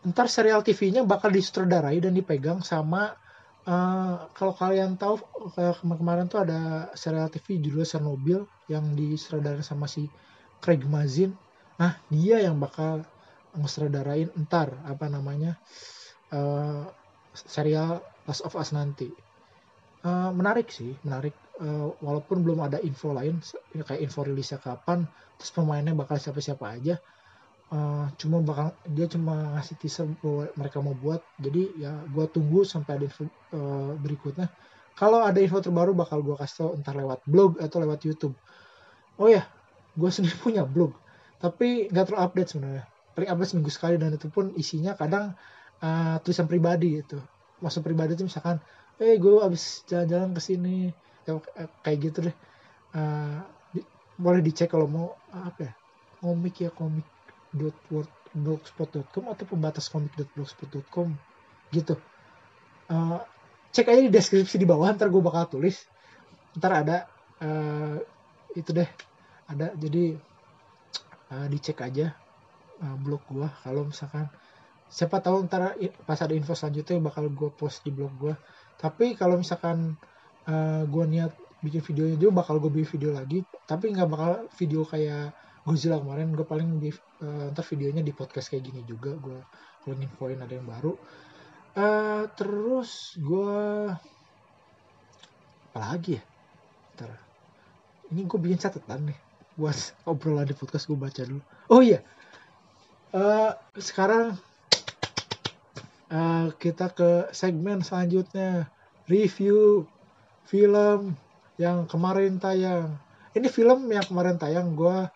Ntar 0.07 0.31
serial 0.31 0.63
TV-nya 0.63 1.03
bakal 1.03 1.35
disutradarai 1.35 1.99
dan 1.99 2.15
dipegang 2.15 2.63
sama 2.63 3.19
uh, 3.67 4.31
kalau 4.31 4.55
kalian 4.55 4.95
tahu 4.95 5.19
kayak 5.59 5.83
kemarin 5.83 6.31
tuh 6.31 6.47
ada 6.47 6.93
serial 6.95 7.27
TV 7.35 7.59
judulnya 7.59 7.89
Chernobyl 7.89 8.47
yang 8.71 8.95
disutradarai 8.95 9.67
sama 9.67 9.91
si 9.91 10.07
Craig 10.63 10.87
Mazin. 10.87 11.35
Nah 11.83 11.99
dia 12.07 12.39
yang 12.39 12.63
bakal 12.63 13.03
ngusutradarain 13.59 14.31
entar 14.35 14.71
apa 14.87 15.07
namanya 15.11 15.59
uh, 16.35 16.91
serial 17.35 18.01
Last 18.25 18.47
of 18.47 18.57
Us 18.57 18.73
nanti. 18.73 19.11
Uh, 20.05 20.31
menarik 20.33 20.71
sih, 20.73 20.95
menarik. 21.05 21.35
Uh, 21.55 21.95
walaupun 22.03 22.43
belum 22.43 22.67
ada 22.67 22.83
info 22.83 23.15
lain, 23.15 23.39
kayak 23.71 24.03
info 24.03 24.27
rilisnya 24.27 24.59
kapan, 24.59 25.07
terus 25.39 25.55
pemainnya 25.55 25.95
bakal 25.95 26.19
siapa-siapa 26.19 26.67
aja. 26.67 26.99
Uh, 27.73 28.07
cuma 28.21 28.39
bakal 28.45 28.77
dia 28.87 29.09
cuma 29.09 29.57
ngasih 29.57 29.75
teaser 29.81 30.07
bahwa 30.21 30.51
mereka 30.59 30.79
mau 30.83 30.95
buat. 30.99 31.23
Jadi 31.41 31.79
ya 31.79 31.95
gue 32.11 32.27
tunggu 32.29 32.67
sampai 32.67 32.99
ada 32.99 33.05
info 33.07 33.25
uh, 33.55 33.95
berikutnya. 33.97 34.51
Kalau 34.95 35.27
ada 35.27 35.39
info 35.43 35.59
terbaru 35.59 35.91
bakal 35.95 36.23
gue 36.23 36.39
kasih 36.39 36.55
tau 36.55 36.71
entar 36.75 36.95
lewat 36.95 37.27
blog 37.27 37.59
atau 37.59 37.83
lewat 37.83 38.03
YouTube. 38.07 38.35
Oh 39.19 39.31
ya, 39.31 39.47
gue 39.95 40.11
sendiri 40.11 40.35
punya 40.47 40.63
blog, 40.67 40.95
tapi 41.39 41.91
nggak 41.91 42.13
terlalu 42.13 42.23
update 42.29 42.49
sebenarnya. 42.51 42.85
Paling 43.15 43.31
update 43.31 43.51
seminggu 43.55 43.71
sekali 43.71 43.95
dan 43.99 44.11
itu 44.15 44.27
pun 44.27 44.51
isinya 44.59 44.99
kadang 44.99 45.39
uh, 45.85 46.17
tulisan 46.25 46.49
pribadi 46.49 47.05
gitu. 47.05 47.21
Maksud 47.61 47.85
pribadi 47.85 48.17
itu 48.17 48.25
misalkan 48.25 48.59
eh 48.97 49.15
hey, 49.15 49.17
gue 49.21 49.43
abis 49.43 49.85
jalan-jalan 49.91 50.31
ke 50.33 50.41
sini 50.41 50.77
ya, 51.29 51.37
kayak 51.85 51.99
gitu 52.11 52.19
deh. 52.31 52.37
Uh, 52.95 53.43
di, 53.75 53.81
boleh 54.17 54.41
dicek 54.41 54.71
kalau 54.71 54.87
mau 54.89 55.09
apa 55.35 55.69
ya 55.69 55.73
komik 56.23 56.57
ya 56.63 56.71
komik 56.73 57.05
dot 57.53 57.77
blogspot.com 58.35 59.31
atau 59.31 59.45
pembatas 59.47 59.87
komik 59.93 60.15
blogspot.com 60.35 61.15
gitu. 61.71 61.95
Uh, 62.91 63.21
cek 63.75 63.91
aja 63.91 64.01
di 64.03 64.13
deskripsi 64.13 64.57
di 64.59 64.67
bawah 64.67 64.91
ntar 64.95 65.11
gue 65.11 65.23
bakal 65.23 65.59
tulis. 65.59 65.87
Ntar 66.55 66.73
ada 66.87 66.97
uh, 67.43 67.99
itu 68.55 68.71
deh 68.71 68.89
ada. 69.51 69.75
Jadi 69.75 70.15
uh, 71.35 71.47
dicek 71.51 71.83
aja 71.83 72.15
uh, 72.83 72.97
blog 72.99 73.23
gue 73.31 73.49
kalau 73.63 73.91
misalkan 73.91 74.31
siapa 74.95 75.19
tahu 75.19 75.51
ntar 75.51 75.75
pas 76.07 76.23
ada 76.23 76.31
info 76.39 76.55
selanjutnya 76.55 77.03
bakal 77.03 77.27
gue 77.27 77.51
post 77.51 77.83
di 77.83 77.91
blog 77.91 78.15
gue 78.15 78.35
tapi 78.79 79.19
kalau 79.19 79.41
misalkan 79.41 79.99
uh, 80.47 80.83
gue 80.87 81.05
niat 81.09 81.33
bikin 81.65 81.81
videonya 81.81 82.17
juga 82.21 82.45
bakal 82.45 82.61
gue 82.61 82.71
bikin 82.71 82.89
video 82.99 83.11
lagi. 83.17 83.39
Tapi 83.65 83.97
nggak 83.97 84.09
bakal 84.13 84.33
video 84.61 84.85
kayak 84.85 85.33
Godzilla 85.65 85.97
kemarin. 85.97 86.37
Gue 86.37 86.45
paling 86.45 86.69
di, 86.77 86.93
uh, 87.25 87.49
ntar 87.57 87.65
videonya 87.73 88.05
di 88.05 88.13
podcast 88.13 88.53
kayak 88.53 88.69
gini 88.69 88.85
juga. 88.85 89.17
Gue 89.17 89.41
kalau 89.81 89.97
infoin 89.97 90.41
ada 90.45 90.53
yang 90.53 90.69
baru. 90.69 90.93
Uh, 91.75 92.29
terus 92.37 93.17
gue 93.19 93.57
apa 95.73 95.79
lagi 95.81 96.21
ya? 96.21 96.23
Ntar. 97.01 97.11
Ini 98.13 98.21
gue 98.29 98.39
bikin 98.39 98.61
catatan 98.61 99.11
nih. 99.11 99.19
Buat 99.57 99.97
obrolan 100.11 100.45
di 100.45 100.55
podcast 100.55 100.85
gue 100.85 100.99
baca 100.99 101.25
dulu. 101.25 101.41
Oh 101.73 101.81
iya. 101.81 102.05
Uh, 103.15 103.57
sekarang 103.81 104.37
uh, 106.15 106.47
kita 106.57 106.95
ke 106.95 107.11
segmen 107.35 107.83
selanjutnya. 107.83 108.71
Review 109.05 109.85
film 110.49 111.13
yang 111.61 111.85
kemarin 111.91 112.41
tayang. 112.41 112.97
Ini 113.35 113.51
film 113.51 113.91
yang 113.91 114.07
kemarin 114.07 114.41
tayang 114.41 114.73
gue 114.79 115.11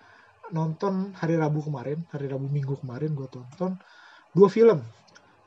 nonton 0.52 1.12
hari 1.16 1.36
Rabu 1.36 1.60
kemarin 1.64 2.08
hari 2.08 2.28
Rabu 2.28 2.48
Minggu 2.50 2.76
kemarin 2.82 3.14
gue 3.16 3.28
tonton. 3.30 3.78
Dua 4.34 4.48
film 4.52 4.84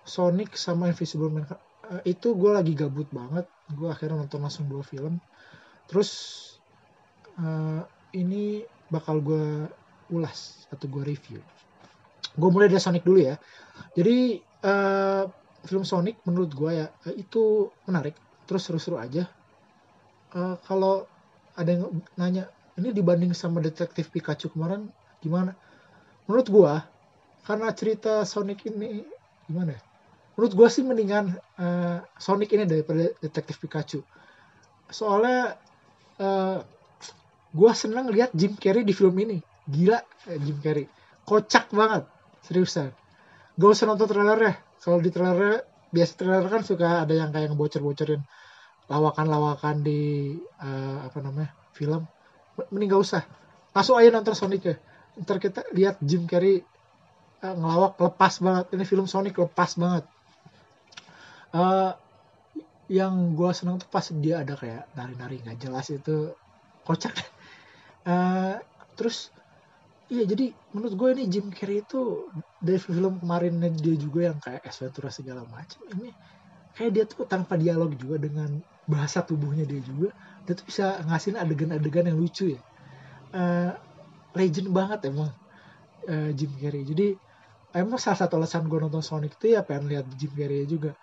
Sonic 0.07 0.57
sama 0.57 0.89
Invisible 0.89 1.29
Man. 1.29 1.45
Uh, 1.85 2.01
itu 2.07 2.33
gue 2.33 2.49
lagi 2.49 2.73
gabut 2.73 3.05
banget. 3.13 3.45
Gue 3.69 3.91
akhirnya 3.93 4.25
nonton 4.25 4.41
langsung 4.41 4.65
dua 4.65 4.81
film. 4.81 5.21
Terus 5.85 6.09
uh, 7.37 7.85
ini 8.17 8.65
bakal 8.89 9.21
gue 9.21 9.69
ulas 10.09 10.65
atau 10.73 10.89
gue 10.89 11.03
review. 11.05 11.39
Gue 12.33 12.49
mulai 12.49 12.71
dari 12.71 12.81
Sonic 12.81 13.05
dulu 13.05 13.21
ya. 13.21 13.37
Jadi 13.93 14.39
film 15.65 15.85
Sonic 15.85 16.19
menurut 16.25 16.51
gue 16.53 16.71
ya 16.83 16.87
uh, 16.89 17.15
itu 17.15 17.69
menarik 17.85 18.17
terus 18.45 18.65
seru-seru 18.65 18.97
aja. 18.97 19.29
Uh, 20.31 20.55
kalau 20.63 21.05
ada 21.59 21.69
yang 21.69 22.01
nanya 22.15 22.47
ini 22.79 22.95
dibanding 22.95 23.35
sama 23.35 23.59
detektif 23.59 24.09
Pikachu 24.09 24.49
kemarin 24.51 24.87
gimana? 25.19 25.53
Menurut 26.25 26.47
gue 26.47 26.73
karena 27.45 27.67
cerita 27.75 28.23
Sonic 28.23 28.65
ini 28.69 29.03
gimana 29.49 29.75
ya? 29.75 29.81
menurut 30.41 30.57
gue 30.57 30.67
sih 30.73 30.81
mendingan 30.81 31.37
uh, 31.59 32.01
Sonic 32.17 32.49
ini 32.55 32.65
daripada 32.65 33.11
Detektif 33.19 33.59
Pikachu. 33.59 34.01
Soalnya 34.89 35.53
uh, 36.17 36.65
gue 37.51 37.71
seneng 37.75 38.09
lihat 38.09 38.31
Jim 38.33 38.55
Carrey 38.55 38.81
di 38.81 38.95
film 38.95 39.13
ini. 39.21 39.37
Gila 39.67 40.01
eh, 40.31 40.39
Jim 40.41 40.57
Carrey. 40.57 40.89
Kocak 41.27 41.69
banget 41.69 42.09
seriusan. 42.41 42.89
Gak 43.53 43.69
usah 43.69 43.85
nonton 43.85 44.09
trailer 44.09 44.57
kalau 44.81 44.97
di 44.97 45.13
trailer 45.13 45.61
biasa 45.93 46.13
trailer 46.17 46.47
kan 46.49 46.65
suka 46.65 47.05
ada 47.05 47.13
yang 47.13 47.29
kayak 47.29 47.53
ngebocor-bocorin 47.53 48.21
lawakan-lawakan 48.91 49.85
di 49.85 50.35
uh, 50.59 51.07
apa 51.07 51.17
namanya 51.23 51.55
film. 51.71 52.03
Mending 52.73 52.91
gak 52.91 53.03
usah. 53.03 53.23
Langsung 53.71 53.95
aja 53.95 54.11
nonton 54.11 54.35
Sonic 54.35 54.61
ya. 54.67 54.75
Ntar 55.15 55.39
kita 55.39 55.63
lihat 55.71 56.01
Jim 56.03 56.27
Carrey 56.27 56.59
uh, 57.45 57.55
ngelawak 57.55 57.95
lepas 58.01 58.43
banget. 58.43 58.65
Ini 58.75 58.83
film 58.83 59.07
Sonic 59.07 59.39
lepas 59.39 59.79
banget. 59.79 60.03
Uh, 61.55 61.95
yang 62.91 63.35
gue 63.39 63.51
seneng 63.55 63.79
tuh 63.79 63.87
pas 63.87 64.03
dia 64.03 64.43
ada 64.43 64.59
kayak 64.59 64.91
nari-nari 64.99 65.39
nggak 65.39 65.59
jelas 65.63 65.87
itu 65.87 66.35
kocak. 66.83 67.15
Uh, 68.03 68.59
terus 68.99 69.31
iya 70.11 70.23
jadi 70.27 70.51
menurut 70.75 70.93
gue 70.99 71.09
ini 71.15 71.23
Jim 71.31 71.47
Carrey 71.55 71.79
itu 71.81 72.27
dari 72.59 72.77
film 72.77 73.23
kemarin 73.23 73.63
dia 73.79 73.95
juga 73.95 74.27
yang 74.27 74.37
kayak 74.43 74.67
Ventura 74.67 75.07
segala 75.07 75.47
macam 75.47 75.79
ini 75.95 76.11
kayak 76.75 76.91
dia 76.91 77.03
tuh 77.07 77.23
tanpa 77.23 77.55
dialog 77.55 77.95
juga 77.95 78.19
dengan 78.19 78.59
bahasa 78.83 79.23
tubuhnya 79.23 79.63
dia 79.63 79.79
juga 79.79 80.11
dia 80.45 80.53
tuh 80.57 80.65
bisa 80.65 80.99
ngasihin 81.05 81.37
adegan-adegan 81.37 82.09
yang 82.09 82.17
lucu 82.17 82.57
ya. 82.57 82.61
Uh, 83.31 83.71
legend 84.35 84.69
banget 84.73 85.07
emang 85.07 85.31
uh, 86.09 86.29
Jim 86.33 86.51
Carrey. 86.57 86.83
Jadi 86.83 87.15
emang 87.77 88.01
salah 88.01 88.19
satu 88.25 88.41
alasan 88.41 88.65
gue 88.67 88.79
nonton 88.81 89.05
Sonic 89.05 89.37
itu 89.39 89.55
ya 89.55 89.61
pengen 89.61 89.91
lihat 89.91 90.05
Jim 90.17 90.33
Carrey 90.33 90.65
juga. 90.65 90.97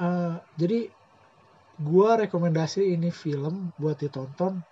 Uh, 0.00 0.40
jadi 0.56 0.88
gue 1.80 2.10
rekomendasi 2.26 2.96
ini 2.96 3.12
film 3.12 3.72
buat 3.76 4.00
ditonton 4.00 4.64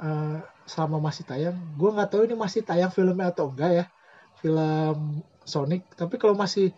uh, 0.00 0.38
selama 0.66 0.98
masih 0.98 1.22
tayang 1.22 1.56
gue 1.78 1.90
nggak 1.90 2.10
tahu 2.10 2.22
ini 2.26 2.34
masih 2.34 2.66
tayang 2.66 2.90
filmnya 2.90 3.30
atau 3.30 3.52
enggak 3.52 3.72
ya 3.72 3.84
film 4.40 5.22
Sonic. 5.46 5.86
Tapi 5.94 6.18
kalau 6.18 6.34
masih 6.34 6.74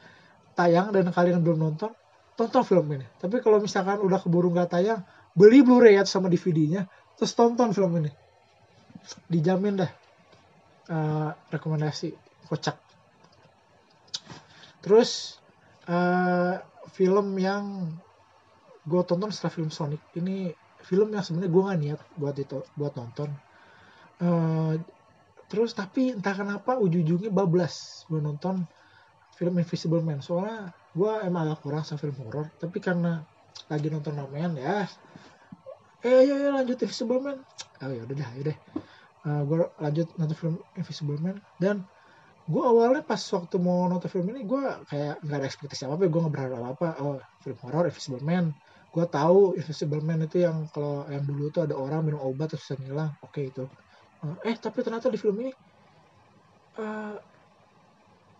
tayang 0.52 0.92
dan 0.92 1.08
kalian 1.08 1.40
belum 1.40 1.58
nonton 1.58 1.90
tonton 2.38 2.62
film 2.62 2.86
ini. 2.94 3.06
Tapi 3.18 3.42
kalau 3.42 3.58
misalkan 3.58 3.98
udah 3.98 4.20
keburu 4.22 4.52
nggak 4.54 4.70
tayang 4.70 5.02
beli 5.34 5.64
Blu-ray 5.64 5.98
sama 6.06 6.30
DVD-nya 6.30 6.86
terus 7.18 7.34
tonton 7.34 7.74
film 7.74 7.98
ini. 7.98 8.12
Dijamin 9.26 9.82
dah 9.82 9.90
uh, 10.92 11.30
rekomendasi 11.50 12.14
kocak. 12.46 12.76
Terus 14.84 15.40
uh, 15.90 16.60
film 16.92 17.34
yang 17.40 17.90
gue 18.88 19.02
tonton 19.04 19.28
setelah 19.34 19.52
film 19.52 19.70
Sonic 19.72 20.00
ini 20.16 20.52
film 20.88 21.12
yang 21.12 21.20
sebenarnya 21.20 21.52
gue 21.52 21.62
gak 21.68 21.80
niat 21.84 22.00
buat 22.16 22.36
itu 22.40 22.58
buat 22.80 22.96
nonton. 22.96 23.28
Uh, 24.18 24.80
terus 25.52 25.76
tapi 25.76 26.16
entah 26.16 26.32
kenapa 26.32 26.80
ujung-ujungnya 26.80 27.28
bablas 27.28 28.08
gue 28.08 28.18
nonton 28.18 28.64
film 29.36 29.54
Invisible 29.60 30.00
Man. 30.00 30.24
Soalnya 30.24 30.72
gue 30.96 31.12
emang 31.28 31.52
agak 31.52 31.60
kurang 31.60 31.84
sama 31.84 32.00
film 32.00 32.16
horror 32.24 32.48
tapi 32.56 32.80
karena 32.80 33.20
lagi 33.68 33.92
nonton 33.92 34.16
ramen 34.16 34.56
ya 34.56 34.88
eh 36.00 36.24
ya, 36.24 36.34
ya 36.34 36.50
lanjut 36.56 36.80
Invisible 36.80 37.20
Man. 37.20 37.38
Oh 37.84 37.92
ya 37.92 38.02
udah 38.08 38.16
dah 38.16 38.30
ya 38.40 38.42
deh 38.48 38.58
uh, 39.28 39.42
gue 39.44 39.56
lanjut 39.76 40.08
nonton 40.16 40.36
film 40.40 40.56
Invisible 40.74 41.20
Man. 41.20 41.36
Dan 41.60 41.84
gue 42.48 42.62
awalnya 42.64 43.04
pas 43.04 43.20
waktu 43.20 43.60
mau 43.60 43.84
nonton 43.92 44.08
film 44.08 44.32
ini 44.32 44.48
gue 44.48 44.62
kayak 44.88 45.20
nggak 45.20 45.36
ada 45.36 45.46
ekspektasi 45.52 45.84
apa 45.84 46.00
apa 46.00 46.08
gue 46.08 46.20
nggak 46.24 46.32
berharap 46.32 46.56
apa 46.64 46.68
apa 46.72 46.88
oh 47.04 47.20
film 47.44 47.58
horror 47.60 47.92
Invisible 47.92 48.24
Man 48.24 48.56
gue 48.88 49.04
tahu 49.04 49.52
Invisible 49.54 50.00
Man 50.00 50.24
itu 50.24 50.40
yang 50.42 50.64
kalau 50.72 51.04
yang 51.12 51.24
dulu 51.28 51.52
tuh 51.52 51.68
ada 51.68 51.76
orang 51.76 52.08
minum 52.08 52.24
obat 52.24 52.56
terus 52.56 52.72
ngilang. 52.72 53.12
Oke 53.20 53.44
okay, 53.44 53.44
itu. 53.52 53.64
Eh 54.42 54.56
tapi 54.56 54.80
ternyata 54.80 55.12
di 55.12 55.20
film 55.20 55.36
ini 55.44 55.52
uh, 56.80 57.16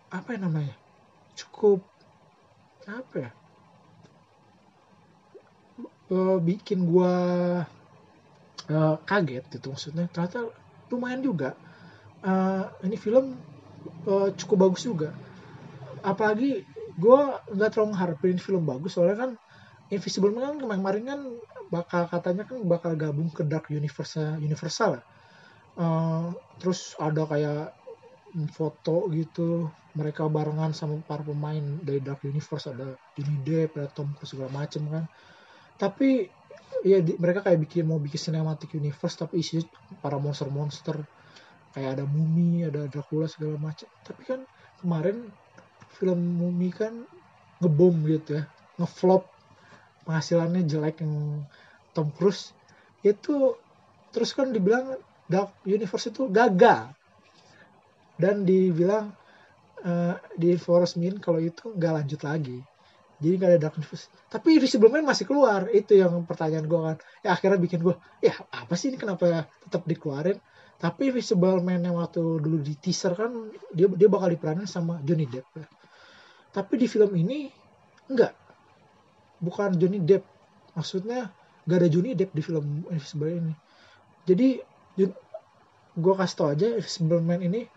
apa 0.09 0.29
yang 0.33 0.49
namanya? 0.49 0.75
Cukup 1.37 1.85
apa 2.89 3.15
ya? 3.15 3.31
Uh, 6.09 6.41
bikin 6.41 6.89
gue 6.89 7.13
uh, 8.73 8.95
kaget 9.05 9.45
gitu 9.53 9.69
maksudnya. 9.69 10.09
Ternyata 10.09 10.49
lumayan 10.89 11.21
juga. 11.21 11.53
Uh, 12.19 12.67
ini 12.83 12.97
film 12.97 13.37
uh, 14.09 14.33
cukup 14.33 14.67
bagus 14.67 14.89
juga. 14.89 15.13
Apalagi 16.01 16.65
gue 16.99 17.19
nggak 17.55 17.69
terlalu 17.71 17.95
ngeharapin 17.95 18.39
film 18.41 18.67
bagus 18.67 18.97
soalnya 18.97 19.15
kan 19.15 19.31
Invisible 19.89 20.33
Man 20.33 20.61
kan 20.61 20.79
kemarin 20.79 21.03
kan 21.05 21.19
bakal 21.69 22.05
katanya 22.09 22.43
kan 22.45 22.61
bakal 22.65 22.93
gabung 22.97 23.29
ke 23.33 23.45
Dark 23.45 23.69
Universe 23.73 24.37
Universal 24.37 25.01
uh, 25.77 26.29
terus 26.61 26.93
ada 26.97 27.25
kayak 27.25 27.73
foto 28.53 29.09
gitu 29.09 29.69
mereka 29.97 30.29
barengan 30.29 30.69
sama 30.71 31.01
para 31.01 31.25
pemain 31.25 31.81
dari 31.81 31.97
Dark 31.99 32.21
Universe 32.21 32.69
ada 32.69 32.93
Johnny 33.17 33.41
Depp, 33.41 33.73
ada 33.79 33.89
Tom 33.89 34.13
Cruise 34.13 34.37
segala 34.37 34.53
macem 34.53 34.85
kan. 34.85 35.09
Tapi 35.79 36.29
ya 36.85 37.01
di, 37.01 37.17
mereka 37.17 37.41
kayak 37.41 37.59
bikin 37.65 37.89
mau 37.89 37.97
bikin 37.97 38.29
cinematic 38.29 38.77
universe 38.77 39.17
tapi 39.17 39.41
isinya 39.41 39.65
para 39.99 40.21
monster-monster. 40.21 41.01
Kayak 41.73 42.01
ada 42.01 42.05
mumi 42.05 42.65
ada 42.65 42.85
Dracula 42.89 43.29
segala 43.29 43.57
macam 43.57 43.85
tapi 44.01 44.21
kan 44.25 44.41
kemarin 44.81 45.29
film 45.97 46.17
mumi 46.37 46.73
kan 46.73 47.05
ngebom 47.61 47.93
gitu 48.09 48.41
ya 48.41 48.43
ngeflop 48.81 49.29
penghasilannya 50.09 50.65
jelek 50.65 51.05
yang 51.05 51.45
Tom 51.93 52.09
Cruise 52.17 52.49
itu 53.05 53.53
terus 54.09 54.33
kan 54.33 54.49
dibilang 54.49 54.97
Dark 55.29 55.53
Universe 55.69 56.09
itu 56.09 56.25
gagal. 56.33 56.89
Dan 58.17 58.43
dibilang 58.43 59.13
uh, 59.85 60.17
di 60.33 60.49
enforcement 60.51 61.21
kalau 61.21 61.37
itu 61.37 61.69
nggak 61.69 61.93
lanjut 62.01 62.21
lagi. 62.25 62.57
Jadi 63.21 63.33
nggak 63.37 63.49
ada 63.53 63.59
Dark 63.61 63.77
Universe. 63.77 64.09
Tapi 64.33 64.57
Man 64.89 65.05
masih 65.05 65.29
keluar. 65.29 65.69
Itu 65.69 65.93
yang 65.93 66.25
pertanyaan 66.25 66.65
gue 66.65 66.79
kan. 66.81 66.97
Ya 67.21 67.37
akhirnya 67.37 67.61
bikin 67.61 67.85
gue 67.85 67.93
ya 68.25 68.33
apa 68.49 68.73
sih 68.73 68.89
ini? 68.89 68.97
Kenapa 68.97 69.45
tetap 69.61 69.85
dikeluarin? 69.85 70.41
Tapi 70.81 71.13
Invisible 71.13 71.61
Man 71.61 71.85
yang 71.85 72.01
waktu 72.01 72.19
dulu 72.41 72.59
di 72.59 72.73
teaser 72.75 73.13
kan 73.13 73.53
dia 73.71 73.85
dia 73.93 74.09
bakal 74.09 74.33
diperanin 74.33 74.65
sama 74.65 74.99
Johnny 75.05 75.29
Depp 75.29 75.79
tapi 76.49 76.81
di 76.81 76.87
film 76.89 77.13
ini 77.13 77.49
enggak 78.09 78.33
bukan 79.39 79.75
Johnny 79.79 79.99
Depp. 80.03 80.23
Maksudnya 80.75 81.31
gak 81.65 81.77
ada 81.83 81.89
Johnny 81.91 82.15
Depp 82.15 82.35
di 82.35 82.41
film 82.43 82.87
Invisible 82.87 83.31
ini. 83.31 83.53
Jadi 84.27 84.61
gue 85.99 86.13
kasih 86.15 86.35
tau 86.37 86.47
aja 86.53 86.67
Invisible 86.79 87.19
Man 87.19 87.41
ini 87.43 87.67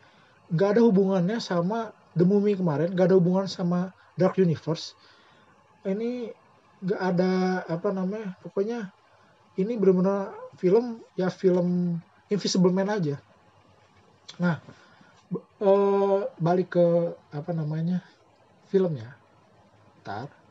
gak 0.53 0.79
ada 0.79 0.81
hubungannya 0.85 1.41
sama 1.41 1.91
The 2.13 2.29
Mummy 2.29 2.55
kemarin 2.55 2.93
gak 2.93 3.11
ada 3.11 3.17
hubungan 3.17 3.49
sama 3.49 3.91
Dark 4.21 4.37
Universe. 4.39 4.95
Ini 5.83 6.31
gak 6.83 7.01
ada 7.01 7.63
apa 7.67 7.89
namanya 7.95 8.37
pokoknya 8.43 8.91
ini 9.57 9.77
benar-benar 9.77 10.35
film 10.59 11.01
ya 11.15 11.31
film 11.31 11.99
Invisible 12.29 12.75
Man 12.75 12.91
aja. 12.91 13.17
Nah 14.39 14.61
eh, 15.63 16.21
balik 16.37 16.77
ke 16.77 16.87
apa 17.33 17.51
namanya 17.57 18.05
filmnya. 18.69 19.17
Ntar 20.03 20.42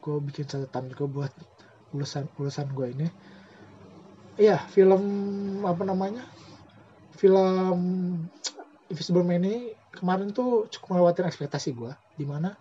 gue 0.00 0.16
bikin 0.24 0.48
catatan 0.48 0.90
juga 0.90 1.04
buat 1.06 1.32
ulasan 1.94 2.26
ulasan 2.40 2.68
gue 2.72 2.86
ini. 2.90 3.08
Iya 4.40 4.56
film 4.72 5.04
apa 5.68 5.84
namanya 5.84 6.24
film 7.20 8.16
Invisible 8.90 9.22
Man 9.22 9.44
ini 9.44 9.76
kemarin 9.94 10.32
tuh 10.32 10.66
cukup 10.72 10.96
melewati 10.96 11.22
ekspektasi 11.22 11.76
gue 11.76 11.92
di 12.16 12.24
mana 12.24 12.56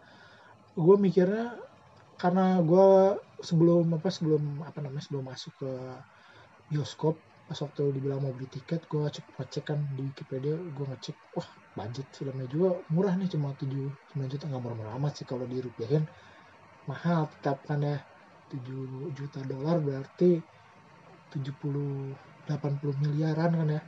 gue 0.76 0.96
mikirnya 1.00 1.56
karena 2.20 2.60
gue 2.60 3.18
sebelum 3.40 3.96
apa 3.96 4.12
sebelum 4.12 4.62
apa 4.68 4.84
namanya 4.84 5.08
sebelum 5.08 5.26
masuk 5.26 5.56
ke 5.56 5.72
bioskop 6.70 7.16
pas 7.50 7.58
waktu 7.66 7.82
dibilang 7.98 8.22
mau 8.22 8.30
beli 8.30 8.46
tiket 8.46 8.86
gue 8.86 9.02
cek 9.10 9.26
ngecek 9.42 9.64
kan 9.74 9.80
di 9.98 10.06
Wikipedia 10.06 10.54
gue 10.54 10.86
ngecek 10.86 11.18
wah 11.34 11.50
budget 11.74 12.06
filmnya 12.14 12.46
juga 12.46 12.78
murah 12.94 13.18
nih 13.18 13.26
cuma 13.34 13.58
tujuh 13.58 13.90
sembilan 14.14 14.30
juta 14.30 14.46
nggak 14.54 14.62
murah-murah 14.62 14.94
amat 15.02 15.14
sih 15.18 15.26
kalau 15.26 15.50
dirupiahin 15.50 16.06
mahal 16.90 17.30
tetap 17.38 17.62
kan 17.70 17.86
ya. 17.86 17.98
7 18.50 19.14
juta 19.14 19.40
dolar 19.46 19.78
berarti 19.78 20.42
70 21.30 22.18
80 22.50 23.06
miliaran 23.06 23.52
kan 23.54 23.70
ya. 23.70 23.82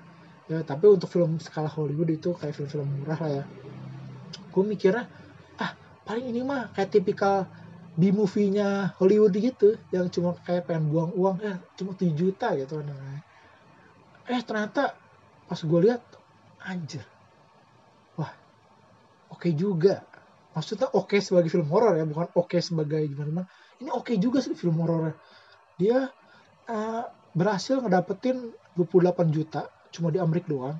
Ya 0.45 0.59
tapi 0.61 0.85
untuk 0.85 1.09
film 1.09 1.41
skala 1.41 1.65
Hollywood 1.65 2.13
itu 2.13 2.37
kayak 2.37 2.53
film-film 2.53 2.85
murah 3.01 3.17
lah 3.17 3.31
ya. 3.41 3.43
Gue 4.53 4.63
mikirnya 4.67 5.09
ah 5.57 5.73
paling 6.05 6.29
ini 6.29 6.45
mah 6.45 6.69
kayak 6.77 6.93
tipikal 6.93 7.49
B 7.97 8.13
movie-nya 8.13 8.95
Hollywood 9.01 9.35
gitu 9.35 9.75
yang 9.91 10.07
cuma 10.13 10.37
kayak 10.47 10.69
pengen 10.69 10.87
buang 10.87 11.11
uang 11.11 11.37
eh 11.43 11.57
cuma 11.75 11.91
7 11.97 12.13
juta 12.15 12.55
gitu 12.55 12.79
kan 12.79 12.87
eh 14.31 14.41
ternyata 14.47 14.95
pas 15.49 15.59
gue 15.59 15.79
lihat 15.83 15.99
anjir. 16.63 17.03
Wah 18.15 18.31
oke 19.33 19.43
okay 19.43 19.51
juga 19.57 20.05
maksudnya 20.51 20.87
oke 20.91 21.15
okay 21.15 21.19
sebagai 21.23 21.49
film 21.51 21.67
horor 21.71 21.95
ya 21.95 22.03
bukan 22.03 22.27
oke 22.35 22.51
okay 22.51 22.59
sebagai 22.59 23.01
gimana 23.07 23.47
ini 23.79 23.89
oke 23.89 24.11
okay 24.11 24.15
juga 24.19 24.43
sih 24.43 24.51
film 24.53 24.79
horornya 24.79 25.15
dia 25.79 26.11
uh, 26.67 27.03
berhasil 27.31 27.79
ngedapetin 27.79 28.51
28 28.75 29.31
juta 29.31 29.67
cuma 29.91 30.11
di 30.11 30.19
Amerika 30.19 30.51
doang. 30.51 30.77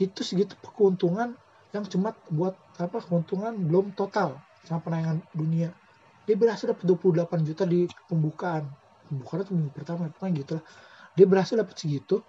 Itu 0.00 0.24
segitu 0.24 0.56
keuntungan 0.76 1.36
yang 1.72 1.84
cuma 1.88 2.16
buat 2.28 2.56
apa 2.76 3.00
keuntungan 3.04 3.56
belum 3.56 3.96
total 3.96 4.40
sama 4.64 4.80
penayangan 4.84 5.18
dunia. 5.32 5.70
Dia 6.28 6.36
berhasil 6.38 6.70
dapat 6.70 6.84
28 6.86 7.48
juta 7.48 7.64
di 7.68 7.88
pembukaan. 8.08 8.68
Pembukaan 9.08 9.38
itu 9.44 9.52
minggu 9.52 9.72
pertama 9.72 10.08
pokoknya 10.12 10.32
gitu 10.44 10.52
lah. 10.60 10.64
Dia 11.16 11.26
berhasil 11.28 11.54
dapat 11.56 11.76
segitu. 11.76 12.24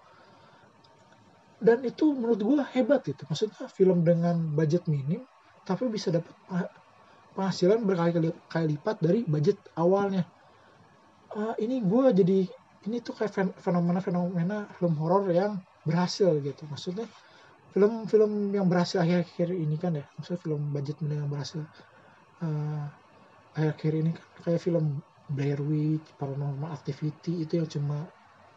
Dan 1.63 1.79
itu 1.87 2.11
menurut 2.11 2.43
gue 2.43 2.59
hebat 2.75 3.07
gitu 3.07 3.23
maksudnya 3.23 3.71
film 3.71 4.03
dengan 4.03 4.35
budget 4.51 4.83
minim 4.91 5.23
tapi 5.63 5.87
bisa 5.87 6.11
dapat 6.11 6.31
penghasilan 7.33 7.81
berkali-kali 7.81 8.29
kali 8.51 8.65
lipat 8.77 9.01
dari 9.01 9.19
budget 9.25 9.57
awalnya. 9.79 10.27
Uh, 11.33 11.57
ini 11.57 11.81
gue 11.81 12.13
jadi 12.13 12.39
ini 12.85 13.01
tuh 13.01 13.17
kayak 13.17 13.57
fenomena-fenomena 13.57 14.69
film 14.77 14.93
horor 15.01 15.25
yang 15.33 15.57
berhasil 15.81 16.29
gitu. 16.43 16.67
Maksudnya 16.69 17.09
film-film 17.73 18.53
yang 18.53 18.69
berhasil 18.69 19.01
akhir-akhir 19.01 19.49
ini 19.49 19.75
kan 19.81 19.97
ya 19.97 20.05
maksudnya 20.13 20.41
film 20.45 20.61
budget 20.69 20.93
yang 21.01 21.25
berhasil 21.25 21.65
uh, 22.45 22.85
akhir-akhir 23.57 23.93
ini 23.97 24.09
kan 24.13 24.25
kayak 24.45 24.61
film 24.61 25.01
Blair 25.33 25.57
Witch, 25.57 26.05
Paranormal 26.21 26.69
Activity 26.69 27.41
itu 27.41 27.57
yang 27.57 27.65
cuma 27.65 28.05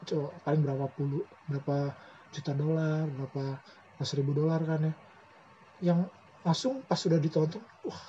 coba 0.05 0.37
paling 0.45 0.61
berapa 0.61 0.85
puluh 0.93 1.25
berapa 1.49 1.97
juta 2.29 2.53
dolar 2.53 3.09
berapa 3.09 3.57
ratus 3.97 4.13
ribu 4.21 4.37
dolar 4.37 4.61
kan 4.69 4.85
ya. 4.85 4.95
Yang 5.81 6.13
langsung 6.47 6.87
pas 6.87 6.95
sudah 6.95 7.19
ditonton 7.19 7.61
wah 7.83 8.03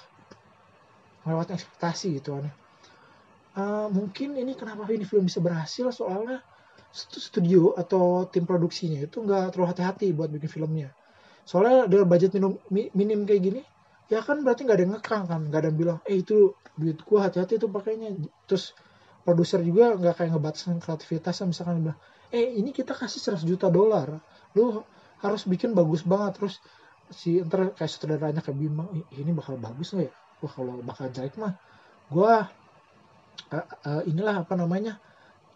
melewati 1.25 1.57
ekspektasi 1.57 2.21
gitu 2.21 2.37
ya 2.37 2.53
uh, 3.57 3.87
mungkin 3.89 4.37
ini 4.37 4.53
kenapa 4.53 4.85
ini 4.93 5.03
film 5.03 5.25
bisa 5.25 5.41
berhasil? 5.41 5.89
Soalnya 5.89 6.39
studio 6.93 7.75
atau 7.75 8.25
tim 8.29 8.47
produksinya 8.47 9.03
itu 9.03 9.21
nggak 9.21 9.53
terlalu 9.53 9.67
hati-hati 9.73 10.13
buat 10.13 10.29
bikin 10.31 10.49
filmnya. 10.49 10.89
Soalnya 11.43 11.89
dengan 11.89 12.07
budget 12.07 12.31
minim, 12.37 12.57
minim 12.71 13.19
kayak 13.25 13.41
gini 13.41 13.61
ya 14.07 14.23
kan 14.23 14.39
berarti 14.39 14.63
nggak 14.63 14.77
ada 14.77 14.83
yang 14.85 14.93
ngekang 14.95 15.23
kan? 15.27 15.41
Nggak 15.49 15.59
ada 15.59 15.67
yang 15.67 15.77
bilang 15.77 15.97
eh 16.07 16.17
itu 16.21 16.55
duit 16.77 17.01
gua 17.03 17.27
hati-hati 17.27 17.59
tuh 17.59 17.69
pakainya. 17.73 18.15
Terus 18.47 18.71
produser 19.25 19.59
juga 19.65 19.97
nggak 19.97 20.13
kayak 20.23 20.29
ngebatasin 20.37 20.79
kreativitasnya 20.79 21.45
misalkan 21.51 21.83
bilang 21.83 21.99
eh 22.31 22.55
ini 22.59 22.71
kita 22.71 22.95
kasih 22.95 23.39
100 23.39 23.43
juta 23.47 23.67
dolar 23.71 24.19
lu 24.55 24.83
harus 25.19 25.41
bikin 25.49 25.75
bagus 25.75 26.05
banget. 26.07 26.39
Terus 26.39 26.55
si 27.11 27.39
ntar 27.43 27.71
kayak 27.75 27.91
sutradaranya 27.91 28.41
kayak 28.43 28.57
Bima 28.57 28.87
ini 29.15 29.31
bakal 29.31 29.55
bagus 29.59 29.95
nggak 29.95 30.07
ya? 30.07 30.13
Wah 30.43 30.51
kalau 30.53 30.73
bakal 30.83 31.09
jelek 31.09 31.35
mah 31.39 31.55
gua 32.11 32.47
uh, 33.51 33.67
uh, 33.87 34.01
inilah 34.05 34.43
apa 34.43 34.53
namanya 34.55 34.99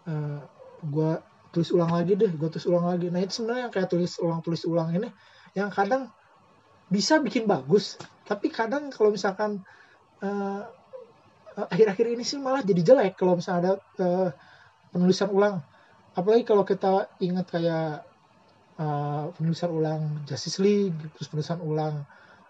uh, 0.07 0.41
gua 0.87 1.21
tulis 1.51 1.71
ulang 1.75 1.91
lagi 1.91 2.15
deh 2.15 2.31
gua 2.35 2.49
tulis 2.51 2.67
ulang 2.67 2.85
lagi. 2.87 3.07
Nah 3.11 3.19
itu 3.23 3.43
sebenarnya 3.43 3.67
kayak 3.69 3.89
tulis 3.91 4.15
ulang 4.23 4.39
tulis 4.43 4.63
ulang 4.67 4.89
ini 4.95 5.09
yang 5.57 5.69
kadang 5.71 6.07
bisa 6.91 7.19
bikin 7.23 7.47
bagus 7.47 7.95
tapi 8.27 8.51
kadang 8.51 8.91
kalau 8.91 9.11
misalkan 9.11 9.63
uh, 10.23 10.63
Eh, 11.51 11.67
akhir-akhir 11.67 12.15
ini 12.15 12.23
sih 12.23 12.39
malah 12.39 12.63
jadi 12.63 12.79
jelek 12.79 13.19
kalau 13.19 13.35
misalnya 13.35 13.59
ada 13.59 13.73
uh, 13.99 14.29
penulisan 14.95 15.27
ulang. 15.35 15.59
Apalagi 16.15 16.47
kalau 16.47 16.63
kita 16.63 17.11
ingat 17.19 17.51
kayak 17.51 18.07
uh, 18.81 19.29
penulisan 19.37 19.69
ulang 19.69 20.01
Justice 20.25 20.57
League 20.57 20.97
terus 21.13 21.29
penulisan 21.29 21.61
ulang 21.61 22.01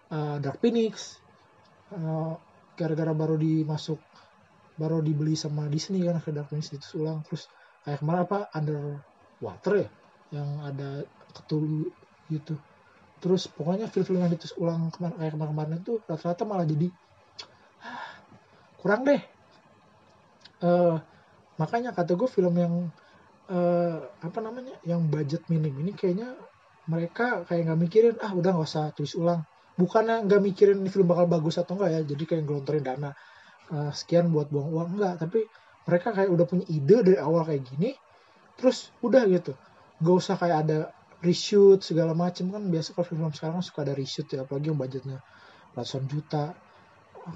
uh, 0.08 0.36
Dark 0.40 0.58
Phoenix 0.64 1.20
uh, 1.92 2.34
gara-gara 2.74 3.12
baru 3.12 3.36
dimasuk 3.36 4.00
baru 4.80 5.04
dibeli 5.04 5.36
sama 5.36 5.68
Disney 5.68 6.08
kan 6.08 6.18
ke 6.18 6.32
Dark 6.32 6.48
Phoenix 6.48 6.72
itu 6.72 7.04
ulang. 7.04 7.20
Terus 7.28 7.48
kayak 7.84 8.00
kemarin 8.00 8.20
apa 8.24 8.38
Underwater 8.56 9.74
ya 9.84 9.88
yang 10.32 10.48
ada 10.64 11.04
ketul 11.36 11.92
gitu. 12.32 12.56
Terus 13.22 13.46
pokoknya 13.46 13.86
film-film 13.92 14.24
yang 14.24 14.32
ditulis 14.32 14.56
ulang 14.58 14.90
kemarin 14.90 15.16
kayak 15.20 15.32
kemarin-kemarin 15.36 15.78
itu 15.78 15.92
rata-rata 16.08 16.42
malah 16.48 16.66
jadi 16.66 16.88
kurang 18.80 19.06
deh. 19.06 19.22
Uh, 20.62 20.96
makanya 21.58 21.90
kata 21.94 22.14
gue 22.14 22.28
film 22.30 22.54
yang 22.54 22.74
uh, 23.52 24.00
apa 24.24 24.38
namanya 24.40 24.80
yang 24.88 25.04
budget 25.12 25.44
minim 25.52 25.76
ini 25.76 25.92
kayaknya 25.92 26.32
mereka 26.88 27.44
kayak 27.46 27.68
nggak 27.68 27.80
mikirin 27.84 28.16
ah 28.24 28.32
udah 28.32 28.50
nggak 28.56 28.66
usah 28.66 28.90
tulis 28.96 29.14
ulang. 29.14 29.44
Bukannya 29.76 30.24
nggak 30.26 30.40
mikirin 30.42 30.80
ini 30.80 30.88
film 30.88 31.08
bakal 31.08 31.28
bagus 31.28 31.60
atau 31.60 31.76
enggak 31.76 31.90
ya 31.92 32.00
jadi 32.02 32.22
kayak 32.24 32.44
gelontorin 32.48 32.84
dana 32.84 33.10
uh, 33.72 33.92
sekian 33.92 34.32
buat 34.32 34.48
buang 34.50 34.68
uang 34.72 34.88
enggak 34.98 35.14
tapi 35.22 35.46
mereka 35.86 36.14
kayak 36.14 36.30
udah 36.30 36.46
punya 36.46 36.66
ide 36.70 36.96
dari 37.02 37.18
awal 37.18 37.42
kayak 37.46 37.62
gini 37.66 37.94
terus 38.56 38.90
udah 39.02 39.22
gitu. 39.28 39.52
Gak 40.02 40.16
usah 40.18 40.34
kayak 40.34 40.58
ada 40.66 40.78
reshoot 41.22 41.82
segala 41.86 42.12
macem. 42.12 42.50
Kan 42.50 42.68
biasa 42.68 42.94
kalau 42.94 43.06
film 43.06 43.30
sekarang 43.30 43.62
suka 43.62 43.86
ada 43.86 43.94
reshoot 43.94 44.26
ya 44.30 44.42
apalagi 44.42 44.70
yang 44.70 44.78
budgetnya 44.78 45.18
ratusan 45.74 46.06
juta. 46.10 46.54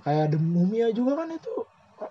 Kayak 0.03 0.35
The 0.35 0.39
Mumia 0.43 0.91
juga 0.91 1.23
kan 1.23 1.31
itu 1.31 1.55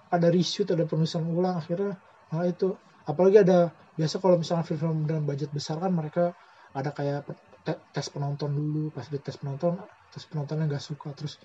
ada 0.08 0.28
reshoot 0.32 0.72
ada 0.72 0.88
penulisan 0.88 1.28
ulang 1.28 1.60
akhirnya 1.60 1.99
malah 2.32 2.47
itu. 2.47 2.76
Apalagi 3.06 3.43
ada 3.43 3.70
biasa 3.96 4.20
kalau 4.20 4.36
misalnya 4.36 4.68
film-film 4.68 5.08
dengan 5.08 5.24
budget 5.24 5.50
besar 5.56 5.80
kan 5.80 5.91
mereka 5.91 6.36
ada 6.76 6.91
kayak 6.91 7.24
tes 7.66 8.08
penonton 8.12 8.52
dulu. 8.52 8.91
Pas 8.91 9.08
di 9.08 9.18
tes 9.20 9.39
penonton 9.39 9.80
tes 10.12 10.24
penontonnya 10.28 10.68
nggak 10.68 10.84
suka. 10.84 11.16
Terus 11.16 11.39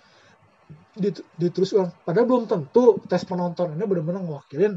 diterus 1.39 1.71
ulang. 1.75 1.95
Padahal 2.03 2.27
belum 2.27 2.45
tentu 2.51 2.99
tes 3.07 3.23
penonton 3.23 3.79
ini 3.79 3.85
benar-benar 3.87 4.23
ngewakilin 4.27 4.75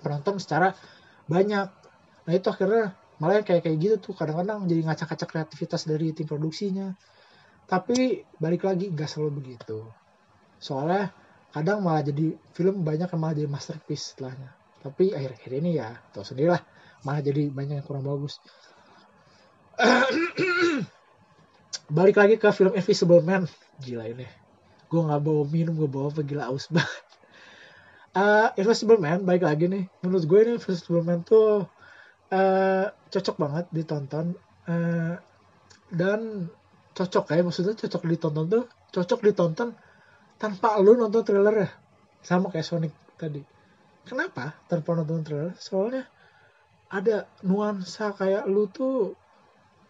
penonton 0.00 0.38
secara 0.38 0.72
banyak. 1.26 1.66
Nah 2.26 2.32
itu 2.32 2.46
akhirnya 2.50 2.94
malah 3.18 3.42
kayak 3.42 3.66
kayak 3.66 3.76
gitu 3.82 3.96
tuh. 3.98 4.14
Kadang-kadang 4.14 4.70
jadi 4.70 4.86
ngacak-ngacak 4.86 5.28
kreativitas 5.28 5.82
dari 5.90 6.14
tim 6.14 6.30
produksinya. 6.30 6.94
Tapi 7.66 8.22
balik 8.38 8.62
lagi 8.62 8.94
nggak 8.94 9.10
selalu 9.10 9.42
begitu. 9.42 9.90
Soalnya 10.62 11.10
kadang 11.50 11.82
malah 11.82 12.06
jadi 12.06 12.38
film 12.54 12.86
banyak 12.86 13.10
yang 13.10 13.20
malah 13.20 13.34
jadi 13.34 13.50
masterpiece 13.50 14.14
setelahnya 14.14 14.65
tapi 14.82 15.12
akhir-akhir 15.12 15.52
ini 15.62 15.70
ya 15.80 15.96
tau 16.12 16.24
sendiri 16.26 16.52
lah 16.52 16.62
malah 17.06 17.22
jadi 17.22 17.46
banyak 17.52 17.82
yang 17.82 17.86
kurang 17.86 18.02
bagus. 18.02 18.42
Balik 21.96 22.16
lagi 22.18 22.34
ke 22.34 22.50
film 22.50 22.74
Invisible 22.74 23.22
Man. 23.22 23.46
Gila 23.78 24.10
ini. 24.10 24.26
Gue 24.90 25.00
nggak 25.06 25.22
bawa 25.22 25.42
minum 25.46 25.78
gue 25.78 25.86
bawa 25.86 26.10
apa 26.10 26.26
gila 26.26 26.50
aus 26.50 26.66
banget. 26.66 27.04
Uh, 28.16 28.48
Invisible 28.60 28.98
Man 28.98 29.22
balik 29.22 29.46
lagi 29.46 29.70
nih. 29.70 29.86
Menurut 30.02 30.24
gue 30.26 30.38
ini 30.42 30.52
Invisible 30.58 31.04
Man 31.06 31.22
tuh 31.22 31.68
uh, 32.34 32.86
cocok 32.90 33.36
banget 33.38 33.64
ditonton 33.70 34.34
uh, 34.66 35.14
dan 35.94 36.50
cocok 36.96 37.24
kayak 37.28 37.44
maksudnya 37.46 37.76
cocok 37.76 38.02
ditonton 38.08 38.46
tuh 38.48 38.64
cocok 38.90 39.20
ditonton 39.20 39.76
tanpa 40.40 40.80
lu 40.80 40.96
nonton 40.96 41.22
trailer 41.22 41.68
ya 41.68 41.70
sama 42.24 42.48
kayak 42.48 42.66
Sonic 42.66 42.92
tadi 43.20 43.55
kenapa? 44.06 44.54
Tanpa 44.70 44.94
nonton 44.94 45.26
trailer? 45.26 45.52
Soalnya 45.58 46.06
ada 46.86 47.26
nuansa 47.42 48.14
kayak 48.14 48.46
lu 48.46 48.70
tuh 48.70 49.18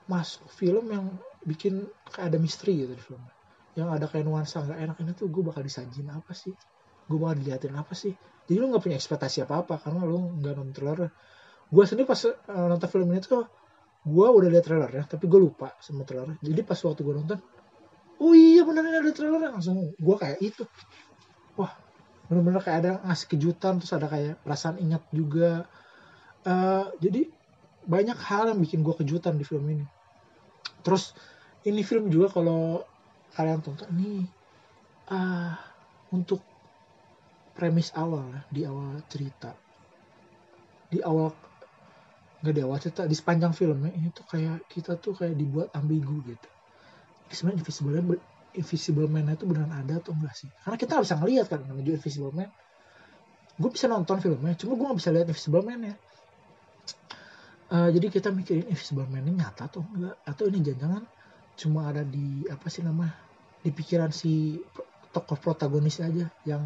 masuk 0.08 0.48
film 0.48 0.88
yang 0.88 1.12
bikin 1.44 1.84
kayak 2.08 2.32
ada 2.32 2.38
misteri 2.40 2.82
gitu 2.82 2.96
di 2.96 3.04
film. 3.04 3.22
Yang 3.76 3.88
ada 3.92 4.06
kayak 4.08 4.24
nuansa 4.24 4.64
nggak 4.64 4.80
enak 4.80 4.96
ini 5.04 5.12
tuh 5.12 5.28
gue 5.28 5.42
bakal 5.44 5.60
disajin 5.60 6.08
apa 6.08 6.32
sih? 6.32 6.56
Gue 7.06 7.18
bakal 7.20 7.44
diliatin 7.44 7.76
apa 7.76 7.92
sih? 7.92 8.16
Jadi 8.48 8.56
lu 8.56 8.72
nggak 8.72 8.82
punya 8.82 8.96
ekspektasi 8.96 9.44
apa 9.44 9.62
apa 9.62 9.76
karena 9.76 10.02
lu 10.08 10.40
nggak 10.40 10.54
nonton 10.56 10.74
trailer. 10.74 11.12
Gue 11.68 11.84
sendiri 11.84 12.08
pas 12.08 12.20
uh, 12.24 12.66
nonton 12.72 12.88
film 12.88 13.12
ini 13.12 13.20
tuh 13.20 13.44
gue 14.06 14.26
udah 14.26 14.48
lihat 14.48 14.64
trailer 14.64 14.90
ya 14.90 15.02
tapi 15.04 15.28
gue 15.28 15.40
lupa 15.40 15.76
sama 15.84 16.08
trailer. 16.08 16.40
Jadi 16.40 16.60
pas 16.64 16.78
waktu 16.80 17.00
gue 17.04 17.14
nonton 17.14 17.38
oh 18.16 18.32
iya 18.32 18.64
bener 18.64 18.82
ada 18.88 19.12
trailer. 19.12 19.52
Langsung 19.52 19.92
gue 19.92 20.16
kayak 20.16 20.40
itu. 20.40 20.64
Wah 21.60 21.85
bener-bener 22.26 22.62
kayak 22.62 22.78
ada 22.82 22.92
ngasih 23.06 23.26
kejutan 23.30 23.78
terus 23.78 23.92
ada 23.94 24.06
kayak 24.10 24.34
perasaan 24.42 24.76
ingat 24.82 25.02
juga. 25.14 25.66
Uh, 26.46 26.90
jadi 27.02 27.26
banyak 27.86 28.18
hal 28.18 28.50
yang 28.50 28.58
bikin 28.58 28.82
gue 28.82 28.94
kejutan 28.94 29.38
di 29.38 29.46
film 29.46 29.66
ini. 29.70 29.86
Terus 30.82 31.14
ini 31.66 31.82
film 31.82 32.10
juga 32.10 32.30
kalau 32.30 32.82
kalian 33.34 33.62
tonton 33.62 33.90
ini 33.98 34.26
uh, 35.10 35.54
untuk 36.14 36.42
premis 37.54 37.90
awal 37.94 38.26
ya, 38.30 38.42
di 38.50 38.62
awal 38.66 39.02
cerita. 39.06 39.54
Di 40.90 41.02
awal 41.02 41.30
nggak 42.42 42.54
di 42.54 42.62
awal 42.62 42.78
cerita 42.78 43.02
di 43.08 43.16
sepanjang 43.16 43.56
filmnya 43.56 43.90
ini 43.96 44.12
tuh 44.12 44.22
kayak 44.28 44.68
kita 44.70 44.94
tuh 45.00 45.16
kayak 45.18 45.34
dibuat 45.34 45.72
ambigu 45.74 46.22
gitu. 46.26 46.48
Sebenarnya 47.26 48.06
Man 48.06 48.20
Invisible 48.56 49.08
Man 49.08 49.28
itu 49.30 49.44
beneran 49.44 49.72
ada 49.72 50.00
atau 50.00 50.16
enggak 50.16 50.34
sih? 50.34 50.48
Karena 50.64 50.76
kita 50.80 50.90
nggak 50.96 51.04
bisa 51.04 51.16
ngeliat 51.20 51.46
kan 51.46 51.60
menuju 51.64 51.90
Invisible 52.00 52.32
Man. 52.32 52.50
Gue 53.56 53.70
bisa 53.72 53.86
nonton 53.88 54.20
filmnya 54.20 54.52
cuma 54.56 54.76
gue 54.76 54.84
nggak 54.84 54.98
bisa 55.00 55.10
lihat 55.12 55.26
Invisible 55.28 55.64
Man 55.64 55.80
ya 55.84 55.94
uh, 57.72 57.88
jadi 57.90 58.06
kita 58.10 58.28
mikirin 58.30 58.66
Invisible 58.70 59.08
Man 59.10 59.26
ini 59.26 59.42
nyata 59.42 59.66
atau 59.70 59.82
enggak? 59.82 60.16
Atau 60.26 60.44
ini 60.50 60.62
jangan-jangan 60.62 61.02
cuma 61.56 61.88
ada 61.88 62.04
di 62.04 62.44
apa 62.52 62.68
sih 62.68 62.84
nama 62.84 63.08
di 63.64 63.70
pikiran 63.72 64.12
si 64.12 64.60
tokoh 65.10 65.40
protagonis 65.40 66.04
aja 66.04 66.28
yang 66.44 66.62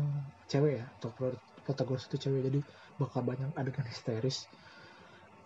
cewek 0.51 0.83
ya 0.83 0.87
tokoh 0.99 1.39
protagonis 1.63 2.11
itu 2.11 2.19
cewek 2.19 2.51
jadi 2.51 2.61
bakal 2.99 3.25
banyak 3.25 3.55
adegan 3.57 3.87
histeris. 3.87 4.45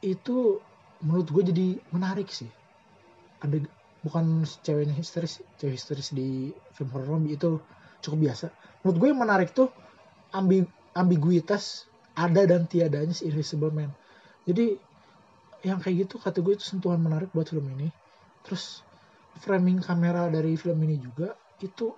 Itu 0.03 0.59
menurut 1.05 1.29
gue 1.31 1.43
jadi 1.55 1.67
menarik 1.95 2.33
sih. 2.33 2.49
Ada 3.45 3.61
bukan 4.05 4.45
ceweknya 4.61 4.93
histeris 4.93 5.41
cewek 5.57 5.81
histeris 5.81 6.13
di 6.13 6.53
film 6.77 6.93
horror 6.93 7.25
itu 7.25 7.59
cukup 8.05 8.31
biasa. 8.31 8.53
Menurut 8.85 8.97
gue 9.01 9.09
yang 9.09 9.21
menarik 9.25 9.51
tuh 9.57 9.73
ambi 10.37 10.69
ambiguitas 10.93 11.89
ada 12.15 12.45
dan 12.47 12.69
tiadanya 12.69 13.17
si 13.17 13.27
Invisible 13.27 13.73
Man. 13.73 13.91
Jadi 14.45 14.77
yang 15.65 15.81
kayak 15.81 16.07
gitu 16.07 16.21
kata 16.21 16.45
gue 16.45 16.55
itu 16.55 16.65
sentuhan 16.69 17.01
menarik 17.01 17.33
buat 17.33 17.49
film 17.49 17.65
ini. 17.81 17.89
Terus 18.45 18.85
framing 19.41 19.81
kamera 19.81 20.29
dari 20.29 20.55
film 20.61 20.77
ini 20.85 21.01
juga 21.01 21.33
itu 21.65 21.89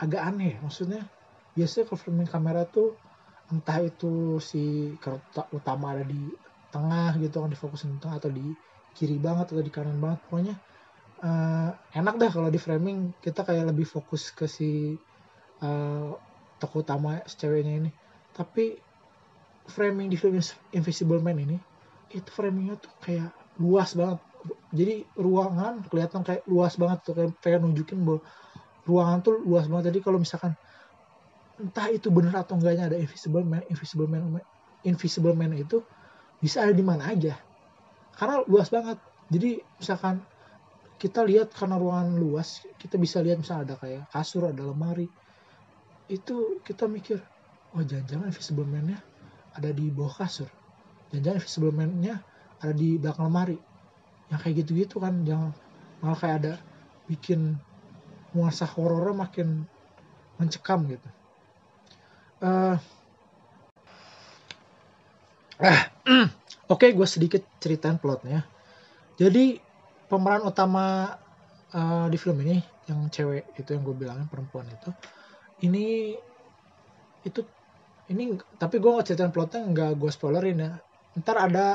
agak 0.00 0.22
aneh. 0.32 0.56
Maksudnya 0.64 1.04
biasanya 1.52 1.84
kalau 1.92 2.00
framing 2.00 2.30
kamera 2.30 2.64
tuh 2.64 2.96
entah 3.52 3.84
itu 3.84 4.40
si 4.40 4.94
karakter 5.02 5.44
utama 5.52 5.92
ada 5.92 6.06
di 6.06 6.32
tengah 6.70 7.18
gitu 7.18 7.42
kan 7.42 7.50
difokusin 7.50 7.98
di 7.98 8.00
tengah 8.00 8.16
atau 8.22 8.30
di 8.30 8.46
kiri 8.94 9.18
banget 9.18 9.50
atau 9.50 9.62
di 9.62 9.74
kanan 9.74 9.98
banget 9.98 10.22
pokoknya 10.26 10.54
uh, 11.20 11.70
enak 11.94 12.14
dah 12.16 12.30
kalau 12.32 12.48
di 12.48 12.60
framing. 12.60 13.12
Kita 13.20 13.44
kayak 13.44 13.72
lebih 13.72 13.86
fokus 13.88 14.32
ke 14.32 14.48
si 14.48 14.96
uh, 15.62 16.10
tokoh 16.60 16.84
utama 16.84 17.20
ceweknya 17.24 17.86
ini. 17.86 17.90
Tapi 18.32 18.76
framing 19.70 20.10
di 20.10 20.16
film 20.18 20.40
Invisible 20.74 21.22
Man 21.22 21.38
ini 21.38 21.58
itu 22.10 22.26
framingnya 22.26 22.74
tuh 22.80 22.90
kayak 23.04 23.30
luas 23.62 23.94
banget. 23.94 24.18
Jadi 24.74 25.04
ruangan 25.14 25.84
kelihatan 25.86 26.26
kayak 26.26 26.42
luas 26.48 26.74
banget 26.74 26.98
tuh. 27.06 27.14
Kayak 27.14 27.36
pengen 27.44 27.70
nunjukin 27.70 28.02
bahwa 28.02 28.20
ruangan 28.88 29.18
tuh 29.22 29.34
luas 29.44 29.68
banget. 29.70 29.94
Jadi 29.94 29.98
kalau 30.02 30.18
misalkan 30.18 30.52
entah 31.60 31.92
itu 31.92 32.08
benar 32.08 32.40
atau 32.40 32.56
enggaknya 32.56 32.88
ada 32.88 32.96
invisible 32.96 33.44
man 33.44 33.60
invisible 33.68 34.08
man 34.08 34.40
invisible 34.80 35.36
man 35.36 35.52
itu 35.52 35.84
bisa 36.40 36.64
ada 36.64 36.72
di 36.72 36.80
mana 36.80 37.12
aja. 37.12 37.36
Karena 38.16 38.40
luas 38.48 38.72
banget. 38.72 38.96
Jadi 39.30 39.60
misalkan 39.78 40.24
kita 41.00 41.24
lihat 41.24 41.56
karena 41.56 41.80
ruangan 41.80 42.12
luas 42.20 42.60
kita 42.76 43.00
bisa 43.00 43.24
lihat 43.24 43.40
misalnya 43.40 43.72
ada 43.72 43.76
kayak 43.80 44.04
kasur 44.12 44.52
ada 44.52 44.60
lemari. 44.60 45.08
Itu 46.12 46.60
kita 46.60 46.84
mikir 46.84 47.16
oh 47.72 47.80
jangan-jangan 47.80 48.28
invisible 48.28 48.68
man-nya 48.68 49.00
ada 49.56 49.72
di 49.72 49.88
bawah 49.88 50.12
kasur. 50.12 50.52
Jangan-jangan 51.08 51.40
invisible 51.40 51.72
man-nya 51.72 52.20
ada 52.60 52.76
di 52.76 53.00
belakang 53.00 53.32
lemari. 53.32 53.56
Yang 54.28 54.40
kayak 54.44 54.54
gitu-gitu 54.60 54.96
kan 55.00 55.24
yang 55.24 55.56
malah 56.04 56.20
kayak 56.20 56.36
ada 56.44 56.54
bikin 57.08 57.56
nuansa 58.36 58.68
horornya 58.68 59.24
makin 59.24 59.64
mencekam 60.36 60.84
gitu. 60.84 61.08
Uh, 62.44 62.76
ah 65.60 65.80
oke 66.72 66.76
okay, 66.76 66.92
gue 66.92 67.08
sedikit 67.08 67.40
ceritain 67.56 67.96
plotnya. 67.96 68.44
Jadi 69.16 69.69
pemeran 70.10 70.42
utama 70.42 71.14
uh, 71.70 72.10
di 72.10 72.18
film 72.18 72.42
ini 72.42 72.58
yang 72.90 73.06
cewek 73.06 73.54
itu 73.54 73.70
yang 73.70 73.86
gue 73.86 73.94
bilangin 73.94 74.26
perempuan 74.26 74.66
itu 74.66 74.90
ini 75.62 76.18
itu 77.22 77.40
ini 78.10 78.34
tapi 78.58 78.82
gue 78.82 78.90
nggak 78.90 79.06
ceritain 79.06 79.30
plotnya 79.30 79.62
nggak 79.70 79.90
gue 79.94 80.10
spoilerin 80.10 80.58
ya. 80.58 80.72
Ntar 81.14 81.36
ada 81.38 81.66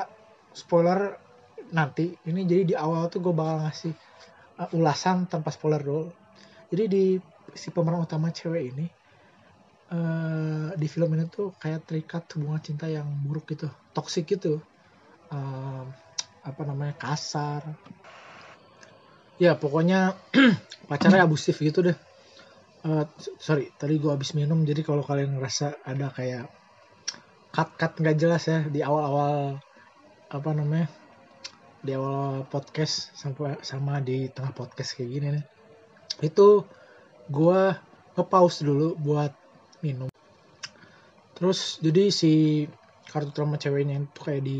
spoiler 0.51 1.15
nanti. 1.71 2.11
Ini 2.11 2.41
jadi 2.43 2.63
di 2.67 2.75
awal 2.75 3.07
tuh 3.07 3.23
gue 3.23 3.33
bakal 3.33 3.63
ngasih 3.63 3.93
uh, 4.59 4.75
ulasan 4.75 5.31
tanpa 5.31 5.55
spoiler 5.55 5.79
dulu. 5.79 6.11
Jadi 6.67 6.83
di 6.91 7.05
si 7.55 7.71
pemeran 7.71 8.03
utama 8.03 8.35
cewek 8.35 8.63
ini 8.75 8.85
uh, 9.95 10.75
di 10.75 10.87
film 10.91 11.15
ini 11.15 11.23
tuh 11.31 11.55
kayak 11.55 11.87
terikat 11.87 12.27
hubungan 12.35 12.59
cinta 12.59 12.91
yang 12.91 13.07
buruk 13.23 13.47
gitu 13.55 13.71
toksik 13.95 14.27
gitu. 14.35 14.59
Uh, 15.31 15.87
apa 16.45 16.61
namanya 16.61 16.93
kasar 16.99 17.65
ya 19.41 19.59
pokoknya 19.59 20.15
pacarnya 20.89 21.27
abusif 21.27 21.59
gitu 21.59 21.91
deh. 21.91 21.97
Uh, 22.85 23.03
sorry 23.41 23.73
tadi 23.81 23.97
gue 23.97 24.13
habis 24.13 24.37
minum 24.37 24.61
jadi 24.61 24.85
kalau 24.85 25.01
kalian 25.01 25.41
ngerasa 25.41 25.81
ada 25.89 26.13
kayak 26.13 26.45
cut 27.49 27.73
cut 27.81 27.97
nggak 27.97 28.13
jelas 28.21 28.45
ya 28.45 28.61
di 28.69 28.85
awal 28.85 29.03
awal 29.09 29.35
apa 30.29 30.49
namanya 30.53 30.85
di 31.81 31.97
awal 31.97 32.45
podcast 32.45 33.13
sampai 33.17 33.57
sama 33.65 34.01
di 34.01 34.29
tengah 34.29 34.53
podcast 34.53 34.97
kayak 34.97 35.09
gini 35.09 35.27
nih. 35.37 35.45
Itu 36.25 36.65
gue 37.29 37.61
nge-pause 38.17 38.65
dulu 38.65 38.97
buat 38.97 39.33
minum. 39.81 40.09
Terus 41.35 41.77
jadi 41.81 42.09
si 42.09 42.65
kartu 43.09 43.29
trauma 43.33 43.61
ceweknya 43.61 44.01
itu 44.01 44.19
kayak 44.23 44.43
di 44.43 44.57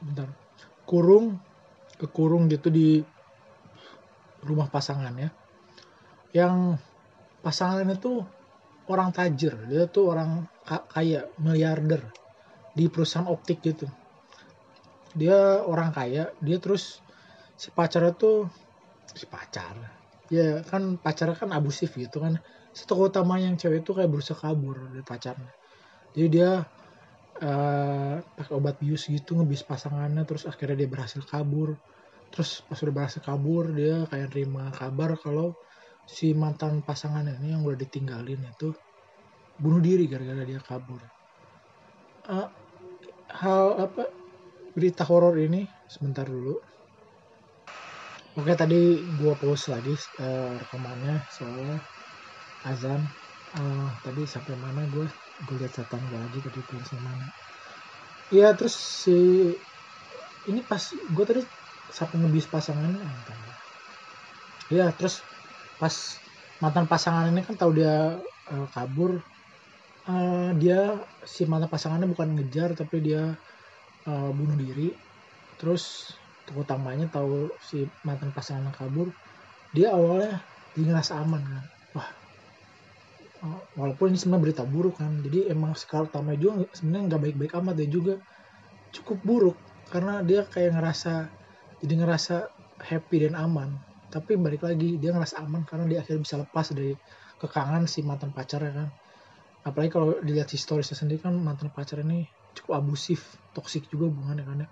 bentar 0.00 0.32
kurung 0.88 1.36
kekurung 2.00 2.48
gitu 2.48 2.72
di 2.72 3.04
rumah 4.46 4.70
pasangannya 4.70 5.34
yang 6.30 6.78
pasangan 7.42 7.86
itu 7.90 8.22
orang 8.86 9.10
tajir 9.10 9.54
dia 9.66 9.90
tuh 9.90 10.14
orang 10.14 10.46
kaya 10.66 11.26
miliarder 11.38 12.02
di 12.76 12.86
perusahaan 12.92 13.26
optik 13.26 13.62
gitu. 13.64 13.88
Dia 15.16 15.64
orang 15.64 15.90
kaya 15.96 16.28
dia 16.44 16.58
terus 16.60 17.00
si 17.56 17.72
pacarnya 17.72 18.12
tuh 18.12 18.52
si 19.16 19.24
pacar 19.24 19.74
ya 20.28 20.60
kan 20.66 21.00
pacarnya 21.00 21.36
kan 21.38 21.50
abusif 21.56 21.96
gitu 21.96 22.20
kan. 22.20 22.38
Tokoh 22.76 23.08
utama 23.08 23.40
yang 23.40 23.56
cewek 23.56 23.80
itu 23.80 23.96
kayak 23.96 24.12
berusaha 24.12 24.36
kabur 24.36 24.76
dari 24.92 25.00
pacarnya. 25.00 25.48
Jadi 26.12 26.28
dia 26.28 26.60
uh, 27.40 28.14
pakai 28.20 28.52
obat 28.52 28.76
bius 28.76 29.08
gitu 29.08 29.32
ngebis 29.32 29.64
pasangannya 29.64 30.28
terus 30.28 30.44
akhirnya 30.44 30.84
dia 30.84 30.88
berhasil 30.88 31.24
kabur 31.24 31.80
terus 32.32 32.62
pas 32.66 32.78
udah 32.82 32.94
berhasil 32.94 33.22
kabur 33.22 33.70
dia 33.72 34.04
kayak 34.10 34.28
terima 34.32 34.70
kabar 34.74 35.16
kalau 35.18 35.56
si 36.06 36.34
mantan 36.36 36.82
pasangannya 36.86 37.38
ini 37.42 37.56
yang 37.56 37.62
udah 37.66 37.78
ditinggalin 37.78 38.40
itu 38.46 38.70
bunuh 39.58 39.80
diri 39.80 40.06
gara-gara 40.06 40.42
dia 40.44 40.60
kabur 40.60 41.00
uh, 42.30 42.48
hal 43.30 43.66
apa 43.90 44.04
berita 44.76 45.08
horor 45.08 45.40
ini 45.40 45.64
sebentar 45.88 46.28
dulu. 46.28 46.54
Oke 48.36 48.52
tadi 48.52 49.00
gua 49.16 49.32
pause 49.32 49.72
lagi 49.72 49.96
uh, 50.20 50.60
rekamannya 50.60 51.24
soalnya 51.32 51.80
azan. 52.68 53.00
Uh, 53.56 53.88
tadi 54.04 54.28
sampai 54.28 54.52
mana 54.60 54.84
gue 54.92 55.08
gue 55.48 55.56
lihat 55.56 55.72
setan 55.72 56.02
gue 56.12 56.18
lagi 56.20 56.44
tadi 56.44 56.60
sampai 56.60 57.04
mana. 57.08 57.26
Iya 58.28 58.52
terus 58.52 58.76
si 58.76 59.16
ini 60.44 60.60
pas 60.60 60.82
gue 60.92 61.24
tadi 61.24 61.40
sampai 61.90 62.16
ngebis 62.20 62.46
pasangannya 62.50 63.06
Iya 64.66 64.90
terus 64.98 65.22
pas 65.78 66.18
mantan 66.58 66.90
pasangan 66.90 67.30
ini 67.30 67.46
kan 67.46 67.54
tahu 67.54 67.78
dia 67.78 68.18
uh, 68.50 68.66
kabur. 68.74 69.22
Uh, 70.06 70.54
dia 70.58 71.02
si 71.26 71.46
mantan 71.46 71.70
pasangannya 71.70 72.10
bukan 72.10 72.34
ngejar 72.34 72.74
tapi 72.74 72.98
dia 73.02 73.38
uh, 74.10 74.30
bunuh 74.34 74.58
diri. 74.58 74.90
Terus 75.58 76.14
utamanya 76.54 77.06
tahu 77.10 77.50
si 77.62 77.86
mantan 78.06 78.30
pasangan 78.30 78.70
kabur 78.74 79.10
dia 79.74 79.94
awalnya 79.94 80.42
dia 80.74 80.84
ngerasa 80.90 81.22
aman 81.22 81.42
kan. 81.42 81.64
Wah 81.94 82.08
walaupun 83.78 84.10
ini 84.10 84.18
sebenarnya 84.18 84.42
berita 84.50 84.64
buruk 84.66 84.98
kan 84.98 85.22
jadi 85.22 85.52
emang 85.54 85.78
sekarang 85.78 86.10
utama 86.10 86.34
juga 86.34 86.66
sebenarnya 86.74 87.04
nggak 87.14 87.22
baik-baik 87.22 87.52
amat 87.62 87.74
dia 87.78 87.88
juga 87.90 88.14
cukup 88.90 89.18
buruk. 89.22 89.56
Karena 89.86 90.18
dia 90.26 90.42
kayak 90.42 90.74
ngerasa 90.74 91.30
jadi 91.82 91.94
ngerasa 92.00 92.36
happy 92.80 93.28
dan 93.28 93.34
aman. 93.36 93.76
Tapi 94.08 94.38
balik 94.38 94.64
lagi 94.64 94.96
dia 94.96 95.12
ngerasa 95.12 95.42
aman 95.44 95.66
karena 95.66 95.84
dia 95.84 95.98
akhirnya 96.00 96.22
bisa 96.22 96.36
lepas 96.40 96.72
dari 96.72 96.94
kekangan 97.36 97.84
si 97.84 98.00
mantan 98.06 98.32
pacarnya 98.32 98.72
kan. 98.72 98.88
Apalagi 99.66 99.90
kalau 99.92 100.16
dilihat 100.22 100.48
historisnya 100.48 100.94
sendiri 100.94 101.20
kan 101.26 101.34
mantan 101.36 101.74
pacar 101.74 102.00
ini 102.00 102.24
cukup 102.56 102.80
abusif 102.80 103.36
toksik 103.52 103.90
juga 103.90 104.08
hubungannya 104.08 104.44
kan 104.46 104.56
ya. 104.62 104.68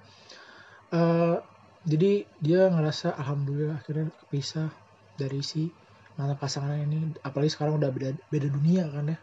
Uh, 0.94 1.36
jadi 1.84 2.24
dia 2.40 2.70
ngerasa 2.70 3.12
alhamdulillah 3.18 3.82
akhirnya 3.82 4.09
kepisah 4.24 4.70
dari 5.18 5.42
si 5.44 5.68
mantan 6.14 6.38
pasangan 6.38 6.78
ini. 6.78 7.12
Apalagi 7.20 7.52
sekarang 7.52 7.82
udah 7.82 7.90
beda 7.90 8.16
beda 8.30 8.48
dunia 8.48 8.86
kan 8.88 9.12
ya. 9.12 9.18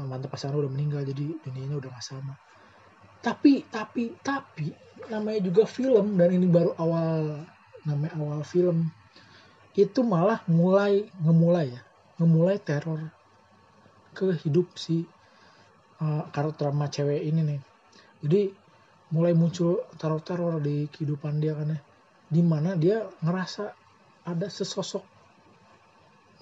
Mantan 0.00 0.28
pasangan 0.28 0.58
udah 0.58 0.70
meninggal 0.72 1.06
jadi 1.06 1.38
dunianya 1.44 1.76
udah 1.80 1.90
gak 1.92 2.04
sama 2.04 2.34
tapi 3.20 3.64
tapi 3.68 4.16
tapi 4.24 4.72
namanya 5.12 5.40
juga 5.44 5.68
film 5.68 6.16
dan 6.16 6.32
ini 6.32 6.46
baru 6.48 6.72
awal 6.80 7.44
namanya 7.84 8.14
awal 8.16 8.40
film 8.44 8.88
itu 9.76 10.00
malah 10.04 10.40
mulai 10.50 11.08
ngemulai 11.20 11.72
ya 11.72 11.82
ngemulai 12.20 12.60
teror 12.60 13.00
ke 14.12 14.36
hidup 14.44 14.76
si 14.76 15.06
uh, 16.02 16.28
karakter 16.28 16.68
drama 16.68 16.90
cewek 16.92 17.24
ini 17.24 17.40
nih. 17.46 17.60
Jadi 18.20 18.42
mulai 19.16 19.32
muncul 19.32 19.88
teror-teror 19.96 20.60
di 20.60 20.86
kehidupan 20.92 21.40
dia 21.40 21.56
kan 21.56 21.74
ya 21.74 21.80
di 22.30 22.42
mana 22.46 22.78
dia 22.78 23.10
ngerasa 23.24 23.74
ada 24.22 24.46
sesosok 24.46 25.02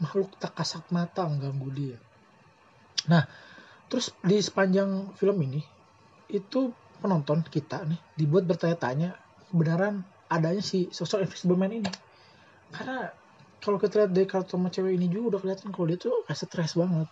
makhluk 0.05 0.37
tak 0.37 0.53
kasat 0.53 0.85
mata 0.93 1.25
mengganggu 1.25 1.71
dia. 1.73 1.99
Nah 3.09 3.25
terus 3.89 4.13
di 4.21 4.37
sepanjang 4.43 5.17
film 5.17 5.39
ini 5.47 5.63
itu 6.29 6.73
penonton 6.99 7.41
kita 7.47 7.85
nih 7.89 8.01
dibuat 8.19 8.45
bertanya-tanya 8.45 9.17
kebenaran 9.49 10.05
adanya 10.29 10.61
si 10.61 10.93
sosok 10.93 11.25
Invisible 11.25 11.57
Man 11.57 11.73
ini? 11.73 11.91
Karena 12.73 13.09
kalau 13.59 13.81
kita 13.81 14.05
lihat 14.05 14.13
dari 14.13 14.27
karakter 14.29 14.55
sama 14.55 14.69
cewek 14.69 14.95
ini 14.95 15.09
juga 15.09 15.37
udah 15.37 15.41
kelihatan 15.43 15.69
kalau 15.73 15.87
dia 15.89 15.99
tuh 15.99 16.23
kayak 16.29 16.39
stres 16.39 16.77
banget. 16.77 17.09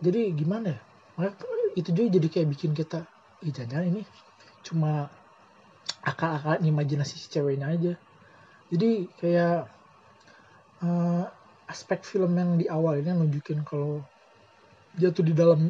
Jadi 0.00 0.20
gimana 0.34 0.74
ya? 0.74 0.80
Makanya 1.14 1.66
itu 1.78 1.90
juga 1.94 2.08
jadi 2.18 2.28
kayak 2.32 2.48
bikin 2.50 2.72
kita 2.74 3.06
Ih, 3.44 3.52
jangan 3.52 3.84
ini 3.84 4.00
cuma 4.64 5.12
akal-akal 6.00 6.56
imajinasi 6.64 7.20
si 7.20 7.28
ceweknya 7.28 7.68
aja. 7.76 7.92
Jadi 8.72 9.04
kayak 9.20 9.68
uh, 10.80 11.28
aspek 11.68 12.00
film 12.00 12.32
yang 12.40 12.56
di 12.56 12.64
awal 12.72 13.04
ini 13.04 13.12
nunjukin 13.12 13.60
kalau 13.68 14.00
dia 14.96 15.12
tuh 15.12 15.28
di 15.28 15.36
dalam 15.36 15.68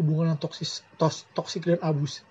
hubungan 0.00 0.32
yang 0.32 0.40
toksis 0.40 0.80
tos, 0.96 1.28
toksik 1.36 1.68
dan 1.68 1.80
abus. 1.84 2.24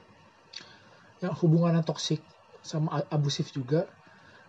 Yang 1.22 1.38
hubungan 1.46 1.78
yang 1.78 1.86
toksik 1.86 2.26
sama 2.66 3.06
abusif 3.14 3.54
juga. 3.54 3.86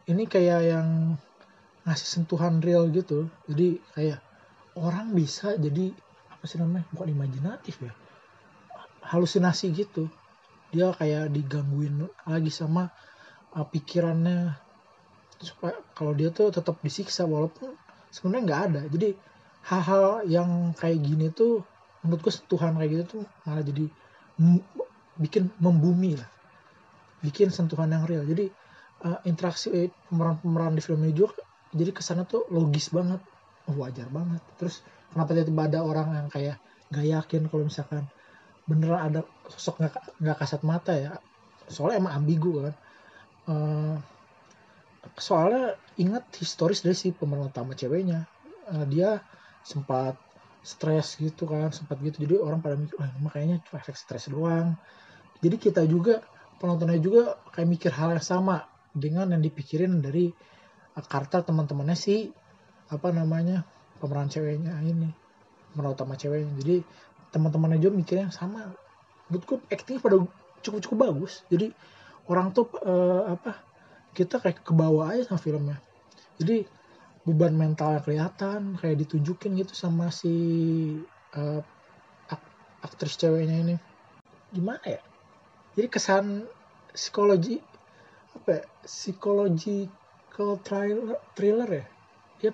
Ini 0.09 0.25
kayak 0.25 0.61
yang 0.65 0.89
ngasih 1.85 2.09
sentuhan 2.09 2.65
real 2.65 2.89
gitu. 2.89 3.29
Jadi 3.45 3.79
kayak 3.93 4.25
orang 4.81 5.13
bisa 5.13 5.61
jadi 5.61 5.93
apa 6.33 6.49
sih 6.49 6.57
namanya 6.57 6.89
bukan 6.89 7.13
imajinatif 7.13 7.77
ya 7.85 7.93
halusinasi 9.11 9.75
gitu. 9.75 10.07
Dia 10.71 10.95
kayak 10.95 11.35
digangguin 11.35 12.07
lagi 12.25 12.53
sama 12.55 12.89
uh, 13.57 13.67
pikirannya. 13.67 14.55
Supaya 15.41 15.75
kalau 15.97 16.13
dia 16.15 16.31
tuh 16.31 16.53
tetap 16.53 16.79
disiksa 16.85 17.27
walaupun 17.27 17.75
sebenarnya 18.13 18.43
nggak 18.47 18.63
ada. 18.71 18.83
Jadi 18.93 19.09
hal-hal 19.67 20.05
yang 20.31 20.51
kayak 20.79 21.01
gini 21.03 21.27
tuh 21.35 21.67
menurutku 22.01 22.33
sentuhan 22.33 22.77
kayak 22.77 22.91
gitu 22.93 23.05
tuh 23.19 23.23
malah 23.45 23.65
jadi 23.65 23.85
bikin 25.21 25.53
membumi 25.61 26.17
lah. 26.17 26.31
Bikin 27.21 27.53
sentuhan 27.53 27.93
yang 27.93 28.09
real. 28.09 28.25
Jadi 28.25 28.49
uh, 29.05 29.21
interaksi 29.29 29.93
pemeran-pemeran 30.09 30.73
di 30.73 30.83
film 30.83 31.05
ini 31.05 31.13
juga 31.13 31.37
jadi 31.77 31.93
ke 31.93 32.01
sana 32.01 32.25
tuh 32.25 32.49
logis 32.49 32.89
banget. 32.89 33.21
Wajar 33.69 34.09
banget. 34.09 34.41
Terus 34.57 34.81
kenapa 35.13 35.37
tiba-tiba 35.37 35.63
ada 35.69 35.79
orang 35.85 36.09
yang 36.17 36.29
kayak 36.33 36.57
gak 36.91 37.07
yakin 37.07 37.43
kalau 37.47 37.69
misalkan 37.69 38.09
beneran 38.67 39.03
ada 39.15 39.21
sosok 39.47 39.83
nggak 39.83 39.95
nggak 40.25 40.37
kasat 40.41 40.61
mata 40.65 40.93
ya? 40.97 41.13
Soalnya 41.69 42.03
emang 42.03 42.15
ambigu 42.25 42.65
kan. 42.65 42.75
Uh, 43.45 43.97
soalnya 45.21 45.77
ingat 46.01 46.25
historis 46.41 46.81
dari 46.81 46.97
si 46.97 47.13
pemeran 47.13 47.53
utama 47.53 47.77
ceweknya. 47.77 48.25
Uh, 48.73 48.89
dia 48.89 49.21
sempat 49.63 50.17
stres 50.61 51.17
gitu 51.17 51.49
kan 51.49 51.73
sempat 51.73 52.01
gitu. 52.05 52.25
Jadi 52.29 52.37
orang 52.41 52.61
pada 52.61 52.77
mikir 52.77 52.97
wah 53.01 53.11
makanya 53.21 53.61
cuma 53.65 53.81
efek 53.81 53.97
stres 53.97 54.29
doang. 54.29 54.77
Jadi 55.41 55.57
kita 55.57 55.83
juga 55.89 56.21
penontonnya 56.61 57.01
juga 57.01 57.41
kayak 57.57 57.69
mikir 57.69 57.93
hal 57.97 58.13
yang 58.13 58.25
sama 58.25 58.69
dengan 58.93 59.33
yang 59.33 59.41
dipikirin 59.41 60.05
dari 60.05 60.29
uh, 60.97 61.05
karakter 61.05 61.49
teman-temannya 61.49 61.97
si 61.97 62.29
apa 62.93 63.09
namanya 63.15 63.65
pemeran 64.03 64.29
ceweknya 64.29 64.77
ini 64.85 65.09
pemeran 65.73 65.97
utama 65.97 66.15
ceweknya. 66.21 66.53
Jadi 66.61 66.77
teman-teman 67.33 67.81
aja 67.81 67.89
mikirnya 67.89 68.29
sama. 68.29 68.69
Menurutku 69.31 69.63
acting 69.71 70.03
pada 70.03 70.21
cukup 70.61 70.79
cukup 70.85 70.97
bagus. 71.09 71.47
Jadi 71.49 71.73
orang 72.29 72.53
tuh 72.53 72.69
uh, 72.85 73.33
apa 73.33 73.57
kita 74.13 74.43
kayak 74.43 74.61
ke 74.67 74.73
bawah 74.75 75.15
aja 75.15 75.31
sama 75.31 75.41
filmnya. 75.41 75.79
Jadi 76.37 76.67
beban 77.29 77.53
mental 77.53 78.01
kelihatan 78.01 78.81
kayak 78.81 79.05
ditunjukin 79.05 79.61
gitu 79.61 79.77
sama 79.77 80.09
si 80.09 80.33
uh, 81.37 81.61
ak 82.33 82.43
aktris 82.81 83.21
ceweknya 83.21 83.57
ini. 83.61 83.77
Gimana 84.51 84.83
ya? 84.83 85.03
Jadi 85.77 85.89
kesan 85.93 86.25
psikologi 86.91 87.61
apa 88.35 88.49
ya, 88.59 88.63
psychological 88.89 90.59
thriller 90.65 91.21
thriller 91.37 91.71
ya? 91.71 91.87
Ya 92.41 92.51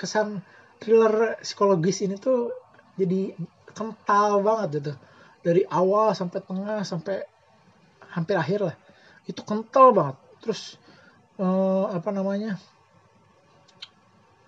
kesan 0.00 0.40
thriller 0.80 1.36
psikologis 1.44 2.00
ini 2.00 2.16
tuh 2.16 2.56
jadi 2.96 3.36
kental 3.76 4.40
banget 4.40 4.68
gitu. 4.80 4.92
Dari 5.44 5.62
awal 5.68 6.16
sampai 6.16 6.40
tengah 6.42 6.82
sampai 6.82 7.22
hampir 8.16 8.34
akhir 8.40 8.60
lah. 8.72 8.76
Itu 9.28 9.44
kental 9.44 9.92
banget. 9.92 10.16
Terus 10.40 10.80
uh, 11.36 11.92
apa 11.92 12.10
namanya 12.10 12.56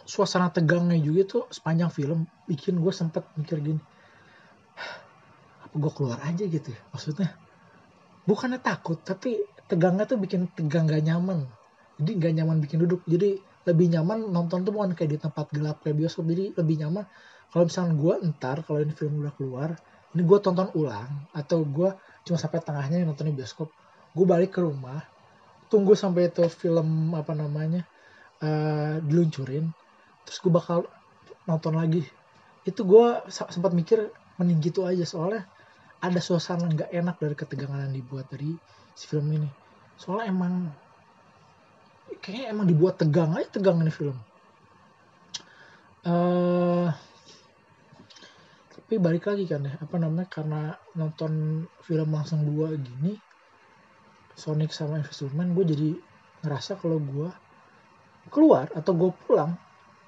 suasana 0.08 0.48
tegangnya 0.48 0.96
juga 0.96 1.22
tuh 1.28 1.42
sepanjang 1.52 1.92
film 1.92 2.24
bikin 2.48 2.80
gue 2.80 2.92
sempet 2.96 3.28
mikir 3.36 3.60
gini 3.60 3.82
apa 5.68 5.74
gue 5.76 5.92
keluar 5.92 6.16
aja 6.24 6.48
gitu 6.48 6.72
ya? 6.72 6.80
Maksudnya 6.96 7.28
bukannya 8.24 8.56
takut 8.56 8.96
tapi 9.04 9.44
tegangnya 9.68 10.08
tuh 10.08 10.16
bikin 10.16 10.48
tegang 10.56 10.88
gak 10.88 11.04
nyaman. 11.04 11.44
Jadi 12.00 12.10
gak 12.16 12.32
nyaman 12.40 12.56
bikin 12.64 12.80
duduk. 12.80 13.04
Jadi 13.04 13.36
lebih 13.68 13.92
nyaman 13.92 14.32
nonton 14.32 14.64
tuh 14.64 14.72
bukan 14.72 14.96
kayak 14.96 15.10
di 15.12 15.18
tempat 15.20 15.52
gelap 15.52 15.84
kayak 15.84 16.00
bioskop. 16.00 16.24
Jadi 16.24 16.56
lebih 16.56 16.80
nyaman 16.80 17.04
kalau 17.52 17.64
misalnya 17.68 17.92
gue 18.00 18.14
entar 18.24 18.56
kalau 18.64 18.78
ini 18.80 18.92
film 18.96 19.20
udah 19.20 19.34
keluar 19.36 19.70
ini 20.16 20.22
gue 20.24 20.38
tonton 20.40 20.72
ulang 20.76 21.28
atau 21.36 21.64
gue 21.64 21.90
cuma 22.24 22.36
sampai 22.40 22.60
tengahnya 22.64 23.04
nonton 23.04 23.28
di 23.28 23.34
bioskop 23.36 23.68
gue 24.16 24.26
balik 24.28 24.56
ke 24.56 24.60
rumah 24.64 25.04
tunggu 25.68 25.92
sampai 25.92 26.32
itu 26.32 26.44
film 26.48 27.12
apa 27.12 27.36
namanya 27.36 27.84
uh, 28.40 29.00
diluncurin 29.04 29.68
terus 30.28 30.44
gue 30.44 30.52
bakal 30.52 30.84
nonton 31.48 31.80
lagi. 31.80 32.04
Itu 32.68 32.84
gue 32.84 33.24
sempat 33.32 33.72
mikir 33.72 34.12
mending 34.36 34.60
gitu 34.60 34.84
aja 34.84 35.08
soalnya 35.08 35.48
ada 36.04 36.20
suasana 36.20 36.68
nggak 36.68 36.92
enak 36.92 37.16
dari 37.16 37.32
ketegangan 37.32 37.88
yang 37.88 37.96
dibuat 37.96 38.28
dari 38.28 38.52
si 38.92 39.08
film 39.08 39.32
ini. 39.32 39.48
Soalnya 39.96 40.28
emang 40.28 40.54
kayaknya 42.20 42.52
emang 42.52 42.68
dibuat 42.68 43.00
tegang 43.00 43.32
aja 43.32 43.48
tegang 43.56 43.80
ini 43.80 43.88
film. 43.88 44.20
Uh, 46.04 46.92
tapi 48.88 49.04
balik 49.04 49.28
lagi 49.28 49.44
kan 49.44 49.68
ya 49.68 49.76
apa 49.84 49.96
namanya 50.00 50.28
karena 50.32 50.72
nonton 50.96 51.64
film 51.84 52.08
langsung 52.08 52.40
dua 52.40 52.72
gini 52.72 53.20
Sonic 54.32 54.72
sama 54.72 54.96
Invisible 54.96 55.36
Man 55.36 55.52
gue 55.52 55.66
jadi 55.66 55.90
ngerasa 56.40 56.80
kalau 56.80 56.96
gue 56.96 57.28
keluar 58.32 58.72
atau 58.72 58.96
gue 58.96 59.10
pulang 59.26 59.60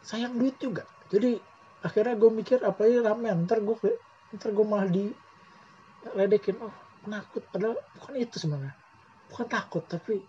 sayang 0.04 0.36
duit 0.36 0.56
juga. 0.60 0.86
Jadi 1.10 1.38
akhirnya 1.80 2.14
gue 2.16 2.30
mikir 2.30 2.58
apa 2.62 2.84
ya 2.84 3.00
ramen 3.00 3.48
ntar 3.48 3.64
gue 3.64 3.76
ntar 4.36 4.50
gue 4.52 4.66
malah 4.66 4.88
di 4.88 5.10
ledekin. 6.16 6.56
Oh 6.60 6.72
penakut 7.00 7.42
padahal 7.48 7.76
bukan 7.98 8.14
itu 8.20 8.36
sebenarnya. 8.36 8.74
Bukan 9.32 9.46
takut 9.46 9.84
tapi 9.86 10.20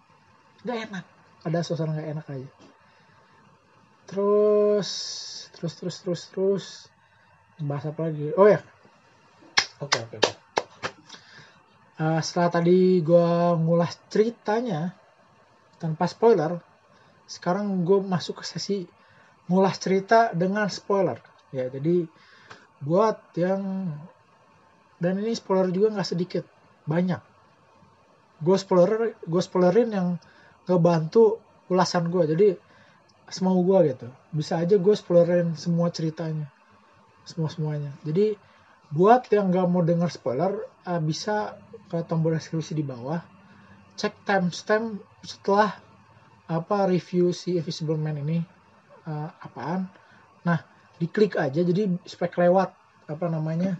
gak 0.64 0.78
enak. 0.92 1.06
Ada 1.48 1.66
suasana 1.66 1.98
gak 1.98 2.10
enak 2.12 2.26
aja. 2.32 2.50
Terus 4.08 4.90
terus 5.56 5.74
terus 5.78 5.96
terus 6.04 6.22
terus 6.32 6.66
bahas 7.62 7.86
apa 7.86 8.10
lagi? 8.10 8.32
Oh 8.38 8.48
ya. 8.50 8.62
Oke 9.82 9.98
oke 9.98 10.42
uh, 12.02 12.20
setelah 12.20 12.50
tadi 12.50 13.00
gue 13.06 13.30
ngulas 13.62 14.02
ceritanya 14.10 14.98
tanpa 15.78 16.10
spoiler 16.10 16.58
sekarang 17.30 17.86
gue 17.86 18.02
masuk 18.02 18.42
ke 18.42 18.46
sesi 18.46 18.78
ngulas 19.52 19.76
cerita 19.84 20.32
dengan 20.32 20.72
spoiler. 20.72 21.20
Ya 21.52 21.68
jadi 21.68 22.08
buat 22.80 23.20
yang 23.36 23.92
dan 25.04 25.20
ini 25.20 25.36
spoiler 25.36 25.68
juga 25.68 25.92
nggak 26.00 26.08
sedikit 26.08 26.48
banyak. 26.88 27.20
Gue 28.40 28.56
spoiler 28.56 29.14
gue 29.20 29.42
spoilerin 29.44 29.90
yang 29.92 30.08
ngebantu 30.66 31.44
ulasan 31.68 32.08
gue 32.08 32.24
jadi 32.32 32.48
semau 33.28 33.60
gue 33.60 33.92
gitu. 33.92 34.08
Bisa 34.32 34.64
aja 34.64 34.80
gue 34.80 34.96
spoilerin 34.96 35.60
semua 35.60 35.92
ceritanya. 35.92 36.48
Semua 37.28 37.52
semuanya. 37.52 37.92
Jadi 38.08 38.40
buat 38.92 39.28
yang 39.30 39.52
nggak 39.52 39.68
mau 39.68 39.84
dengar 39.84 40.10
spoiler 40.10 40.52
uh, 40.88 41.02
bisa 41.04 41.60
ke 41.92 42.00
tombol 42.08 42.34
deskripsi 42.34 42.72
di 42.72 42.88
bawah. 42.88 43.20
Cek 44.00 44.24
timestamp 44.24 45.04
setelah 45.22 45.76
apa 46.50 46.90
review 46.90 47.32
si 47.32 47.56
Invisible 47.56 48.00
Man 48.00 48.20
ini 48.20 48.61
uh, 49.08 49.30
apaan? 49.42 49.88
Nah 50.48 50.60
diklik 51.02 51.38
aja 51.38 51.62
jadi 51.66 51.90
spek 52.06 52.38
lewat 52.38 52.74
apa 53.10 53.26
namanya 53.26 53.74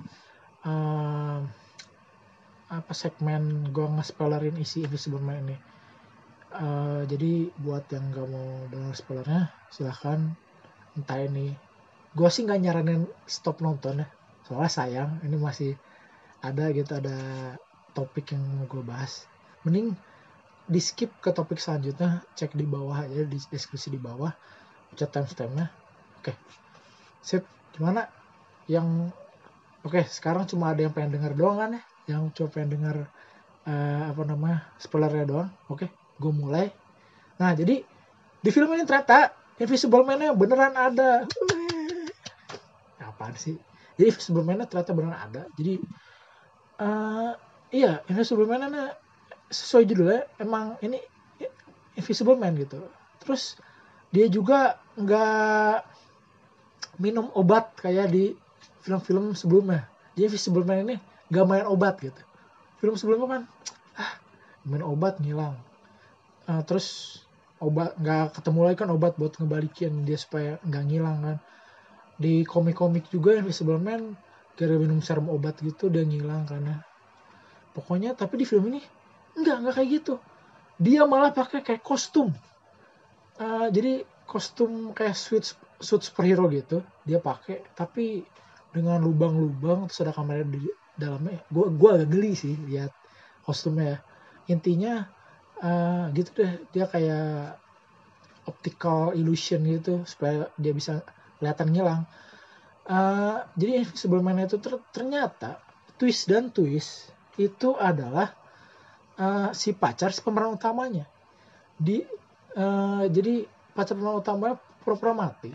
uh, 0.66 1.46
apa 2.72 2.94
segmen 2.96 3.70
gue 3.70 3.84
nge-spoilerin 3.84 4.58
isi 4.58 4.88
Invisible 4.88 5.22
Man 5.22 5.44
ini. 5.46 5.58
Uh, 6.52 7.08
jadi 7.08 7.48
buat 7.64 7.88
yang 7.96 8.12
nggak 8.12 8.28
mau 8.28 8.68
dengar 8.68 8.96
spoilernya 8.96 9.52
silahkan 9.72 10.36
entah 10.96 11.20
ini. 11.20 11.56
Gue 12.12 12.28
sih 12.28 12.44
nggak 12.44 12.60
nyaranin 12.60 13.08
stop 13.24 13.64
nonton 13.64 14.04
ya 14.04 14.08
soalnya 14.52 14.72
sayang 14.72 15.12
ini 15.24 15.38
masih 15.40 15.72
ada 16.44 16.74
gitu 16.76 16.92
ada 16.98 17.18
topik 17.96 18.36
yang 18.36 18.44
mau 18.44 18.68
gue 18.68 18.84
bahas. 18.84 19.30
Mending 19.64 19.96
di 20.68 20.82
skip 20.84 21.12
ke 21.24 21.32
topik 21.32 21.60
selanjutnya 21.60 22.24
cek 22.36 22.56
di 22.56 22.66
bawah 22.68 23.04
aja 23.04 23.24
di 23.24 23.38
deskripsi 23.38 23.94
di 23.94 24.02
bawah 24.02 24.32
cek 24.98 25.10
timestampnya 25.12 25.72
oke. 26.22 26.34
Sip. 27.24 27.44
Gimana? 27.72 28.08
Yang 28.68 29.16
oke 29.82 29.98
okay, 29.98 30.04
sekarang 30.08 30.46
cuma 30.46 30.72
ada 30.72 30.84
yang 30.86 30.94
pengen 30.94 31.18
dengar 31.18 31.34
doang 31.34 31.58
kan 31.58 31.70
ya? 31.78 31.84
Yang 32.16 32.22
cuma 32.38 32.48
pengen 32.52 32.70
dengar 32.80 32.96
uh, 33.66 34.04
apa 34.12 34.22
namanya 34.28 34.60
spoilernya 34.78 35.26
doang. 35.26 35.50
Oke 35.72 35.88
okay, 35.88 35.90
gue 36.20 36.32
mulai. 36.34 36.68
Nah 37.40 37.56
jadi 37.56 37.82
di 38.42 38.50
film 38.50 38.70
ini 38.74 38.84
ternyata 38.84 39.32
Invisible 39.62 40.02
Man-nya 40.02 40.34
beneran 40.34 40.74
ada. 40.74 41.30
Apaan 42.98 43.38
sih? 43.38 43.56
Jadi 43.96 44.10
Invisible 44.10 44.44
Man-nya 44.44 44.66
ternyata 44.66 44.92
beneran 44.98 45.20
ada. 45.22 45.44
Jadi 45.56 45.78
uh, 46.82 47.32
iya 47.70 48.02
Invisible 48.10 48.50
Man-nya 48.50 48.98
sesuai 49.52 49.84
judulnya 49.86 50.22
emang 50.40 50.80
ini 50.82 50.98
Invisible 52.00 52.40
Man 52.40 52.56
gitu. 52.58 52.80
Terus 53.22 53.60
dia 54.10 54.28
juga 54.32 54.81
nggak 55.00 55.88
minum 57.00 57.32
obat 57.38 57.72
kayak 57.80 58.12
di 58.12 58.36
film-film 58.84 59.34
sebelumnya. 59.38 59.88
Jadi 60.18 60.36
Man 60.68 60.84
ini 60.88 60.96
nggak 61.32 61.46
main 61.48 61.66
obat 61.68 62.02
gitu. 62.04 62.22
Film 62.84 62.96
sebelumnya 63.00 63.28
kan 63.28 63.44
ah 63.96 64.12
main 64.68 64.84
obat 64.84 65.22
ngilang. 65.24 65.56
Uh, 66.50 66.62
terus 66.68 67.20
obat 67.62 67.96
nggak 68.02 68.36
ketemu 68.36 68.60
lagi 68.68 68.78
kan 68.82 68.90
obat 68.92 69.16
buat 69.16 69.38
ngebalikin 69.38 70.04
dia 70.04 70.20
supaya 70.20 70.60
nggak 70.66 70.84
ngilang 70.90 71.18
kan. 71.24 71.38
Di 72.22 72.44
komik-komik 72.44 73.08
juga 73.10 73.38
Invisible 73.40 73.80
Man 73.80 74.18
gara 74.60 74.76
minum 74.76 75.00
serum 75.00 75.32
obat 75.32 75.58
gitu 75.64 75.88
dia 75.88 76.04
ngilang 76.04 76.46
karena 76.46 76.84
pokoknya 77.72 78.14
tapi 78.14 78.44
di 78.44 78.46
film 78.46 78.68
ini 78.68 78.84
Enggak, 79.38 79.56
enggak 79.64 79.76
kayak 79.80 79.90
gitu. 80.02 80.14
Dia 80.82 81.02
malah 81.08 81.32
pakai 81.32 81.64
kayak 81.64 81.84
kostum. 81.86 82.34
Uh, 83.40 83.68
jadi 83.72 84.04
kostum 84.32 84.96
kayak 84.96 85.20
suit 85.20 85.44
suit 85.84 86.02
superhero 86.02 86.48
gitu 86.48 86.80
dia 87.04 87.20
pakai 87.20 87.68
tapi 87.76 88.24
dengan 88.72 89.04
lubang-lubang 89.04 89.92
terus 89.92 90.08
ada 90.08 90.16
kamera 90.16 90.48
di 90.48 90.64
dalamnya 90.96 91.44
gue 91.52 91.68
gue 91.76 91.90
agak 91.92 92.08
geli 92.08 92.32
sih 92.32 92.56
lihat 92.56 92.96
kostumnya 93.46 93.98
ya. 93.98 94.00
Intinya 94.58 94.94
uh, 95.62 96.10
gitu 96.14 96.30
deh 96.38 96.54
dia 96.74 96.86
kayak 96.88 97.58
optical 98.48 99.14
illusion 99.14 99.62
gitu 99.66 100.06
supaya 100.06 100.50
dia 100.58 100.74
bisa 100.74 101.02
kelihatan 101.38 101.68
ngilang. 101.74 102.02
Uh, 102.86 103.46
jadi 103.54 103.86
sebelum 103.94 104.26
itu 104.42 104.58
ter 104.58 104.74
ternyata 104.90 105.62
twist 106.02 106.26
dan 106.26 106.50
twist 106.50 107.14
itu 107.38 107.78
adalah 107.78 108.34
uh, 109.22 109.54
si 109.54 109.74
pacar 109.78 110.10
si 110.14 110.22
pemeran 110.26 110.58
utamanya. 110.58 111.06
Di 111.78 112.02
uh, 112.58 113.06
jadi 113.06 113.46
pacar 113.72 113.96
pemeran 113.96 114.20
utamanya 114.20 114.56
pura-pura 114.84 115.14
mati. 115.14 115.52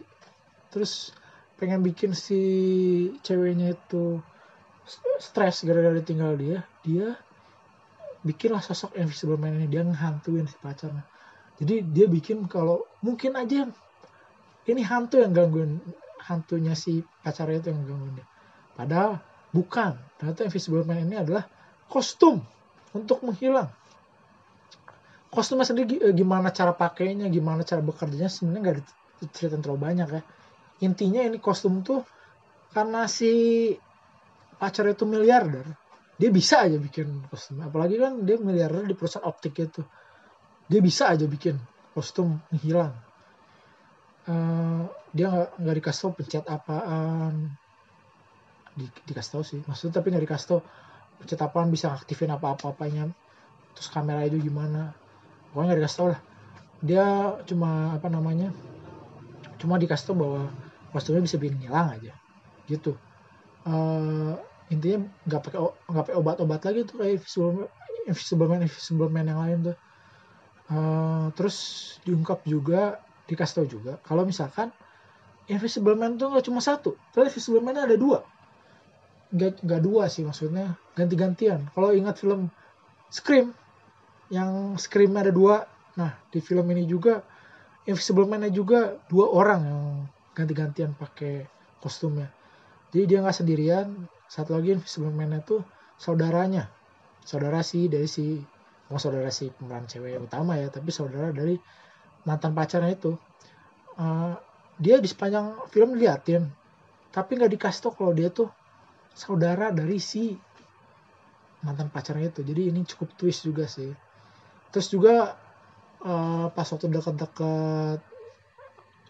Terus 0.73 1.13
pengen 1.57 1.81
bikin 1.81 2.13
si 2.13 2.41
ceweknya 3.25 3.77
itu 3.77 4.21
stres 5.19 5.65
gara-gara 5.65 5.99
tinggal 6.05 6.37
dia 6.37 6.63
dia 6.85 7.17
bikinlah 8.27 8.59
sosok 8.59 8.99
Invisible 8.99 9.39
Man 9.39 9.63
ini. 9.63 9.71
Dia 9.71 9.87
ngehantuin 9.87 10.51
si 10.51 10.59
pacarnya. 10.59 11.07
Jadi 11.63 11.87
dia 11.87 12.11
bikin 12.11 12.51
kalau 12.51 12.83
mungkin 13.01 13.39
aja 13.39 13.71
ini 14.67 14.83
hantu 14.83 15.23
yang 15.23 15.31
gangguin 15.31 15.79
hantunya 16.27 16.75
si 16.75 17.07
pacarnya 17.23 17.63
itu 17.63 17.69
yang 17.71 17.87
gangguin 17.87 18.15
dia. 18.19 18.27
Padahal 18.75 19.23
bukan. 19.55 19.95
Ternyata 20.19 20.43
Invisible 20.51 20.83
Man 20.83 21.07
ini 21.07 21.17
adalah 21.17 21.47
kostum 21.87 22.43
untuk 22.91 23.23
menghilang 23.23 23.71
kostumnya 25.37 25.69
sendiri 25.69 26.01
eh, 26.01 26.15
gimana 26.17 26.49
cara 26.49 26.73
pakainya 26.73 27.29
gimana 27.29 27.61
cara 27.61 27.85
bekerjanya 27.85 28.33
sebenarnya 28.33 28.61
nggak 28.65 28.77
diceritain 29.21 29.61
terlalu 29.61 29.81
banyak 29.85 30.09
ya. 30.09 30.23
Intinya 30.81 31.21
ini 31.21 31.37
kostum 31.37 31.85
tuh 31.85 32.01
karena 32.73 33.05
si 33.05 33.73
pacar 34.57 34.89
itu 34.89 35.05
miliarder 35.05 35.65
dia 36.17 36.33
bisa 36.33 36.65
aja 36.65 36.81
bikin 36.81 37.29
kostum. 37.29 37.61
Apalagi 37.61 38.01
kan 38.01 38.25
dia 38.25 38.41
miliarder 38.41 38.89
di 38.89 38.97
perusahaan 38.97 39.29
optik 39.29 39.61
itu 39.61 39.85
dia 40.67 40.81
bisa 40.81 41.13
aja 41.13 41.29
bikin 41.29 41.61
kostum 41.93 42.41
menghilang. 42.49 42.97
Uh, 44.27 44.89
dia 45.13 45.53
nggak 45.61 45.77
dikasih 45.85 46.01
tau 46.09 46.13
pencet 46.17 46.45
apaan. 46.49 47.53
Di, 48.73 48.89
dikasih 49.13 49.31
tau 49.37 49.45
sih. 49.45 49.61
Maksudnya 49.69 50.01
tapi 50.01 50.17
nggak 50.17 50.25
dikasih 50.25 50.47
tau 50.49 50.61
percetapan 51.21 51.69
bisa 51.69 51.93
aktifin 51.93 52.33
apa-apa-apanya. 52.33 53.13
Terus 53.77 53.89
kamera 53.93 54.25
itu 54.25 54.41
gimana 54.41 54.97
pokoknya 55.57 55.73
nggak 55.73 55.81
dikasih 55.81 55.97
tau 55.97 56.09
lah. 56.13 56.21
Dia 56.85 57.07
cuma 57.49 57.97
apa 57.97 58.13
namanya 58.13 58.53
cuma 59.57 59.81
dikasih 59.81 60.13
tau 60.13 60.17
bahwa 60.21 60.53
kostumnya 60.93 61.25
bisa 61.25 61.41
bikin 61.41 61.65
ngilang 61.65 61.97
aja. 61.97 62.13
Gitu. 62.69 62.93
Uh, 63.65 64.37
intinya 64.69 65.09
nggak 65.25 65.41
pakai 65.49 65.59
nggak 65.65 66.05
pakai 66.05 66.17
obat-obat 66.21 66.61
lagi 66.61 66.85
tuh 66.85 67.01
kayak 67.01 67.25
Invisible, 67.25 67.73
Invisible 68.05 68.49
Man 68.53 68.61
Invisible 68.69 69.09
Man 69.09 69.27
yang 69.33 69.41
lain 69.41 69.59
tuh. 69.73 69.77
Uh, 70.69 71.33
terus 71.33 71.57
diungkap 72.05 72.45
juga 72.45 73.01
dikasih 73.25 73.55
tau 73.57 73.67
juga 73.67 73.97
kalau 74.05 74.29
misalkan 74.29 74.69
Invisible 75.49 75.97
Man 75.97 76.21
tuh 76.21 76.29
nggak 76.37 76.45
cuma 76.45 76.61
satu 76.61 77.01
tapi 77.17 77.33
Invisible 77.33 77.65
Man 77.65 77.81
ada 77.81 77.97
dua. 77.97 78.29
Nggak 79.33 79.65
nggak 79.65 79.81
dua 79.81 80.13
sih 80.13 80.21
maksudnya 80.21 80.77
ganti-gantian. 80.93 81.65
Kalau 81.73 81.97
ingat 81.97 82.21
film 82.21 82.53
Scream 83.09 83.57
yang 84.31 84.75
Scream 84.79 85.15
ada 85.15 85.31
dua. 85.31 85.67
Nah 85.97 86.13
di 86.31 86.43
film 86.43 86.67
ini 86.75 86.85
juga 86.87 87.23
Invisible 87.87 88.27
Man 88.27 88.43
juga 88.51 88.99
dua 89.07 89.31
orang 89.31 89.61
yang 89.63 89.83
ganti-gantian 90.35 90.99
pakai 90.99 91.47
kostumnya. 91.79 92.27
Jadi 92.91 93.05
dia 93.07 93.19
nggak 93.23 93.37
sendirian. 93.37 93.87
Satu 94.27 94.59
lagi 94.59 94.75
Invisible 94.75 95.15
Man 95.15 95.39
itu 95.39 95.63
saudaranya. 95.95 96.67
Saudara 97.23 97.63
si 97.63 97.87
dari 97.87 98.11
si 98.11 98.43
mau 98.91 98.99
saudara 98.99 99.31
si 99.35 99.51
pemeran 99.51 99.87
cewek 99.91 100.19
utama 100.23 100.55
ya 100.55 100.71
tapi 100.71 100.95
saudara 100.95 101.31
dari 101.31 101.55
mantan 102.27 102.55
pacarnya 102.55 102.95
itu. 102.95 103.15
Uh, 103.97 104.35
dia 104.77 104.99
di 104.99 105.07
sepanjang 105.07 105.71
film 105.71 105.95
diliatin. 105.95 106.51
Tapi 107.15 107.39
nggak 107.39 107.55
dikasih 107.55 107.81
tau 107.87 107.93
kalau 107.95 108.13
dia 108.13 108.29
tuh 108.35 108.51
saudara 109.15 109.71
dari 109.71 110.03
si 110.03 110.35
mantan 111.63 111.87
pacarnya 111.87 112.35
itu. 112.35 112.43
Jadi 112.43 112.75
ini 112.75 112.83
cukup 112.83 113.15
twist 113.15 113.47
juga 113.47 113.71
sih 113.71 113.95
terus 114.71 114.89
juga 114.93 115.37
uh, 116.03 116.47
pas 116.53 116.67
waktu 116.67 116.87
dekat-dekat 116.91 118.01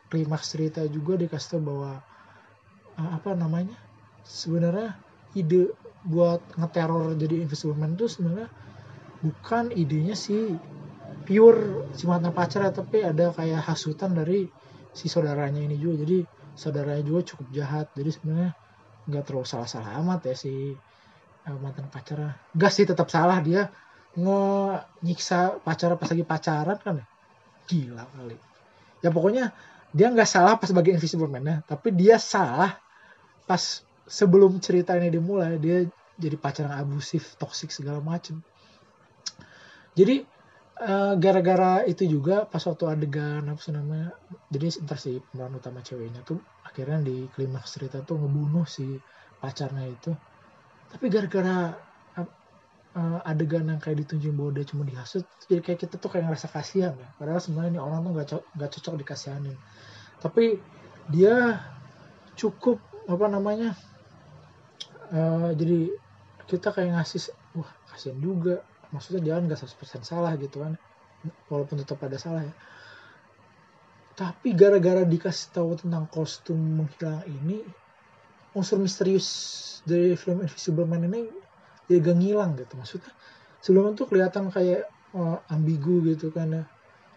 klimaks 0.06 0.46
cerita 0.54 0.80
juga 0.86 1.18
dikasih 1.18 1.58
tahu 1.58 1.62
bahwa 1.66 1.92
uh, 2.96 3.10
apa 3.16 3.34
namanya 3.34 3.76
sebenarnya 4.22 4.94
ide 5.34 5.74
buat 6.06 6.40
ngeteror 6.54 7.18
jadi 7.18 7.42
invisible 7.42 7.74
man 7.74 7.98
itu 7.98 8.06
sebenarnya 8.06 8.46
bukan 9.24 9.74
idenya 9.74 10.14
si 10.14 10.54
pure 11.26 11.90
si 11.98 12.06
mantan 12.06 12.30
pacar 12.30 12.62
ya 12.62 12.70
tapi 12.70 13.02
ada 13.02 13.34
kayak 13.34 13.66
hasutan 13.66 14.14
dari 14.14 14.46
si 14.94 15.10
saudaranya 15.10 15.60
ini 15.60 15.76
juga. 15.76 16.06
Jadi 16.06 16.24
saudaranya 16.56 17.02
juga 17.04 17.20
cukup 17.34 17.46
jahat. 17.52 17.86
Jadi 17.92 18.10
sebenarnya 18.14 18.50
nggak 19.06 19.22
terlalu 19.26 19.46
salah-salah 19.46 19.98
amat 20.00 20.32
ya 20.32 20.34
si 20.38 20.72
uh, 21.50 21.58
mantan 21.58 21.90
pacarnya. 21.90 22.38
Gas 22.54 22.72
sih 22.78 22.86
tetap 22.86 23.10
salah 23.10 23.42
dia 23.42 23.68
nyiksa 25.04 25.60
pacar 25.60 25.92
pas 26.00 26.08
lagi 26.08 26.24
pacaran 26.24 26.78
kan 26.80 27.04
ya? 27.04 27.06
Gila 27.68 28.04
kali. 28.08 28.36
Ya 29.04 29.12
pokoknya 29.12 29.52
dia 29.92 30.12
nggak 30.12 30.28
salah 30.28 30.56
pas 30.56 30.68
sebagai 30.68 30.92
invisible 30.92 31.30
man 31.30 31.44
ya 31.44 31.56
tapi 31.64 31.88
dia 31.94 32.20
salah 32.20 32.76
pas 33.48 33.80
sebelum 34.04 34.58
cerita 34.60 34.92
ini 34.98 35.08
dimulai 35.08 35.56
dia 35.56 35.86
jadi 36.16 36.36
pacaran 36.40 36.72
abusif 36.72 37.36
toksik 37.36 37.68
segala 37.68 38.00
macem. 38.00 38.40
Jadi 39.96 40.24
uh, 40.80 41.14
gara-gara 41.16 41.84
itu 41.84 42.04
juga 42.08 42.44
pas 42.44 42.60
waktu 42.60 42.84
adegan 42.88 43.44
apa 43.48 43.60
sih 43.60 43.72
namanya 43.72 44.12
jadi 44.52 44.80
entar 44.80 45.00
si 45.00 45.20
pemeran 45.32 45.56
utama 45.56 45.80
ceweknya 45.80 46.20
tuh 46.24 46.40
akhirnya 46.64 47.00
di 47.04 47.28
klimaks 47.32 47.76
cerita 47.76 48.04
tuh 48.04 48.20
ngebunuh 48.20 48.64
si 48.68 48.96
pacarnya 49.40 49.88
itu. 49.88 50.12
Tapi 50.92 51.04
gara-gara 51.12 51.85
uh, 52.96 53.20
adegan 53.28 53.68
yang 53.68 53.78
kayak 53.78 54.02
ditunjukin 54.02 54.34
bahwa 54.34 54.50
dia 54.56 54.64
cuma 54.64 54.82
dihasut 54.88 55.28
jadi 55.46 55.60
kayak 55.60 55.78
kita 55.86 55.94
tuh 56.00 56.10
kayak 56.10 56.32
ngerasa 56.32 56.48
kasihan 56.48 56.94
ya. 56.96 57.08
Padahal 57.20 57.40
sebenarnya 57.44 57.70
ini 57.76 57.80
orang 57.80 58.00
tuh 58.02 58.12
nggak 58.16 58.28
co- 58.32 58.46
gak 58.56 58.70
cocok 58.72 58.94
dikasihanin. 59.04 59.56
Tapi 60.18 60.44
dia 61.12 61.60
cukup 62.34 62.80
apa 63.06 63.26
namanya 63.30 63.78
uh, 65.12 65.54
jadi 65.54 65.92
kita 66.48 66.72
kayak 66.74 66.96
ngasih 66.98 67.30
wah 67.54 67.70
kasihan 67.92 68.18
juga. 68.18 68.64
Maksudnya 68.90 69.38
kan 69.38 69.44
nggak 69.44 69.60
100% 69.60 70.02
salah 70.02 70.32
gitu 70.40 70.64
kan. 70.64 70.74
Walaupun 71.52 71.76
tetap 71.84 72.00
ada 72.02 72.16
salah 72.16 72.42
ya. 72.42 72.54
Tapi 74.16 74.56
gara-gara 74.56 75.04
dikasih 75.04 75.52
tahu 75.52 75.76
tentang 75.76 76.08
kostum 76.08 76.56
menghilang 76.56 77.20
ini 77.28 77.60
unsur 78.56 78.80
misterius 78.80 79.28
dari 79.84 80.16
film 80.16 80.40
Invisible 80.40 80.88
Man 80.88 81.04
ini 81.04 81.45
dia 81.86 81.98
gak 82.02 82.16
ngilang 82.18 82.58
gitu. 82.58 82.74
Maksudnya 82.78 83.12
sebelum 83.62 83.94
itu 83.94 84.04
kelihatan 84.06 84.50
kayak 84.50 84.86
oh, 85.14 85.38
ambigu 85.50 86.02
gitu 86.06 86.30
kan 86.30 86.52
ya. 86.52 86.64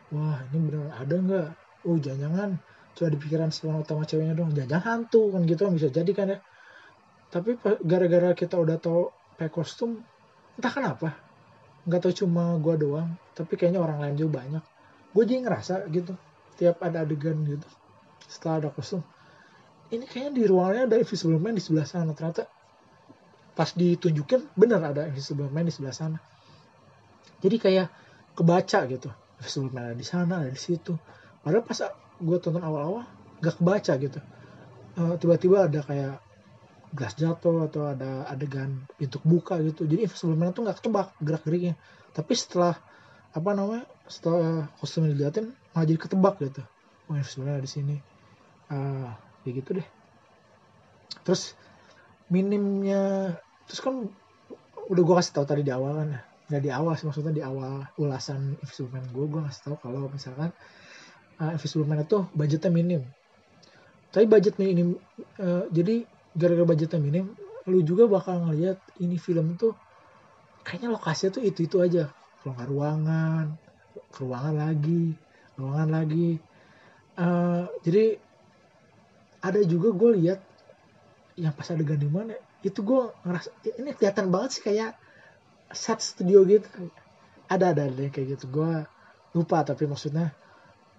Wah 0.09 0.41
ini 0.49 0.57
benar 0.65 0.97
ada 0.97 1.15
nggak 1.15 1.47
oh 1.85 1.97
jangan-jangan. 1.97 2.57
Coba 2.97 3.07
di 3.13 3.19
pikiran 3.21 3.49
si 3.53 3.69
utama 3.69 4.03
ceweknya 4.05 4.33
dong. 4.33 4.53
Jangan 4.53 4.81
hantu 4.81 5.33
kan 5.33 5.45
gitu 5.45 5.61
kan 5.69 5.73
bisa 5.77 5.89
jadi 5.93 6.11
kan 6.13 6.27
ya. 6.33 6.39
Tapi 7.29 7.61
gara-gara 7.85 8.33
kita 8.33 8.57
udah 8.57 8.77
tahu 8.81 9.13
pakai 9.37 9.49
kostum 9.53 10.01
entah 10.59 10.73
kenapa 10.73 11.15
nggak 11.87 12.01
tahu 12.03 12.13
cuma 12.25 12.59
gua 12.59 12.75
doang 12.75 13.15
tapi 13.31 13.55
kayaknya 13.55 13.79
orang 13.79 14.01
lain 14.01 14.15
juga 14.17 14.43
banyak. 14.43 14.63
Gue 15.09 15.25
jadi 15.25 15.41
ngerasa 15.41 15.89
gitu 15.89 16.13
tiap 16.59 16.83
ada 16.85 17.01
adegan 17.07 17.39
gitu 17.47 17.65
setelah 18.27 18.67
ada 18.67 18.69
kostum 18.69 19.01
ini 19.89 20.05
kayaknya 20.05 20.31
di 20.35 20.43
ruangannya 20.45 20.83
ada 20.91 20.95
invisible 21.01 21.41
man 21.41 21.57
di 21.57 21.63
sebelah 21.63 21.87
sana 21.87 22.13
ternyata 22.13 22.45
pas 23.59 23.75
ditunjukin 23.75 24.55
bener 24.55 24.79
ada 24.79 25.11
invisible 25.11 25.51
man 25.51 25.67
di 25.67 25.73
sebelah 25.75 25.91
sana. 25.91 26.15
Jadi 27.43 27.59
kayak 27.59 27.91
kebaca 28.31 28.87
gitu. 28.87 29.11
Invisible 29.35 29.75
man 29.75 29.91
ada 29.91 29.95
di 29.99 30.07
sana 30.07 30.47
ada 30.47 30.51
di 30.55 30.55
situ. 30.55 30.95
Padahal 31.43 31.67
pas 31.67 31.75
gue 32.23 32.37
tonton 32.39 32.63
awal-awal 32.63 33.03
gak 33.43 33.59
kebaca 33.59 33.93
gitu. 33.99 34.19
Uh, 34.95 35.19
tiba-tiba 35.19 35.67
ada 35.67 35.83
kayak 35.83 36.23
gelas 36.95 37.19
jatuh 37.19 37.67
atau 37.67 37.91
ada 37.91 38.23
adegan 38.31 38.87
pintu 38.95 39.19
buka 39.27 39.59
gitu. 39.59 39.83
Jadi 39.83 40.07
invisible 40.07 40.39
man 40.39 40.55
tuh 40.55 40.63
nggak 40.63 40.79
ketebak 40.79 41.11
gerak 41.19 41.43
geriknya 41.43 41.75
tapi 42.15 42.33
setelah 42.33 42.79
apa 43.35 43.49
namanya 43.53 43.85
setelah 44.07 44.71
kostum 44.81 45.05
diliatin 45.05 45.51
malah 45.75 45.83
jadi 45.83 45.99
ketebak 45.99 46.35
gitu. 46.47 46.63
Oh 47.11 47.19
invisible 47.19 47.43
man 47.43 47.59
ada 47.59 47.67
di 47.67 47.71
sini. 47.75 47.95
Uh, 48.71 49.11
ya 49.43 49.51
gitu 49.51 49.83
deh. 49.83 49.87
Terus 51.27 51.59
minimnya 52.31 53.35
terus 53.69 53.85
kan 53.85 54.09
udah 54.89 55.03
gue 55.05 55.15
kasih 55.21 55.33
tahu 55.37 55.45
tadi 55.45 55.61
di 55.61 55.69
awal 55.69 56.01
kan 56.01 56.09
ya. 56.09 56.21
Nggak 56.49 56.61
di 56.65 56.71
awal 56.73 56.93
maksudnya 56.97 57.33
di 57.37 57.43
awal 57.45 57.85
ulasan 58.01 58.57
Man 58.89 59.05
gue 59.13 59.25
gue 59.29 59.41
ngasih 59.45 59.61
tahu 59.69 59.75
kalau 59.85 60.09
misalkan 60.09 60.49
uh, 61.37 61.85
Man 61.85 62.01
itu 62.01 62.25
budgetnya 62.33 62.73
minim. 62.73 63.05
Tapi 64.09 64.25
budget 64.25 64.57
minim 64.57 64.97
uh, 65.37 65.69
jadi 65.69 66.09
gara-gara 66.33 66.65
budgetnya 66.65 66.97
minim 66.97 67.37
lu 67.69 67.85
juga 67.85 68.09
bakal 68.09 68.49
ngeliat 68.49 68.81
ini 68.97 69.21
film 69.21 69.53
tuh 69.53 69.77
kayaknya 70.65 70.89
lokasinya 70.89 71.37
tuh 71.37 71.43
itu 71.45 71.69
itu 71.69 71.77
aja. 71.77 72.09
Ruangan 72.41 72.65
ruangan 72.65 73.45
ruangan 74.17 74.55
lagi 74.57 75.13
ruangan 75.53 75.89
lagi. 75.93 76.41
Uh, 77.13 77.69
jadi 77.85 78.17
ada 79.45 79.61
juga 79.69 79.93
gue 79.93 80.11
lihat 80.17 80.39
yang 81.37 81.53
pas 81.53 81.69
adegan 81.69 82.01
di 82.01 82.09
mana 82.09 82.33
itu 82.59 82.79
gue 82.83 83.01
ngerasa 83.23 83.49
ini 83.79 83.95
kelihatan 83.95 84.27
banget 84.31 84.59
sih 84.59 84.63
kayak 84.67 84.99
set 85.71 85.99
studio 86.03 86.43
gitu. 86.43 86.67
Ada 87.49 87.73
ada 87.73 87.87
deh 87.87 88.11
kayak 88.11 88.37
gitu. 88.37 88.45
Gue 88.51 88.83
lupa 89.33 89.63
tapi 89.63 89.87
maksudnya 89.87 90.33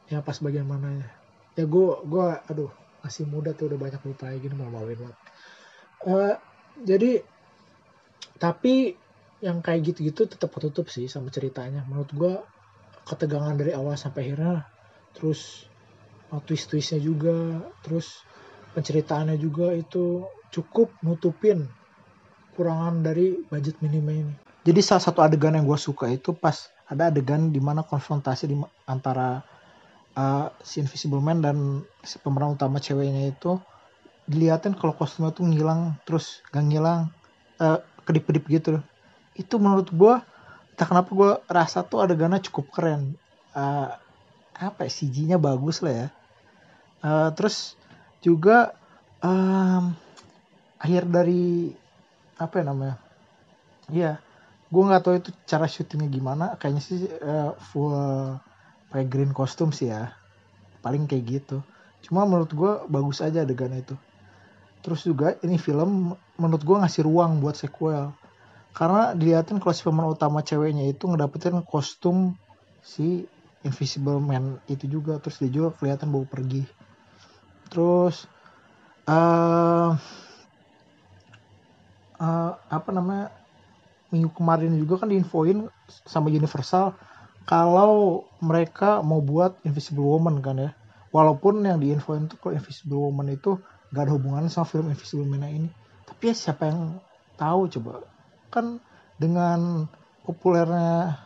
ya 0.09 0.25
pas 0.25 0.37
bagian 0.41 0.67
mananya 0.67 1.09
ya. 1.55 1.65
Gue 1.69 2.01
gue 2.07 2.27
aduh 2.49 2.73
masih 3.01 3.25
muda 3.29 3.57
tuh 3.57 3.73
udah 3.73 3.79
banyak 3.81 4.01
lupa 4.05 4.33
kayak 4.33 4.41
gini 4.45 4.55
mau 4.57 4.73
maluin 4.73 4.99
banget. 4.99 5.19
Uh, 6.01 6.35
jadi 6.81 7.21
tapi 8.41 8.97
yang 9.41 9.61
kayak 9.61 9.93
gitu-gitu 9.93 10.29
tetap 10.29 10.53
ketutup 10.53 10.89
sih 10.89 11.09
sama 11.09 11.29
ceritanya. 11.29 11.85
Menurut 11.85 12.11
gue 12.13 12.35
ketegangan 13.05 13.57
dari 13.57 13.73
awal 13.77 13.97
sampai 14.01 14.29
akhirnya 14.29 14.65
terus 15.13 15.69
uh, 16.33 16.41
twist-twistnya 16.41 17.01
juga 17.03 17.61
terus 17.85 18.23
penceritaannya 18.77 19.37
juga 19.37 19.75
itu 19.75 20.25
cukup 20.51 20.91
nutupin 21.01 21.71
kurangan 22.59 23.01
dari 23.01 23.41
budget 23.49 23.79
minimnya 23.81 24.29
ini. 24.29 24.35
Jadi 24.67 24.81
salah 24.85 25.01
satu 25.01 25.25
adegan 25.25 25.57
yang 25.57 25.65
gue 25.65 25.81
suka 25.81 26.11
itu 26.13 26.37
pas 26.37 26.69
ada 26.85 27.09
adegan 27.09 27.49
di 27.49 27.63
mana 27.63 27.81
konfrontasi 27.81 28.51
di 28.51 28.57
antara 28.85 29.41
uh, 30.19 30.53
si 30.61 30.83
Invisible 30.83 31.23
Man 31.23 31.41
dan 31.41 31.81
si 32.05 32.21
pemeran 32.21 32.59
utama 32.59 32.83
ceweknya 32.83 33.33
itu 33.33 33.57
dilihatin 34.29 34.77
kalau 34.77 34.95
kostumnya 34.95 35.33
tuh 35.33 35.49
ngilang 35.49 35.97
terus 36.05 36.45
gak 36.53 36.67
ngilang 36.67 37.11
uh, 37.59 37.81
kedip-kedip 38.05 38.45
gitu 38.51 38.69
Itu 39.35 39.57
menurut 39.57 39.89
gue 39.89 40.15
entah 40.77 40.87
kenapa 40.87 41.11
gue 41.13 41.31
rasa 41.49 41.81
tuh 41.87 42.05
adegannya 42.05 42.45
cukup 42.45 42.69
keren. 42.75 43.17
Uh, 43.57 43.97
apa 44.61 44.85
ya 44.85 44.91
CG-nya 44.93 45.39
bagus 45.41 45.81
lah 45.81 45.95
ya. 45.95 46.09
Uh, 47.01 47.29
terus 47.33 47.81
juga 48.21 48.77
um, 49.25 49.97
akhir 50.81 51.07
dari 51.07 51.71
apa 52.41 52.55
ya 52.61 52.65
namanya? 52.65 52.97
Iya 53.93 54.13
gue 54.71 54.83
nggak 54.87 55.03
tahu 55.03 55.15
itu 55.19 55.31
cara 55.45 55.67
syutingnya 55.67 56.09
gimana. 56.09 56.45
Kayaknya 56.57 56.83
sih 56.83 56.99
uh, 57.21 57.53
full 57.59 57.93
pakai 58.89 59.07
green 59.11 59.35
kostum 59.35 59.75
sih 59.75 59.91
ya. 59.91 60.15
Paling 60.81 61.11
kayak 61.11 61.25
gitu. 61.27 61.59
Cuma 62.07 62.25
menurut 62.25 62.51
gue 62.55 62.73
bagus 62.87 63.21
aja 63.21 63.43
adegan 63.43 63.75
itu. 63.75 63.99
Terus 64.81 65.05
juga 65.05 65.37
ini 65.45 65.61
film 65.61 66.15
menurut 66.41 66.63
gue 66.63 66.77
ngasih 66.81 67.05
ruang 67.05 67.43
buat 67.43 67.59
sequel. 67.59 68.15
Karena 68.71 69.13
dilihatin 69.13 69.59
kalau 69.59 69.75
si 69.75 69.83
pemeran 69.83 70.15
utama 70.15 70.41
ceweknya 70.47 70.87
itu 70.87 71.11
ngedapetin 71.11 71.61
kostum 71.67 72.39
si 72.81 73.27
Invisible 73.67 74.23
Man 74.23 74.63
itu 74.71 74.87
juga. 74.87 75.19
Terus 75.19 75.43
dia 75.43 75.51
juga 75.51 75.69
kelihatan 75.77 76.15
bawa 76.15 76.25
pergi. 76.31 76.63
Terus 77.69 78.25
uh, 79.11 79.99
uh, 82.21 82.53
apa 82.69 82.91
namanya 82.93 83.33
minggu 84.13 84.31
kemarin 84.37 84.77
juga 84.77 85.03
kan 85.03 85.09
diinfoin 85.09 85.67
sama 85.89 86.29
Universal 86.29 86.95
kalau 87.49 88.23
mereka 88.39 89.01
mau 89.01 89.19
buat 89.25 89.59
Invisible 89.65 90.07
Woman 90.07 90.45
kan 90.45 90.61
ya. 90.61 90.71
Walaupun 91.11 91.67
yang 91.67 91.83
diinfoin 91.83 92.31
tuh 92.31 92.39
kalau 92.39 92.55
Invisible 92.55 93.01
Woman 93.03 93.35
itu 93.35 93.59
gak 93.91 94.07
ada 94.07 94.13
hubungan 94.15 94.47
sama 94.47 94.69
film 94.71 94.87
Invisible 94.93 95.27
Man 95.27 95.43
ini. 95.43 95.71
Tapi 96.07 96.31
ya 96.31 96.35
siapa 96.37 96.71
yang 96.71 97.03
tahu 97.35 97.67
coba. 97.67 98.07
Kan 98.55 98.79
dengan 99.19 99.91
populernya 100.23 101.19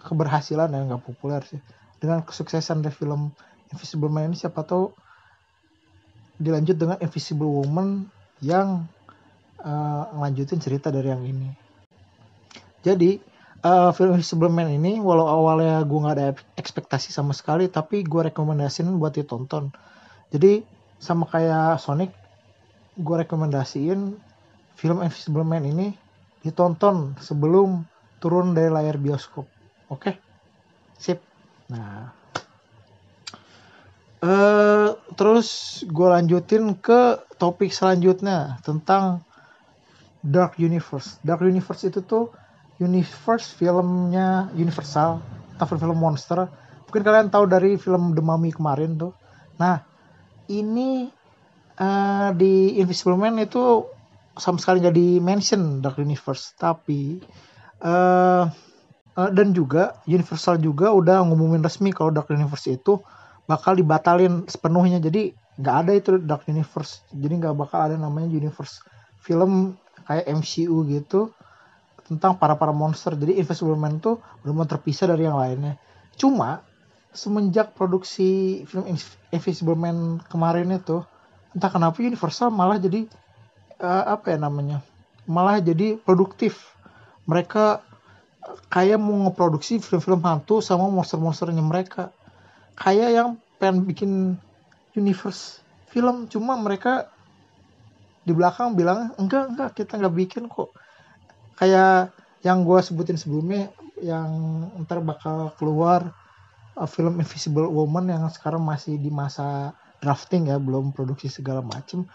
keberhasilan 0.00 0.72
ya 0.72 0.80
nggak 0.88 1.04
populer 1.04 1.44
sih. 1.44 1.60
Dengan 2.00 2.24
kesuksesan 2.24 2.80
dari 2.80 2.96
film 2.96 3.28
Invisible 3.68 4.08
Man 4.08 4.32
ini 4.32 4.36
siapa 4.40 4.64
tahu 4.64 4.96
dilanjut 6.40 6.76
dengan 6.78 6.96
Invisible 7.04 7.50
Woman 7.50 8.08
yang 8.40 8.88
uh, 9.62 10.02
ngelanjutin 10.14 10.60
cerita 10.62 10.88
dari 10.92 11.08
yang 11.10 11.24
ini. 11.24 11.50
Jadi 12.82 13.18
uh, 13.66 13.90
film 13.90 14.18
Invisible 14.18 14.50
Man 14.50 14.70
ini 14.70 15.02
walau 15.02 15.26
awalnya 15.26 15.82
gue 15.82 15.98
nggak 15.98 16.14
ada 16.14 16.28
ekspektasi 16.54 17.10
sama 17.10 17.34
sekali 17.34 17.66
tapi 17.66 18.06
gue 18.06 18.30
rekomendasiin 18.30 18.88
buat 18.98 19.14
ditonton. 19.14 19.74
Jadi 20.30 20.62
sama 20.98 21.26
kayak 21.26 21.82
Sonic 21.82 22.10
gue 22.98 23.16
rekomendasiin 23.26 24.18
film 24.78 24.98
Invisible 25.02 25.46
Man 25.46 25.66
ini 25.66 25.94
ditonton 26.42 27.18
sebelum 27.18 27.82
turun 28.22 28.54
dari 28.54 28.70
layar 28.70 28.98
bioskop. 28.98 29.46
Oke? 29.90 30.02
Okay? 30.02 30.14
Sip. 30.98 31.18
Nah, 31.70 32.18
Uh, 34.18 34.98
terus 35.14 35.78
gue 35.86 36.08
lanjutin 36.10 36.74
ke 36.74 37.22
topik 37.38 37.70
selanjutnya 37.70 38.58
tentang 38.66 39.22
Dark 40.20 40.58
Universe. 40.58 41.22
Dark 41.22 41.42
Universe 41.42 41.86
itu 41.88 42.02
tuh 42.02 42.30
universe 42.78 43.54
filmnya 43.54 44.50
Universal 44.54 45.22
atau 45.58 45.66
film 45.78 45.98
monster. 45.98 46.46
Mungkin 46.88 47.02
kalian 47.04 47.28
tahu 47.28 47.44
dari 47.50 47.76
film 47.76 48.14
The 48.14 48.22
Mummy 48.22 48.54
kemarin 48.54 48.96
tuh. 48.96 49.12
Nah, 49.58 49.82
ini 50.48 51.10
uh, 51.76 52.30
di 52.32 52.78
Invisible 52.80 53.18
Man 53.18 53.36
itu 53.42 53.84
sama 54.38 54.62
sekali 54.62 54.80
nggak 54.80 54.96
di 54.96 55.18
mention 55.18 55.82
Dark 55.82 55.98
Universe, 55.98 56.54
tapi 56.54 57.18
uh, 57.82 58.46
uh, 59.18 59.30
dan 59.34 59.50
juga 59.50 59.98
Universal 60.06 60.62
juga 60.62 60.94
udah 60.94 61.26
ngumumin 61.26 61.60
resmi 61.60 61.90
kalau 61.90 62.14
Dark 62.14 62.30
Universe 62.30 62.70
itu 62.70 63.02
bakal 63.50 63.74
dibatalin 63.74 64.46
sepenuhnya 64.46 65.02
jadi 65.02 65.32
nggak 65.58 65.76
ada 65.82 65.92
itu 65.96 66.10
Dark 66.22 66.46
Universe 66.46 67.02
jadi 67.10 67.34
nggak 67.42 67.54
bakal 67.58 67.90
ada 67.90 67.96
namanya 67.98 68.30
universe 68.30 68.78
film 69.18 69.74
kayak 70.08 70.24
MCU 70.32 70.88
gitu 70.88 71.30
tentang 72.08 72.40
para 72.40 72.56
para 72.56 72.72
monster. 72.72 73.12
Jadi 73.12 73.36
Invisible 73.36 73.76
Man 73.76 74.00
tuh 74.00 74.16
belum 74.40 74.64
terpisah 74.64 75.12
dari 75.12 75.28
yang 75.28 75.36
lainnya. 75.36 75.76
Cuma 76.16 76.64
semenjak 77.12 77.76
produksi 77.76 78.64
film 78.64 78.88
Invisible 79.28 79.76
Man 79.76 80.24
kemarin 80.32 80.72
itu 80.72 81.04
entah 81.52 81.68
kenapa 81.68 82.00
Universal 82.00 82.48
malah 82.48 82.80
jadi 82.80 83.04
uh, 83.80 84.16
apa 84.16 84.32
ya 84.32 84.38
namanya 84.40 84.80
malah 85.28 85.60
jadi 85.60 86.00
produktif. 86.00 86.72
Mereka 87.28 87.84
kayak 88.72 88.96
mau 88.96 89.28
ngeproduksi 89.28 89.76
film-film 89.84 90.24
hantu 90.24 90.64
sama 90.64 90.88
monster-monsternya 90.88 91.60
mereka. 91.60 92.08
Kayak 92.72 93.08
yang 93.12 93.28
pengen 93.60 93.84
bikin 93.84 94.12
universe 94.96 95.60
film 95.92 96.24
cuma 96.32 96.56
mereka 96.56 97.12
di 98.28 98.36
belakang 98.36 98.76
bilang 98.76 99.16
enggak 99.16 99.56
enggak 99.56 99.70
kita 99.72 99.96
nggak 99.96 100.14
bikin 100.14 100.44
kok 100.52 100.76
kayak 101.56 102.12
yang 102.44 102.62
gue 102.62 102.78
sebutin 102.84 103.16
sebelumnya 103.16 103.72
yang 103.98 104.28
ntar 104.84 105.02
bakal 105.02 105.50
keluar 105.58 106.14
uh, 106.78 106.86
film 106.86 107.18
Invisible 107.18 107.66
Woman 107.66 108.12
yang 108.12 108.22
sekarang 108.30 108.62
masih 108.62 109.00
di 109.00 109.10
masa 109.10 109.74
drafting 109.98 110.52
ya 110.52 110.60
belum 110.62 110.94
produksi 110.94 111.26
segala 111.26 111.64
macem 111.64 112.06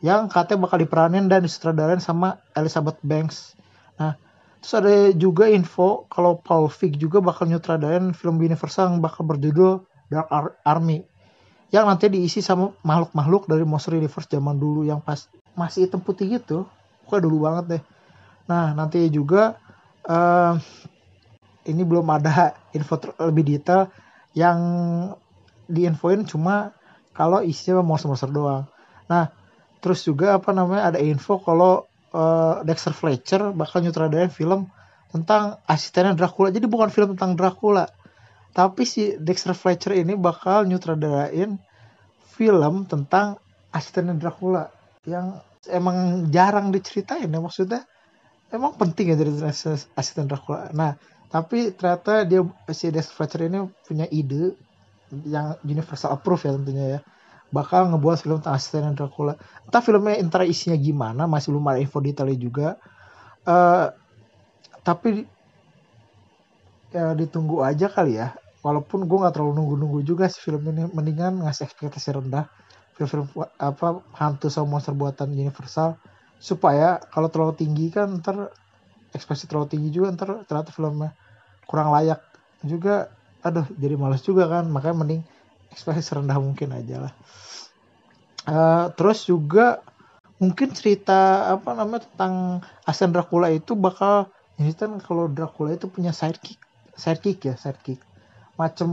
yang 0.00 0.32
katanya 0.32 0.64
bakal 0.64 0.80
diperanin 0.80 1.28
dan 1.28 1.44
disutradarain 1.44 2.00
sama 2.00 2.40
Elizabeth 2.56 2.96
Banks. 3.04 3.52
Nah, 4.00 4.16
terus 4.64 4.72
ada 4.72 5.12
juga 5.12 5.44
info 5.52 6.08
kalau 6.08 6.40
Paul 6.40 6.72
Feig 6.72 6.96
juga 6.96 7.20
bakal 7.20 7.52
nyutradarain 7.52 8.16
film 8.16 8.40
Universal 8.40 8.96
yang 8.96 9.04
bakal 9.04 9.28
berjudul 9.28 9.84
Dark 10.08 10.28
Ar 10.32 10.56
Army. 10.64 11.04
Yang 11.68 11.84
nanti 11.84 12.06
diisi 12.08 12.40
sama 12.40 12.72
makhluk-makhluk 12.82 13.46
dari 13.46 13.62
Monster 13.62 13.94
Universe 13.94 14.26
zaman 14.26 14.56
dulu 14.56 14.88
yang 14.88 15.04
pas 15.04 15.28
masih 15.58 15.86
hitam 15.86 16.02
putih 16.02 16.40
gitu. 16.40 16.66
Pokoknya 17.06 17.22
dulu 17.26 17.36
banget 17.46 17.64
deh. 17.66 17.82
Nah, 18.50 18.74
nanti 18.74 19.06
juga 19.10 19.58
uh, 20.06 20.54
ini 21.66 21.82
belum 21.86 22.06
ada 22.10 22.54
info 22.74 22.98
lebih 23.22 23.44
detail 23.46 23.90
yang 24.34 24.58
diinfoin 25.70 26.26
cuma 26.26 26.74
kalau 27.14 27.42
isinya 27.42 27.82
monster-monster 27.82 28.30
doang. 28.30 28.66
Nah, 29.10 29.30
terus 29.82 30.04
juga 30.04 30.36
apa 30.36 30.52
namanya 30.52 30.94
ada 30.94 30.98
info 31.00 31.40
kalau 31.40 31.90
uh, 32.12 32.62
Dexter 32.62 32.92
Fletcher 32.92 33.50
bakal 33.56 33.82
nyutradain 33.82 34.30
film 34.30 34.68
tentang 35.10 35.58
asistennya 35.66 36.14
Dracula 36.14 36.54
jadi 36.54 36.70
bukan 36.70 36.92
film 36.92 37.18
tentang 37.18 37.34
Dracula 37.34 37.90
tapi 38.54 38.86
si 38.86 39.16
Dexter 39.18 39.56
Fletcher 39.56 39.96
ini 39.96 40.14
bakal 40.14 40.68
nyutradain 40.68 41.58
film 42.30 42.86
tentang 42.86 43.40
asistennya 43.74 44.14
Dracula 44.14 44.70
yang 45.08 45.40
emang 45.68 46.28
jarang 46.28 46.68
diceritain 46.72 47.28
ya 47.28 47.40
maksudnya 47.40 47.84
emang 48.52 48.76
penting 48.76 49.12
ya 49.12 49.16
dari 49.16 49.32
asisten 49.96 50.28
Dracula 50.28 50.68
nah 50.76 50.96
tapi 51.30 51.70
ternyata 51.72 52.26
dia 52.26 52.42
si 52.74 52.90
Dexter 52.90 53.14
Fletcher 53.14 53.46
ini 53.46 53.64
punya 53.86 54.04
ide 54.10 54.58
yang 55.24 55.56
universal 55.62 56.18
approve 56.18 56.42
ya 56.42 56.52
tentunya 56.58 56.86
ya 56.98 57.00
bakal 57.50 57.90
ngebuat 57.90 58.18
film 58.22 58.38
tentang 58.40 58.56
asisten 58.56 58.94
Dracula. 58.94 59.34
Entah 59.66 59.82
filmnya 59.82 60.22
antara 60.22 60.46
isinya 60.46 60.78
gimana, 60.78 61.26
masih 61.26 61.50
belum 61.54 61.66
ada 61.66 61.82
info 61.82 61.98
detailnya 61.98 62.38
juga. 62.38 62.68
Uh, 63.42 63.90
tapi 64.86 65.26
ya 66.94 67.12
ditunggu 67.18 67.66
aja 67.66 67.90
kali 67.90 68.22
ya. 68.22 68.38
Walaupun 68.62 69.08
gue 69.08 69.18
nggak 69.18 69.34
terlalu 69.34 69.52
nunggu-nunggu 69.56 70.00
juga 70.06 70.30
sih 70.30 70.40
film 70.40 70.62
ini, 70.70 70.86
mendingan 70.94 71.42
ngasih 71.42 71.66
ekspektasi 71.66 72.22
rendah 72.22 72.46
film-film 72.98 73.26
apa 73.56 74.02
hantu 74.16 74.52
sama 74.52 74.76
monster 74.76 74.92
buatan 74.92 75.32
Universal 75.32 75.96
supaya 76.40 76.96
kalau 77.12 77.28
terlalu 77.28 77.54
tinggi 77.60 77.92
kan 77.92 78.20
ntar 78.24 78.48
ekspektasi 79.12 79.50
terlalu 79.50 79.68
tinggi 79.76 79.88
juga 79.92 80.14
ntar 80.16 80.28
ternyata 80.48 80.72
filmnya 80.72 81.12
kurang 81.68 81.92
layak 81.92 82.20
juga. 82.64 83.12
Aduh 83.40 83.64
jadi 83.76 83.94
males 83.96 84.24
juga 84.24 84.48
kan. 84.48 84.68
Makanya 84.68 84.96
mending 85.04 85.22
ekspektasi 85.70 86.04
serendah 86.04 86.40
mungkin 86.40 86.72
aja 86.74 87.08
lah. 87.08 87.12
Uh, 88.48 88.86
terus 88.96 89.28
juga 89.28 89.84
mungkin 90.40 90.72
cerita 90.72 91.52
apa 91.52 91.76
namanya 91.76 92.08
tentang 92.08 92.64
Asen 92.88 93.12
Dracula 93.12 93.52
itu 93.52 93.76
bakal 93.76 94.32
ini 94.56 94.72
kan 94.72 94.96
kalau 95.04 95.28
Dracula 95.28 95.76
itu 95.76 95.92
punya 95.92 96.16
sidekick 96.16 96.56
sidekick 96.96 97.44
ya 97.44 97.54
sidekick. 97.56 98.00
Macam 98.56 98.90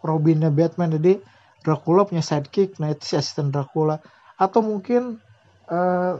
Robinnya 0.00 0.48
Batman 0.52 0.96
jadi 0.96 1.20
Dracula 1.60 2.08
punya 2.08 2.24
sidekick 2.24 2.76
nah 2.82 2.92
itu 2.92 3.04
si 3.04 3.14
asisten 3.16 3.52
Dracula 3.52 4.00
atau 4.40 4.60
mungkin 4.64 5.20
uh, 5.68 6.14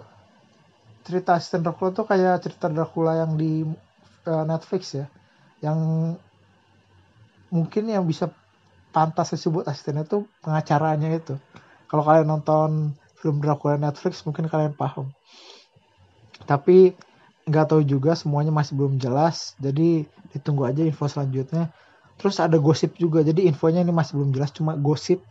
cerita 1.04 1.40
asisten 1.40 1.64
Dracula 1.64 1.92
itu 1.92 2.02
kayak 2.04 2.36
cerita 2.44 2.66
Dracula 2.68 3.20
yang 3.20 3.34
di 3.40 3.64
uh, 4.28 4.44
Netflix 4.44 4.96
ya 4.96 5.06
yang 5.60 5.78
mungkin 7.50 7.90
yang 7.90 8.06
bisa 8.06 8.30
pantas 8.90 9.34
disebut 9.34 9.66
asistennya 9.66 10.06
tuh 10.06 10.26
pengacaranya 10.42 11.14
itu. 11.14 11.38
Kalau 11.90 12.02
kalian 12.06 12.30
nonton 12.30 12.94
film 13.18 13.42
Dracula 13.42 13.78
Netflix 13.78 14.22
mungkin 14.26 14.46
kalian 14.46 14.74
paham. 14.74 15.10
Tapi 16.46 16.94
nggak 17.46 17.66
tahu 17.74 17.82
juga 17.82 18.14
semuanya 18.14 18.54
masih 18.54 18.78
belum 18.78 18.98
jelas. 18.98 19.58
Jadi 19.58 20.06
ditunggu 20.34 20.66
aja 20.66 20.82
info 20.86 21.06
selanjutnya. 21.10 21.70
Terus 22.20 22.36
ada 22.38 22.60
gosip 22.60 22.94
juga. 23.00 23.24
Jadi 23.24 23.48
infonya 23.48 23.80
ini 23.80 23.90
masih 23.90 24.20
belum 24.20 24.36
jelas 24.36 24.52
cuma 24.52 24.76
gosip. 24.76 25.24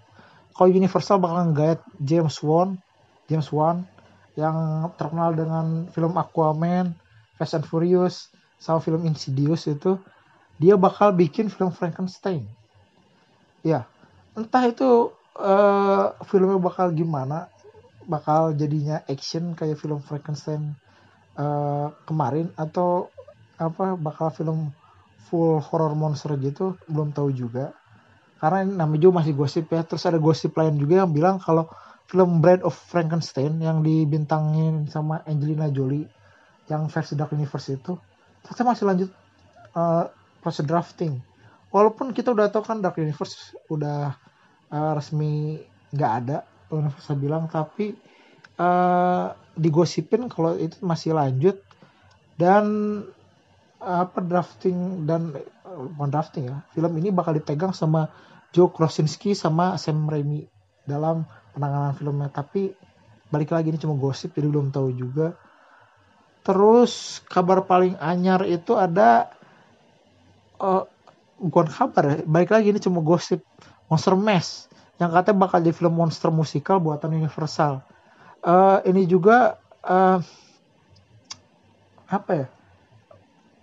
Kalau 0.58 0.74
Universal 0.74 1.22
bakal 1.22 1.54
nggait 1.54 1.80
James 2.02 2.36
Wan, 2.42 2.82
James 3.30 3.48
Wan 3.54 3.86
yang 4.34 4.90
terkenal 4.98 5.38
dengan 5.38 5.88
film 5.94 6.18
Aquaman, 6.18 6.98
Fast 7.38 7.56
and 7.56 7.64
Furious, 7.70 8.34
sama 8.60 8.84
film 8.84 9.08
Insidious 9.08 9.66
itu 9.72 9.96
dia 10.60 10.76
bakal 10.76 11.16
bikin 11.16 11.48
film 11.48 11.72
Frankenstein 11.72 12.44
ya 13.64 13.88
entah 14.36 14.68
itu 14.68 15.16
uh, 15.40 16.12
filmnya 16.28 16.60
bakal 16.60 16.92
gimana 16.92 17.48
bakal 18.06 18.52
jadinya 18.52 19.00
action 19.08 19.56
kayak 19.56 19.80
film 19.80 20.04
Frankenstein 20.04 20.76
uh, 21.40 21.96
kemarin 22.04 22.52
atau 22.60 23.08
apa 23.56 23.96
bakal 23.96 24.32
film 24.36 24.76
full 25.30 25.62
horror 25.62 25.94
monster 25.94 26.34
gitu 26.42 26.76
belum 26.90 27.14
tahu 27.14 27.30
juga. 27.32 27.72
Karena 28.42 28.66
ini 28.66 28.74
namanya 28.74 29.02
juga 29.06 29.14
masih 29.24 29.34
gosip 29.38 29.70
ya. 29.70 29.86
Terus 29.86 30.04
ada 30.10 30.18
gosip 30.18 30.58
lain 30.58 30.76
juga 30.82 31.06
yang 31.06 31.12
bilang 31.14 31.38
kalau 31.38 31.70
film 32.10 32.42
Bride 32.42 32.66
of 32.66 32.74
Frankenstein 32.74 33.62
yang 33.62 33.86
dibintangin 33.86 34.90
sama 34.90 35.22
Angelina 35.30 35.70
Jolie 35.70 36.10
yang 36.66 36.90
versi 36.90 37.14
Dark 37.14 37.34
Universe 37.34 37.70
itu 37.74 37.94
ternyata 38.46 38.64
masih 38.66 38.86
lanjut 38.90 39.10
uh, 39.78 40.10
proses 40.42 40.66
drafting. 40.66 41.22
Walaupun 41.70 42.18
kita 42.18 42.34
udah 42.34 42.50
tahu 42.50 42.66
kan 42.66 42.82
Dark 42.82 42.98
Universe 42.98 43.54
udah 43.70 44.18
uh, 44.74 44.92
resmi 44.98 45.62
nggak 45.94 46.12
ada 46.26 46.38
Universal 46.70 47.18
bilang 47.18 47.46
tapi 47.50 47.94
uh, 48.58 49.34
digosipin 49.54 50.26
kalau 50.30 50.58
itu 50.58 50.82
masih 50.82 51.14
lanjut. 51.14 51.62
Dan 52.40 52.66
apa 53.80 54.20
drafting 54.20 55.08
dan 55.08 55.32
uh, 55.64 55.88
bukan 55.96 56.12
drafting 56.12 56.52
ya 56.52 56.60
film 56.76 56.92
ini 57.00 57.16
bakal 57.16 57.32
dipegang 57.32 57.72
sama 57.72 58.12
Joe 58.52 58.68
Krasinski 58.68 59.32
sama 59.32 59.80
Sam 59.80 60.10
Raimi 60.10 60.44
dalam 60.84 61.24
penanganan 61.54 61.94
filmnya. 61.94 62.30
Tapi 62.34 62.74
balik 63.30 63.54
lagi 63.54 63.70
ini 63.70 63.78
cuma 63.78 63.94
gosip 63.96 64.34
jadi 64.34 64.50
belum 64.50 64.74
tahu 64.74 64.90
juga. 64.98 65.38
Terus 66.42 67.22
kabar 67.30 67.62
paling 67.64 67.94
anyar 68.02 68.42
itu 68.50 68.74
ada 68.74 69.30
uh, 70.58 70.84
bukan 71.38 71.70
kabar 71.70 72.04
ya 72.10 72.18
baik 72.26 72.50
lagi 72.50 72.74
ini 72.74 72.82
cuma 72.82 73.06
gosip. 73.06 73.46
Monster 73.90 74.14
Mash 74.14 74.70
yang 75.02 75.10
katanya 75.10 75.48
bakal 75.48 75.64
di 75.64 75.72
film 75.72 75.96
monster 75.96 76.30
musikal 76.30 76.78
buatan 76.78 77.16
Universal. 77.16 77.82
Uh, 78.44 78.82
ini 78.86 79.06
juga 79.06 79.58
uh, 79.86 80.20
apa 82.10 82.32
ya 82.34 82.48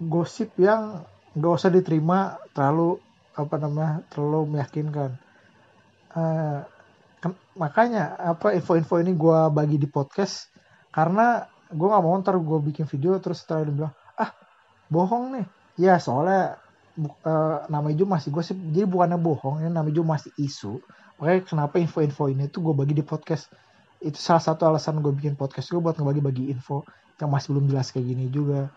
gosip 0.01 0.53
yang 0.61 1.05
gak 1.37 1.53
usah 1.57 1.73
diterima 1.73 2.41
terlalu 2.53 3.01
apa 3.37 3.57
namanya 3.61 4.01
terlalu 4.09 4.57
meyakinkan. 4.57 5.21
Uh, 6.17 6.65
makanya 7.57 8.17
apa 8.17 8.57
info-info 8.57 9.01
ini 9.01 9.13
gue 9.13 9.39
bagi 9.53 9.77
di 9.77 9.89
podcast 9.89 10.49
karena 10.93 11.45
gue 11.69 11.87
nggak 11.89 12.05
mau 12.05 12.17
ntar 12.23 12.41
gue 12.41 12.59
bikin 12.73 12.89
video 12.89 13.19
terus 13.21 13.45
setelah 13.45 13.69
dia 13.69 13.75
bilang 13.75 13.95
ah 14.17 14.33
bohong 14.89 15.37
nih. 15.37 15.47
Ya 15.77 16.01
soalnya 16.01 16.57
uh, 17.29 17.69
nama 17.69 17.93
juga 17.93 18.17
masih 18.17 18.33
gosip 18.33 18.57
jadi 18.73 18.89
bukannya 18.89 19.21
bohong 19.21 19.61
ini 19.61 19.69
nama 19.69 19.89
juga 19.93 20.17
masih 20.17 20.33
isu. 20.41 20.81
Makanya 21.21 21.41
kenapa 21.45 21.77
info-info 21.77 22.33
ini 22.33 22.49
tuh 22.49 22.65
gue 22.65 22.75
bagi 22.77 22.97
di 22.97 23.05
podcast? 23.05 23.53
Itu 24.01 24.17
salah 24.17 24.41
satu 24.41 24.69
alasan 24.69 25.05
gue 25.05 25.13
bikin 25.13 25.37
podcast 25.37 25.69
gue 25.69 25.81
buat 25.81 25.97
ngebagi-bagi 25.97 26.49
info 26.49 26.85
yang 27.21 27.33
masih 27.33 27.57
belum 27.57 27.69
jelas 27.73 27.93
kayak 27.93 28.13
gini 28.13 28.29
juga 28.29 28.69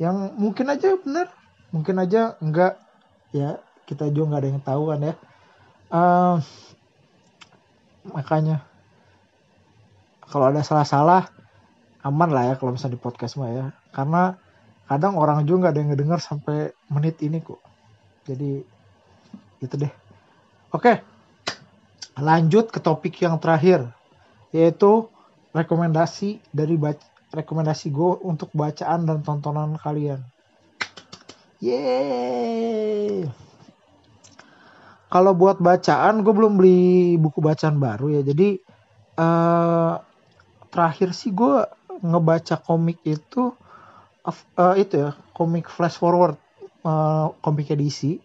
yang 0.00 0.32
mungkin 0.40 0.72
aja 0.72 0.96
bener 0.96 1.28
mungkin 1.70 2.00
aja 2.00 2.34
enggak. 2.40 2.80
Ya 3.30 3.60
kita 3.84 4.08
juga 4.10 4.34
nggak 4.34 4.40
ada 4.42 4.50
yang 4.50 4.62
tahu 4.64 4.82
kan 4.90 5.00
ya. 5.04 5.14
Uh, 5.90 6.36
makanya 8.08 8.64
kalau 10.24 10.48
ada 10.48 10.64
salah-salah 10.64 11.28
aman 12.00 12.30
lah 12.32 12.44
ya 12.48 12.54
kalau 12.56 12.72
misalnya 12.72 12.96
di 12.96 13.02
podcast 13.02 13.36
mah 13.36 13.52
ya. 13.52 13.64
Karena 13.92 14.40
kadang 14.88 15.20
orang 15.20 15.44
juga 15.44 15.68
nggak 15.68 15.72
ada 15.76 15.80
yang 15.84 15.90
ngedengar 15.92 16.20
sampai 16.24 16.72
menit 16.88 17.20
ini 17.20 17.44
kok. 17.44 17.60
Jadi 18.24 18.64
gitu 19.60 19.74
deh. 19.76 19.92
Oke 20.72 21.20
lanjut 22.20 22.68
ke 22.68 22.78
topik 22.78 23.16
yang 23.24 23.40
terakhir 23.40 23.88
yaitu 24.52 25.08
rekomendasi 25.56 26.38
dari 26.52 26.76
baca, 26.76 27.02
rekomendasi 27.30 27.94
gue 27.94 28.12
untuk 28.26 28.50
bacaan 28.52 29.06
dan 29.06 29.22
tontonan 29.22 29.78
kalian. 29.78 30.22
Yeay. 31.62 33.26
Kalau 35.10 35.32
buat 35.34 35.58
bacaan 35.58 36.22
gue 36.22 36.32
belum 36.34 36.54
beli 36.58 37.18
buku 37.18 37.42
bacaan 37.42 37.82
baru 37.82 38.18
ya. 38.18 38.22
Jadi 38.22 38.58
uh, 39.18 39.98
terakhir 40.70 41.10
sih 41.14 41.34
gue 41.34 41.66
ngebaca 42.00 42.56
komik 42.62 43.02
itu 43.02 43.52
uh, 44.24 44.74
itu 44.78 44.94
ya 44.96 45.10
komik 45.34 45.66
flash 45.68 45.98
forward 45.98 46.38
uh, 46.86 47.34
komiknya 47.42 47.76
DC 47.76 48.22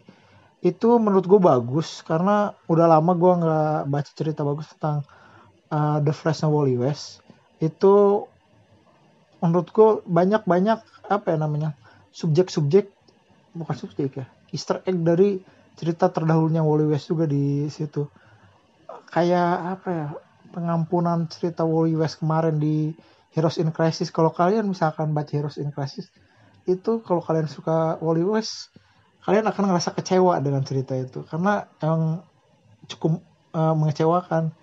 itu 0.65 0.89
menurut 0.97 1.29
gue 1.29 1.37
bagus 1.37 2.01
karena 2.01 2.57
udah 2.65 2.89
lama 2.89 3.13
gue 3.13 3.33
nggak 3.37 3.79
baca 3.85 4.11
cerita 4.17 4.41
bagus 4.41 4.73
tentang 4.73 5.05
uh, 5.69 6.01
The 6.01 6.09
Flash 6.09 6.41
Wally 6.41 6.73
West. 6.73 7.21
Itu 7.61 8.25
menurut 9.45 9.69
gue 9.69 9.89
banyak 10.05 10.43
banyak 10.43 10.79
apa 11.09 11.25
ya 11.33 11.37
namanya 11.37 11.69
subjek-subjek 12.11 12.89
bukan 13.55 13.75
subjek 13.75 14.11
ya 14.17 14.25
Easter 14.55 14.79
egg 14.87 15.03
dari 15.03 15.39
cerita 15.75 16.07
terdahulunya 16.07 16.63
Wally 16.63 16.87
West 16.87 17.11
juga 17.11 17.27
di 17.27 17.67
situ. 17.67 18.07
Kayak 19.11 19.79
apa 19.79 19.89
ya 19.91 20.07
pengampunan 20.55 21.27
cerita 21.27 21.67
Wally 21.67 21.99
West 21.99 22.23
kemarin 22.23 22.59
di 22.59 22.95
Heroes 23.35 23.59
in 23.59 23.75
Crisis. 23.75 24.11
Kalau 24.11 24.31
kalian 24.31 24.71
misalkan 24.71 25.11
baca 25.11 25.31
Heroes 25.31 25.59
in 25.59 25.75
Crisis 25.75 26.07
itu 26.65 27.03
kalau 27.03 27.21
kalian 27.21 27.51
suka 27.51 27.99
Wally 27.99 28.25
West 28.25 28.73
kalian 29.27 29.45
akan 29.45 29.69
ngerasa 29.69 29.91
kecewa 29.91 30.39
dengan 30.39 30.63
cerita 30.63 30.95
itu. 30.95 31.27
Karena 31.27 31.67
yang 31.83 32.23
cukup 32.87 33.19
uh, 33.51 33.75
mengecewakan. 33.75 34.55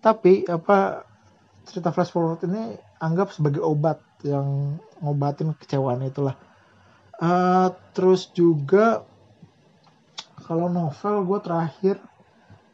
Tapi 0.00 0.46
apa 0.48 1.04
cerita 1.66 1.90
flash 1.92 2.14
forward 2.14 2.40
ini 2.46 2.78
anggap 3.02 3.34
sebagai 3.34 3.60
obat 3.60 4.00
yang 4.24 4.78
ngobatin 5.00 5.56
kecewaan 5.56 6.04
itulah. 6.04 6.36
Uh, 7.20 7.72
terus 7.92 8.32
juga 8.32 9.04
kalau 10.44 10.72
novel 10.72 11.28
gue 11.28 11.38
terakhir 11.44 11.96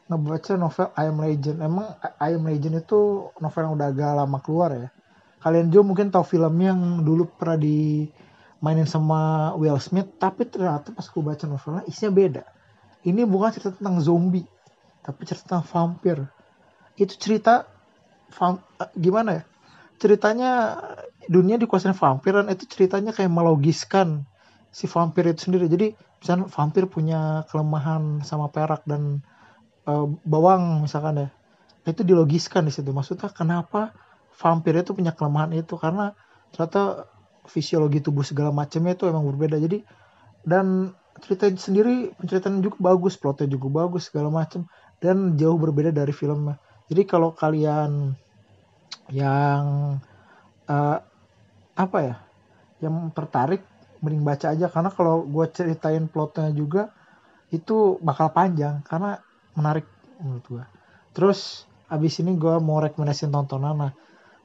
ngebaca 0.07 0.51
novel 0.55 0.87
I 0.95 1.05
Am 1.11 1.19
Legend. 1.19 1.57
Emang 1.61 1.87
I 2.17 2.33
Am 2.35 2.47
Legend 2.47 2.81
itu 2.81 3.29
novel 3.37 3.61
yang 3.67 3.73
udah 3.75 3.87
agak 3.91 4.11
lama 4.15 4.37
keluar 4.39 4.69
ya. 4.73 4.89
Kalian 5.43 5.69
juga 5.69 5.83
mungkin 5.93 6.09
tahu 6.09 6.25
filmnya 6.25 6.73
yang 6.73 7.05
dulu 7.05 7.29
pernah 7.29 7.59
di 7.59 8.09
mainin 8.57 8.89
sama 8.89 9.53
Will 9.53 9.77
Smith 9.77 10.17
tapi 10.17 10.49
ternyata 10.49 10.89
pas 10.89 11.05
gue 11.05 11.21
baca 11.21 11.45
novelnya 11.45 11.83
isinya 11.85 12.11
beda. 12.15 12.43
Ini 13.05 13.21
bukan 13.29 13.49
cerita 13.53 13.71
tentang 13.77 14.01
zombie 14.01 14.47
tapi 15.05 15.23
cerita 15.23 15.43
tentang 15.45 15.65
vampir. 15.69 16.17
Itu 16.97 17.13
cerita 17.15 17.63
uh, 18.41 18.57
gimana 18.97 19.39
ya? 19.39 19.43
Ceritanya 20.01 20.51
dunia 21.27 21.59
dikuasain 21.59 21.95
vampir 21.95 22.33
dan 22.35 22.47
itu 22.51 22.65
ceritanya 22.67 23.11
kayak 23.11 23.31
melogiskan 23.31 24.27
si 24.71 24.87
vampir 24.87 25.27
itu 25.27 25.47
sendiri. 25.47 25.67
Jadi 25.67 25.93
misalnya 26.23 26.49
vampir 26.49 26.87
punya 26.89 27.45
kelemahan 27.51 28.23
sama 28.25 28.49
perak 28.49 28.83
dan 28.87 29.21
uh, 29.87 30.07
bawang 30.25 30.83
misalkan 30.87 31.27
ya 31.27 31.29
itu 31.87 32.03
dilogiskan 32.03 32.67
di 32.67 32.71
situ. 32.73 32.91
Maksudnya 32.91 33.31
kenapa 33.31 33.95
vampir 34.35 34.75
itu 34.75 34.91
punya 34.91 35.15
kelemahan 35.15 35.55
itu? 35.55 35.79
Karena 35.79 36.11
ternyata 36.51 37.07
fisiologi 37.47 38.03
tubuh 38.03 38.27
segala 38.27 38.51
macamnya 38.51 38.95
itu 38.95 39.07
emang 39.07 39.23
berbeda. 39.23 39.55
Jadi 39.59 39.87
dan 40.43 40.91
cerita 41.23 41.49
sendiri 41.49 42.13
penceritaan 42.19 42.61
juga 42.61 42.77
bagus 42.79 43.15
plotnya 43.15 43.47
juga 43.47 43.67
bagus 43.87 44.11
segala 44.11 44.27
macam. 44.31 44.67
Dan 44.97 45.37
jauh 45.37 45.55
berbeda 45.61 45.93
dari 45.93 46.09
filmnya. 46.09 46.57
Jadi 46.89 47.05
kalau 47.05 47.29
kalian 47.29 48.17
yang 49.13 49.95
uh, 50.67 50.97
apa 51.77 51.97
ya 52.01 52.15
yang 52.81 53.13
tertarik 53.13 53.61
mending 54.01 54.25
baca 54.25 54.53
aja. 54.53 54.67
Karena 54.67 54.89
kalau 54.89 55.23
gue 55.23 55.45
ceritain 55.53 56.09
plotnya 56.09 56.49
juga 56.49 56.89
itu 57.53 57.95
bakal 58.03 58.33
panjang 58.33 58.83
karena 58.83 59.21
menarik 59.55 59.87
menurut 60.19 60.45
gue 60.49 60.65
terus 61.17 61.63
abis 61.87 62.21
ini 62.21 62.37
gue 62.37 62.61
mau 62.61 62.77
rekomendasiin 62.77 63.33
tontonan. 63.33 63.73
Nah 63.73 63.91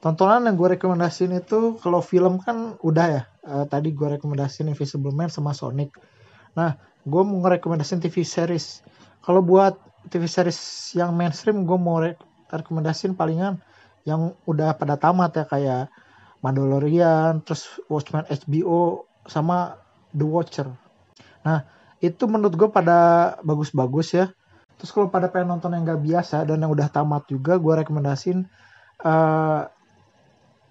tontonan 0.00 0.46
yang 0.48 0.56
gue 0.56 0.78
rekomendasiin 0.78 1.36
itu 1.36 1.76
kalau 1.82 2.00
film 2.00 2.40
kan 2.40 2.80
udah 2.80 3.06
ya. 3.10 3.22
Uh, 3.42 3.66
tadi 3.66 3.90
gue 3.90 4.06
rekomendasiin 4.16 4.70
Invisible 4.70 5.10
Man 5.12 5.28
sama 5.28 5.52
Sonic. 5.52 5.92
Nah 6.56 6.78
gue 7.04 7.22
mau 7.26 7.42
ngerekomendasiin 7.44 8.00
TV 8.00 8.24
series. 8.24 8.80
Kalau 9.20 9.42
buat 9.42 9.76
TV 10.08 10.24
series 10.24 10.58
yang 10.96 11.12
mainstream 11.12 11.68
gue 11.68 11.76
mau 11.76 12.00
re 12.00 12.16
rekomendasiin 12.48 13.18
palingan 13.18 13.60
yang 14.08 14.32
udah 14.48 14.76
pada 14.76 14.96
tamat 14.96 15.30
ya 15.36 15.44
kayak 15.44 15.82
Mandalorian 16.42 17.40
terus 17.46 17.70
Watchmen 17.86 18.26
HBO 18.26 19.06
sama 19.30 19.78
The 20.10 20.26
Watcher. 20.26 20.68
Nah 21.46 21.64
itu 22.02 22.26
menurut 22.26 22.58
gue 22.58 22.68
pada 22.68 23.32
bagus-bagus 23.46 24.08
ya. 24.18 24.26
Terus 24.76 24.90
kalau 24.90 25.06
pada 25.06 25.30
pengen 25.30 25.54
nonton 25.54 25.70
yang 25.70 25.86
gak 25.86 26.02
biasa 26.02 26.42
dan 26.42 26.58
yang 26.58 26.74
udah 26.74 26.90
tamat 26.90 27.30
juga 27.30 27.54
gue 27.54 27.86
rekomendasiin 27.86 28.42
uh, 29.06 29.62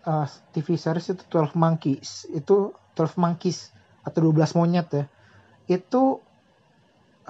uh, 0.04 0.26
TV 0.52 0.76
series 0.76 1.16
itu 1.16 1.24
12 1.32 1.56
Monkeys. 1.56 2.28
Itu 2.28 2.76
12 3.00 3.16
Monkeys 3.16 3.72
atau 4.04 4.28
12 4.28 4.60
monyet 4.60 4.88
ya. 4.92 5.06
Itu 5.72 6.20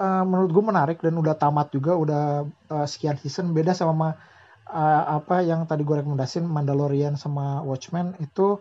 uh, 0.02 0.24
menurut 0.26 0.50
gue 0.50 0.64
menarik 0.66 0.98
dan 0.98 1.14
udah 1.14 1.38
tamat 1.38 1.70
juga 1.70 1.94
udah 1.94 2.50
uh, 2.74 2.86
sekian 2.90 3.14
season. 3.22 3.54
Beda 3.54 3.70
sama 3.70 4.18
uh, 4.68 5.04
apa 5.18 5.42
yang 5.42 5.66
tadi 5.66 5.82
gue 5.82 5.96
rekomendasiin 6.02 6.46
Mandalorian 6.46 7.18
sama 7.18 7.64
Watchmen 7.64 8.14
itu 8.22 8.60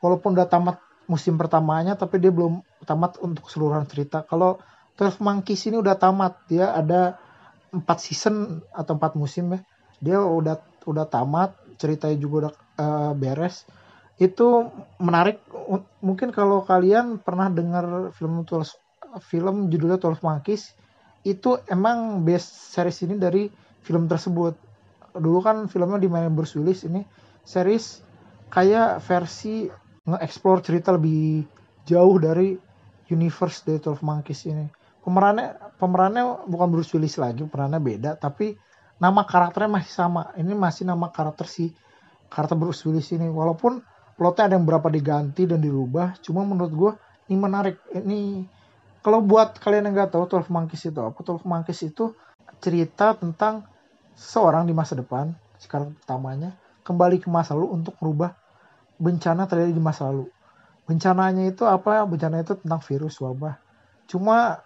walaupun 0.00 0.36
udah 0.36 0.48
tamat 0.48 0.78
musim 1.10 1.34
pertamanya 1.34 1.98
tapi 1.98 2.22
dia 2.22 2.30
belum 2.30 2.62
tamat 2.86 3.18
untuk 3.18 3.50
keseluruhan 3.50 3.86
cerita. 3.90 4.22
Kalau 4.22 4.62
12 4.94 5.18
Monkeys 5.24 5.66
ini 5.66 5.80
udah 5.80 5.96
tamat 5.98 6.46
dia 6.46 6.70
ada 6.70 7.18
empat 7.74 7.98
season 8.02 8.62
atau 8.70 8.94
empat 8.94 9.18
musim 9.18 9.50
ya. 9.54 9.60
Dia 10.00 10.18
udah 10.22 10.86
udah 10.86 11.06
tamat 11.10 11.56
ceritanya 11.76 12.16
juga 12.16 12.34
udah 12.46 12.52
uh, 12.78 13.12
beres. 13.18 13.66
Itu 14.20 14.68
menarik 15.00 15.40
mungkin 16.04 16.30
kalau 16.30 16.62
kalian 16.62 17.18
pernah 17.24 17.48
dengar 17.48 18.12
film 18.12 18.44
Tools, 18.44 18.76
film 19.24 19.72
judulnya 19.72 19.96
Twelve 19.96 20.20
Monkeys 20.20 20.76
itu 21.24 21.60
emang 21.68 22.24
best 22.24 22.72
series 22.72 23.04
ini 23.04 23.16
dari 23.20 23.48
film 23.84 24.08
tersebut 24.08 24.69
dulu 25.16 25.42
kan 25.42 25.66
filmnya 25.66 25.98
dimainin 25.98 26.34
Bruce 26.34 26.54
Willis 26.54 26.86
ini 26.86 27.02
series 27.42 28.04
kayak 28.50 29.02
versi 29.02 29.70
nge-explore 30.06 30.60
cerita 30.62 30.94
lebih 30.94 31.46
jauh 31.86 32.16
dari 32.18 32.54
universe 33.10 33.66
dari 33.66 33.78
Twelve 33.82 34.02
Monkeys 34.02 34.46
ini. 34.46 34.66
Pemerannya 35.00 35.76
pemerannya 35.80 36.46
bukan 36.46 36.68
Bruce 36.70 36.92
Willis 36.94 37.16
lagi 37.16 37.42
pemerannya 37.46 37.80
beda 37.80 38.10
tapi 38.20 38.54
nama 39.00 39.24
karakternya 39.24 39.80
masih 39.80 39.92
sama. 39.92 40.22
Ini 40.36 40.52
masih 40.52 40.84
nama 40.86 41.08
karakter 41.08 41.48
si 41.48 41.72
karakter 42.28 42.54
Bruce 42.58 42.84
Willis 42.84 43.10
ini. 43.16 43.26
Walaupun 43.26 43.80
plotnya 44.14 44.52
ada 44.52 44.54
yang 44.60 44.68
berapa 44.68 44.92
diganti 44.92 45.48
dan 45.48 45.64
dirubah 45.64 46.20
cuma 46.20 46.44
menurut 46.44 46.72
gue 46.72 46.92
ini 47.32 47.40
menarik. 47.40 47.80
Ini 47.96 48.44
kalau 49.00 49.24
buat 49.24 49.56
kalian 49.56 49.88
yang 49.88 49.94
nggak 49.96 50.12
tahu 50.12 50.28
Twelve 50.28 50.52
Monkeys 50.52 50.84
itu 50.84 51.00
apa 51.00 51.16
Twelve 51.24 51.46
Monkeys 51.48 51.80
itu 51.80 52.12
cerita 52.60 53.16
tentang 53.16 53.64
seorang 54.20 54.68
di 54.68 54.76
masa 54.76 54.92
depan 55.00 55.32
si 55.56 55.64
karakter 55.64 55.96
utamanya 56.04 56.52
kembali 56.84 57.24
ke 57.24 57.32
masa 57.32 57.56
lalu 57.56 57.80
untuk 57.80 57.96
merubah 58.04 58.36
bencana 59.00 59.48
terjadi 59.48 59.72
di 59.72 59.80
masa 59.80 60.12
lalu. 60.12 60.28
Bencananya 60.84 61.48
itu 61.48 61.64
apa? 61.64 62.04
Bencana 62.04 62.44
itu 62.44 62.52
tentang 62.60 62.84
virus 62.84 63.16
wabah. 63.24 63.56
Cuma 64.04 64.60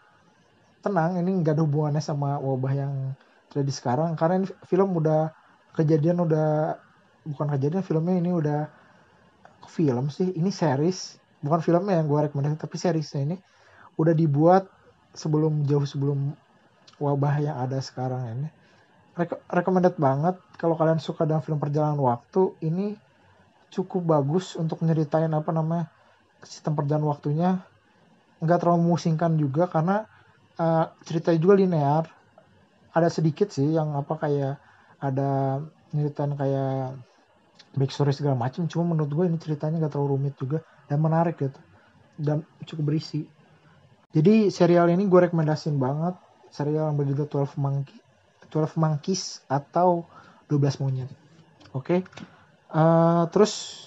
tenang 0.82 1.22
ini 1.22 1.30
nggak 1.38 1.54
ada 1.54 1.62
hubungannya 1.62 2.02
sama 2.02 2.42
wabah 2.42 2.72
yang 2.74 2.92
terjadi 3.54 3.72
sekarang. 3.72 4.10
Karena 4.18 4.42
ini 4.42 4.46
film 4.66 4.90
udah 4.98 5.30
kejadian 5.78 6.26
udah 6.26 6.74
bukan 7.22 7.46
kejadian 7.54 7.86
filmnya 7.86 8.18
ini 8.18 8.30
udah 8.34 8.66
film 9.70 10.10
sih? 10.10 10.34
Ini 10.34 10.50
series 10.50 11.22
bukan 11.44 11.60
filmnya 11.60 12.00
yang 12.00 12.08
gue 12.08 12.20
rekomendasi 12.26 12.56
tapi 12.56 12.80
seriesnya 12.80 13.20
ini 13.28 13.36
udah 14.00 14.16
dibuat 14.16 14.64
sebelum 15.12 15.68
jauh 15.68 15.84
sebelum 15.84 16.32
wabah 16.96 17.34
yang 17.44 17.56
ada 17.60 17.78
sekarang 17.84 18.24
ini 18.32 18.48
Recommended 19.46 19.94
banget 19.94 20.34
kalau 20.58 20.74
kalian 20.74 20.98
suka 20.98 21.22
dengan 21.22 21.38
film 21.38 21.62
perjalanan 21.62 22.02
waktu. 22.02 22.58
Ini 22.66 22.98
cukup 23.70 24.02
bagus 24.02 24.58
untuk 24.58 24.82
nyeritain 24.82 25.30
apa 25.30 25.54
namanya 25.54 25.86
sistem 26.42 26.74
perjalanan 26.74 27.14
waktunya. 27.14 27.50
Nggak 28.42 28.58
terlalu 28.66 28.78
memusingkan 28.82 29.38
juga 29.38 29.70
karena 29.70 30.10
uh, 30.58 30.90
ceritanya 31.06 31.38
juga 31.38 31.54
linear. 31.62 32.04
Ada 32.90 33.10
sedikit 33.10 33.54
sih 33.54 33.74
yang 33.74 33.94
apa 33.94 34.18
kayak 34.18 34.58
ada 34.98 35.62
nyeritain 35.94 36.34
kayak 36.34 36.98
backstory 37.74 38.14
segala 38.14 38.38
macam 38.38 38.66
cuma 38.70 38.94
menurut 38.94 39.10
gue 39.10 39.24
ini 39.26 39.38
ceritanya 39.38 39.82
gak 39.82 39.98
terlalu 39.98 40.14
rumit 40.14 40.34
juga 40.38 40.62
dan 40.86 41.02
menarik 41.02 41.38
gitu 41.38 41.58
dan 42.18 42.46
cukup 42.66 42.94
berisi. 42.94 43.26
Jadi 44.14 44.50
serial 44.50 44.90
ini 44.94 45.10
gue 45.10 45.20
rekomendasiin 45.26 45.74
banget. 45.74 46.14
Serial 46.54 46.94
yang 46.94 46.98
berjudul 46.98 47.26
12 47.26 47.58
Monkey 47.58 48.03
12 48.54 48.78
Monkeys 48.78 49.42
atau 49.50 50.06
12 50.46 50.78
monyet. 50.78 51.10
Oke. 51.74 52.06
Okay? 52.06 52.30
uh, 52.74 52.78
eh, 52.78 53.22
terus 53.30 53.82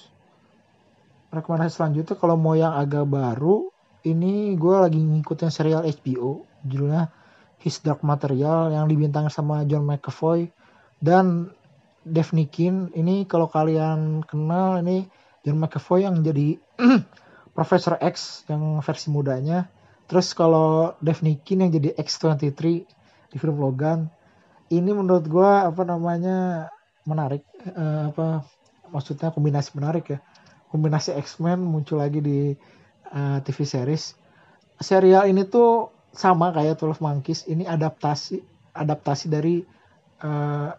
rekomendasi 1.31 1.75
selanjutnya 1.75 2.15
kalau 2.15 2.39
mau 2.39 2.55
yang 2.55 2.71
agak 2.73 3.03
baru 3.03 3.67
ini 4.07 4.55
gue 4.55 4.75
lagi 4.79 4.97
ngikutin 4.97 5.51
serial 5.51 5.83
HBO 5.83 6.47
judulnya 6.63 7.11
His 7.59 7.83
Dark 7.83 8.01
Material 8.07 8.71
yang 8.71 8.87
dibintangin 8.87 9.33
sama 9.33 9.67
John 9.67 9.83
McAvoy 9.83 10.47
dan 11.03 11.51
Dave 12.07 12.31
Nikin. 12.31 12.95
Ini 12.95 13.27
kalau 13.27 13.51
kalian 13.51 14.23
kenal 14.23 14.79
ini 14.79 15.11
John 15.43 15.59
McAvoy 15.59 16.07
yang 16.07 16.23
jadi 16.23 16.55
Profesor 17.57 17.99
X 17.99 18.47
yang 18.47 18.79
versi 18.79 19.11
mudanya. 19.11 19.67
Terus 20.07 20.31
kalau 20.31 20.95
Dave 21.03 21.19
Nikin 21.25 21.67
yang 21.67 21.71
jadi 21.73 21.91
X23 21.99 22.55
di 23.27 23.35
film 23.35 23.59
Logan 23.59 24.07
ini 24.73 24.91
menurut 24.91 25.25
gue 25.27 25.51
apa 25.67 25.83
namanya 25.87 26.67
menarik 27.07 27.43
uh, 27.71 28.11
apa 28.11 28.43
maksudnya 28.91 29.31
kombinasi 29.31 29.75
menarik 29.75 30.05
ya. 30.11 30.19
Kombinasi 30.67 31.15
X-Men 31.15 31.63
muncul 31.63 32.03
lagi 32.03 32.19
di 32.19 32.51
uh, 33.15 33.39
TV 33.39 33.63
series. 33.63 34.19
Serial 34.83 35.31
ini 35.31 35.47
tuh 35.47 35.89
sama 36.11 36.51
kayak 36.51 36.83
Twelve 36.83 36.99
Monkeys. 36.99 37.47
Ini 37.47 37.63
adaptasi 37.63 38.43
adaptasi 38.75 39.31
dari 39.31 39.63
uh, 40.23 40.69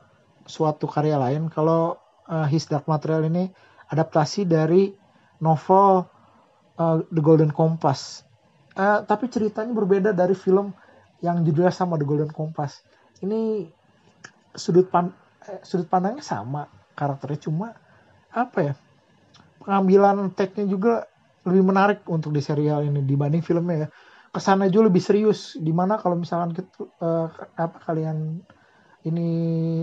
suatu 0.45 0.85
karya 0.85 1.17
lain. 1.17 1.49
Kalau 1.49 1.97
uh, 2.29 2.47
His 2.47 2.69
Dark 2.69 2.85
Material 2.85 3.25
ini 3.25 3.49
adaptasi 3.89 4.45
dari 4.45 4.93
novel 5.41 6.05
uh, 6.77 7.01
The 7.09 7.23
Golden 7.25 7.51
Compass. 7.53 8.29
Uh, 8.79 9.03
tapi 9.09 9.27
ceritanya 9.33 9.73
berbeda 9.75 10.11
dari 10.15 10.37
film 10.37 10.71
yang 11.25 11.43
judulnya 11.43 11.73
sama 11.73 11.97
The 11.97 12.07
Golden 12.07 12.31
Compass. 12.31 12.85
Ini 13.25 13.67
sudut 14.59 14.91
pan 14.91 15.15
eh, 15.47 15.63
sudut 15.63 15.87
pandangnya 15.87 16.27
sama 16.27 16.67
karakternya 16.99 17.41
cuma 17.47 17.73
apa 18.35 18.59
ya 18.61 18.75
pengambilan 19.63 20.35
tagnya 20.35 20.67
juga 20.67 21.07
lebih 21.47 21.65
menarik 21.65 22.01
untuk 22.09 22.35
di 22.35 22.43
serial 22.45 22.85
ini 22.85 23.05
dibanding 23.05 23.41
filmnya 23.41 23.87
ya. 23.87 23.89
Ke 24.29 24.41
sana 24.45 24.69
juga 24.69 24.93
lebih 24.93 25.01
serius 25.01 25.57
di 25.57 25.73
mana 25.73 25.97
kalau 25.97 26.21
misalkan 26.21 26.53
kita, 26.53 26.85
uh, 27.01 27.29
apa 27.57 27.77
kalian 27.81 28.45
ini 29.09 29.29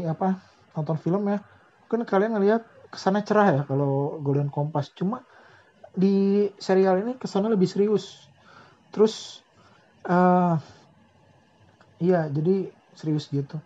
apa 0.05 0.37
nonton 0.77 0.99
film 1.01 1.25
ya 1.31 1.39
mungkin 1.85 2.05
kalian 2.05 2.37
ngelihat 2.37 2.61
ke 2.91 2.97
sana 2.99 3.25
cerah 3.25 3.47
ya 3.51 3.61
kalau 3.65 4.21
Golden 4.21 4.53
Compass. 4.53 4.93
Cuma 4.93 5.25
di 5.95 6.45
serial 6.61 7.01
ini 7.01 7.17
ke 7.17 7.25
sana 7.25 7.49
lebih 7.49 7.65
serius. 7.65 8.29
Terus 8.93 9.41
uh, 10.05 10.57
iya 11.97 12.29
jadi 12.29 12.69
serius 12.93 13.27
gitu 13.33 13.57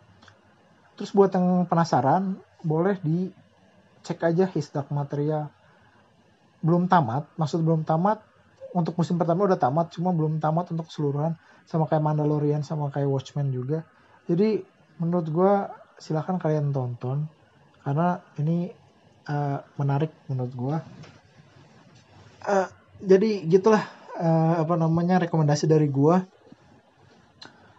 Terus 0.99 1.15
buat 1.15 1.31
yang 1.31 1.63
penasaran, 1.63 2.35
boleh 2.59 2.99
dicek 2.99 4.19
aja 4.19 4.51
His 4.51 4.67
Dark 4.67 4.91
Material. 4.91 5.47
Belum 6.59 6.91
tamat, 6.91 7.23
maksud 7.39 7.63
belum 7.63 7.87
tamat, 7.87 8.19
untuk 8.75 8.99
musim 8.99 9.15
pertama 9.15 9.47
udah 9.47 9.55
tamat, 9.55 9.95
cuma 9.95 10.11
belum 10.11 10.43
tamat 10.43 10.75
untuk 10.75 10.91
keseluruhan. 10.91 11.39
Sama 11.63 11.87
kayak 11.87 12.03
Mandalorian, 12.03 12.67
sama 12.67 12.91
kayak 12.91 13.07
Watchmen 13.07 13.47
juga. 13.55 13.87
Jadi 14.27 14.59
menurut 14.99 15.27
gue 15.31 15.53
silahkan 16.03 16.35
kalian 16.35 16.75
tonton. 16.75 17.31
Karena 17.79 18.19
ini 18.35 18.67
uh, 19.31 19.63
menarik 19.79 20.11
menurut 20.27 20.51
gue. 20.51 20.77
Uh, 22.43 22.67
jadi 22.99 23.47
gitulah 23.47 23.87
uh, 24.19 24.59
apa 24.59 24.75
namanya 24.75 25.23
rekomendasi 25.23 25.63
dari 25.63 25.87
gue. 25.87 26.19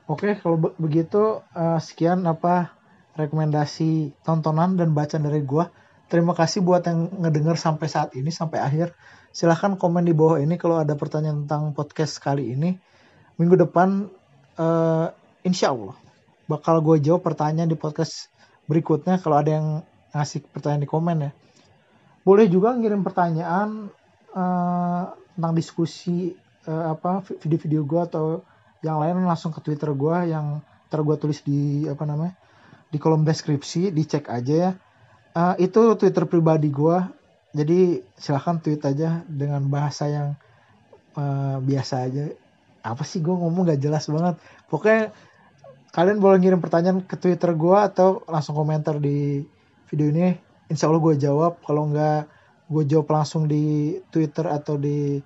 Oke, 0.09 0.41
kalau 0.41 0.57
be 0.57 0.69
begitu 0.81 1.45
uh, 1.53 1.79
sekian 1.79 2.25
apa 2.25 2.80
rekomendasi 3.19 4.15
tontonan 4.23 4.79
dan 4.79 4.95
bacaan 4.95 5.27
dari 5.27 5.43
gue. 5.43 5.65
Terima 6.11 6.35
kasih 6.35 6.67
buat 6.67 6.83
yang 6.87 7.07
ngedenger 7.23 7.55
sampai 7.55 7.87
saat 7.87 8.11
ini, 8.19 8.35
sampai 8.35 8.59
akhir. 8.59 8.95
Silahkan 9.31 9.79
komen 9.79 10.03
di 10.03 10.11
bawah 10.11 10.43
ini 10.43 10.59
kalau 10.59 10.83
ada 10.83 10.99
pertanyaan 10.99 11.47
tentang 11.47 11.71
podcast 11.71 12.19
kali 12.19 12.51
ini. 12.55 12.75
Minggu 13.39 13.55
depan, 13.55 14.11
uh, 14.59 15.07
insya 15.47 15.71
Allah, 15.71 15.95
bakal 16.51 16.83
gue 16.83 16.99
jawab 16.99 17.23
pertanyaan 17.23 17.71
di 17.71 17.79
podcast 17.79 18.27
berikutnya 18.67 19.23
kalau 19.23 19.39
ada 19.39 19.51
yang 19.55 19.67
ngasih 20.11 20.43
pertanyaan 20.51 20.83
di 20.83 20.91
komen 20.91 21.17
ya. 21.31 21.31
Boleh 22.27 22.51
juga 22.51 22.75
ngirim 22.75 23.07
pertanyaan 23.07 23.89
uh, 24.35 25.15
tentang 25.39 25.55
diskusi 25.55 26.35
uh, 26.67 26.93
apa 26.93 27.23
video-video 27.39 27.87
gue 27.87 28.01
atau 28.03 28.25
yang 28.83 28.99
lain 28.99 29.25
langsung 29.25 29.55
ke 29.55 29.63
Twitter 29.63 29.95
gue 29.95 30.17
yang 30.29 30.61
gue 30.91 31.17
tulis 31.23 31.39
di 31.47 31.87
apa 31.87 32.03
namanya 32.03 32.35
di 32.91 32.99
kolom 32.99 33.23
deskripsi 33.23 33.95
dicek 33.95 34.27
aja 34.29 34.55
ya. 34.55 34.71
Uh, 35.31 35.55
itu 35.63 35.95
twitter 35.95 36.27
pribadi 36.27 36.75
gue 36.75 36.99
jadi 37.51 38.03
silahkan 38.15 38.63
tweet 38.63 38.83
aja 38.87 39.27
dengan 39.27 39.67
bahasa 39.67 40.07
yang 40.07 40.29
uh, 41.19 41.59
biasa 41.59 42.07
aja. 42.07 42.31
Apa 42.83 43.03
sih 43.03 43.19
gue 43.19 43.35
ngomong 43.35 43.67
gak 43.67 43.83
jelas 43.83 44.07
banget. 44.07 44.39
Pokoknya 44.71 45.11
kalian 45.91 46.23
boleh 46.23 46.39
ngirim 46.39 46.63
pertanyaan 46.63 47.03
ke 47.03 47.19
twitter 47.19 47.55
gue 47.59 47.79
atau 47.79 48.23
langsung 48.31 48.55
komentar 48.55 49.03
di 49.03 49.43
video 49.91 50.07
ini. 50.15 50.39
Insya 50.71 50.87
Allah 50.87 51.03
gue 51.03 51.15
jawab. 51.19 51.59
Kalau 51.67 51.91
nggak 51.91 52.23
gue 52.71 52.83
jawab 52.87 53.11
langsung 53.11 53.51
di 53.51 53.99
twitter 54.15 54.47
atau 54.47 54.79
di 54.79 55.19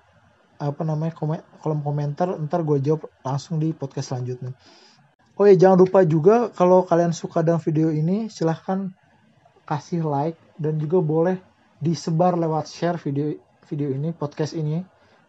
apa 0.57 0.81
namanya 0.81 1.13
kolom 1.61 1.85
komentar. 1.85 2.33
Ntar 2.41 2.65
gue 2.65 2.81
jawab 2.81 3.05
langsung 3.21 3.61
di 3.61 3.69
podcast 3.69 4.13
selanjutnya 4.13 4.57
Oh 5.35 5.43
ya 5.43 5.51
jangan 5.59 5.83
lupa 5.83 6.07
juga 6.07 6.47
kalau 6.55 6.87
kalian 6.87 7.11
suka 7.11 7.43
dengan 7.43 7.59
video 7.59 7.91
ini 7.91 8.31
silahkan 8.31 8.87
kasih 9.67 10.07
like 10.07 10.39
dan 10.55 10.79
juga 10.79 11.03
boleh 11.03 11.35
disebar 11.83 12.39
lewat 12.39 12.71
share 12.71 12.95
video 12.95 13.35
video 13.67 13.91
ini 13.91 14.15
podcast 14.15 14.55
ini 14.55 14.79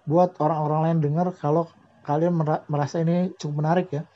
buat 0.07 0.39
orang-orang 0.39 0.81
lain 0.87 0.99
dengar 1.03 1.27
kalau 1.35 1.67
kalian 2.07 2.39
merasa 2.71 3.03
ini 3.03 3.35
cukup 3.35 3.67
menarik 3.67 3.91
ya. 3.91 4.07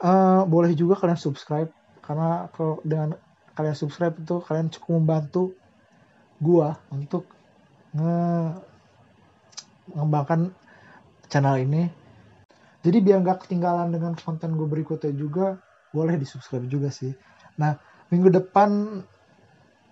Uh, 0.00 0.48
boleh 0.48 0.72
juga 0.72 0.96
kalian 0.96 1.20
subscribe 1.20 1.68
karena 2.00 2.48
kalau 2.56 2.80
dengan 2.80 3.12
kalian 3.52 3.76
subscribe 3.76 4.16
itu 4.16 4.40
kalian 4.40 4.72
cukup 4.72 5.04
membantu 5.04 5.52
gua 6.40 6.80
untuk 6.88 7.28
nge 7.92 8.16
mengembangkan 9.92 10.56
channel 11.28 11.60
ini 11.60 11.99
jadi 12.80 12.98
biar 13.04 13.20
nggak 13.20 13.44
ketinggalan 13.44 13.92
dengan 13.92 14.16
konten 14.16 14.56
gue 14.56 14.64
berikutnya 14.64 15.12
juga 15.12 15.60
boleh 15.92 16.16
di 16.16 16.24
subscribe 16.24 16.64
juga 16.64 16.88
sih. 16.88 17.12
Nah 17.60 17.76
minggu 18.08 18.32
depan 18.32 19.00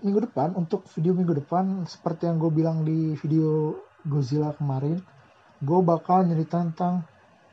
minggu 0.00 0.30
depan 0.30 0.54
untuk 0.54 0.86
video 0.94 1.12
minggu 1.12 1.36
depan 1.44 1.84
seperti 1.84 2.30
yang 2.30 2.40
gue 2.40 2.50
bilang 2.54 2.86
di 2.86 3.12
video 3.18 3.76
Godzilla 4.06 4.54
kemarin 4.56 5.02
gue 5.58 5.80
bakal 5.82 6.22
nyerita 6.24 6.62
tentang 6.62 7.02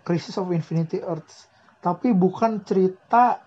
Crisis 0.05 0.37
of 0.37 0.53
Infinity 0.53 1.01
Earths. 1.01 1.49
Tapi 1.81 2.13
bukan 2.13 2.61
cerita 2.61 3.41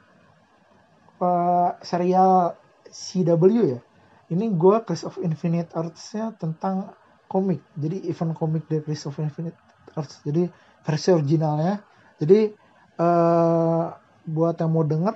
uh, 1.23 1.71
serial 1.79 2.59
CW 2.91 3.43
ya. 3.63 3.81
Ini 4.29 4.45
gue 4.59 4.77
Crisis 4.83 5.07
of 5.07 5.17
Infinite 5.23 5.73
Earths-nya 5.79 6.35
tentang 6.37 6.93
komik. 7.31 7.63
Jadi 7.79 8.11
event 8.11 8.35
komik 8.35 8.67
dari 8.67 8.83
Crisis 8.83 9.09
of 9.09 9.17
Infinite 9.23 9.57
Earths. 9.95 10.21
Jadi 10.27 10.51
versi 10.89 11.13
originalnya. 11.13 11.85
Jadi 12.17 12.49
uh, 12.97 13.93
buat 14.25 14.57
yang 14.57 14.73
mau 14.73 14.89
denger 14.89 15.13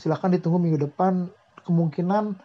silahkan 0.00 0.32
ditunggu 0.32 0.56
minggu 0.56 0.88
depan. 0.88 1.28
Kemungkinan 1.60 2.40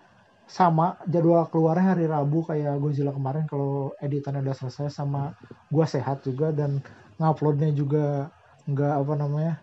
sama 0.45 0.99
jadwal 1.07 1.47
keluarnya 1.47 1.95
hari 1.95 2.05
Rabu 2.05 2.43
kayak 2.43 2.77
Godzilla 2.83 3.15
kemarin 3.15 3.47
kalau 3.47 3.95
editannya 4.03 4.43
udah 4.43 4.53
selesai 4.59 4.91
sama 4.91 5.39
gua 5.71 5.87
sehat 5.87 6.27
juga 6.27 6.51
dan 6.51 6.83
nguploadnya 7.15 7.71
juga 7.71 8.27
nggak 8.67 8.93
apa 9.01 9.13
namanya 9.15 9.53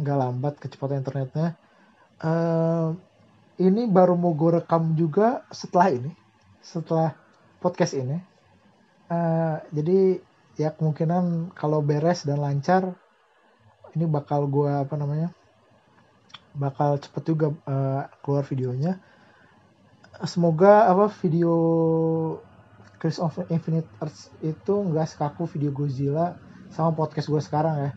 nggak 0.00 0.16
lambat 0.16 0.54
kecepatan 0.56 1.04
internetnya. 1.04 1.52
Uh, 2.18 2.96
ini 3.58 3.86
baru 3.86 4.14
mau 4.14 4.34
gue 4.34 4.62
rekam 4.62 4.94
juga 4.94 5.46
setelah 5.50 5.90
ini 5.90 6.10
setelah 6.62 7.14
podcast 7.58 7.94
ini. 7.94 8.18
Uh, 9.10 9.58
jadi 9.74 10.22
ya 10.58 10.74
kemungkinan 10.74 11.54
kalau 11.54 11.78
beres 11.80 12.26
dan 12.26 12.42
lancar 12.42 12.98
ini 13.94 14.04
bakal 14.10 14.50
gue 14.50 14.68
apa 14.68 14.98
namanya 14.98 15.30
bakal 16.58 16.98
cepet 16.98 17.22
juga 17.24 17.54
uh, 17.70 18.10
keluar 18.20 18.42
videonya. 18.42 18.98
Semoga 20.26 20.90
apa 20.90 21.06
video 21.22 21.54
Chris 22.98 23.22
of 23.22 23.38
Infinite 23.54 23.86
Earths 24.02 24.34
itu 24.42 24.74
nggak 24.74 25.06
sekaku 25.06 25.46
video 25.46 25.70
Godzilla 25.70 26.34
sama 26.74 26.90
podcast 26.98 27.30
gue 27.30 27.38
sekarang 27.38 27.74
ya. 27.78 27.90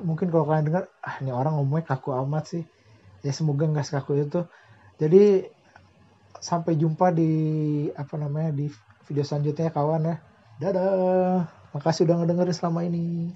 Mungkin 0.00 0.32
kalau 0.32 0.48
kalian 0.48 0.72
dengar 0.72 0.88
ah 1.04 1.20
ini 1.20 1.28
orang 1.28 1.60
ngomongnya 1.60 1.92
kaku 1.92 2.16
amat 2.24 2.44
sih. 2.48 2.64
Ya 3.20 3.36
semoga 3.36 3.68
nggak 3.68 3.84
sekaku 3.84 4.24
itu. 4.24 4.40
Jadi 4.96 5.44
sampai 6.40 6.80
jumpa 6.80 7.12
di 7.12 7.30
apa 7.92 8.16
namanya 8.16 8.56
di 8.56 8.72
video 9.04 9.22
selanjutnya 9.28 9.68
kawan 9.68 10.08
ya. 10.08 10.16
Dadah 10.56 11.61
Makasih 11.72 12.04
udah 12.06 12.16
ngedengerin 12.20 12.56
selama 12.56 12.80
ini. 12.88 13.32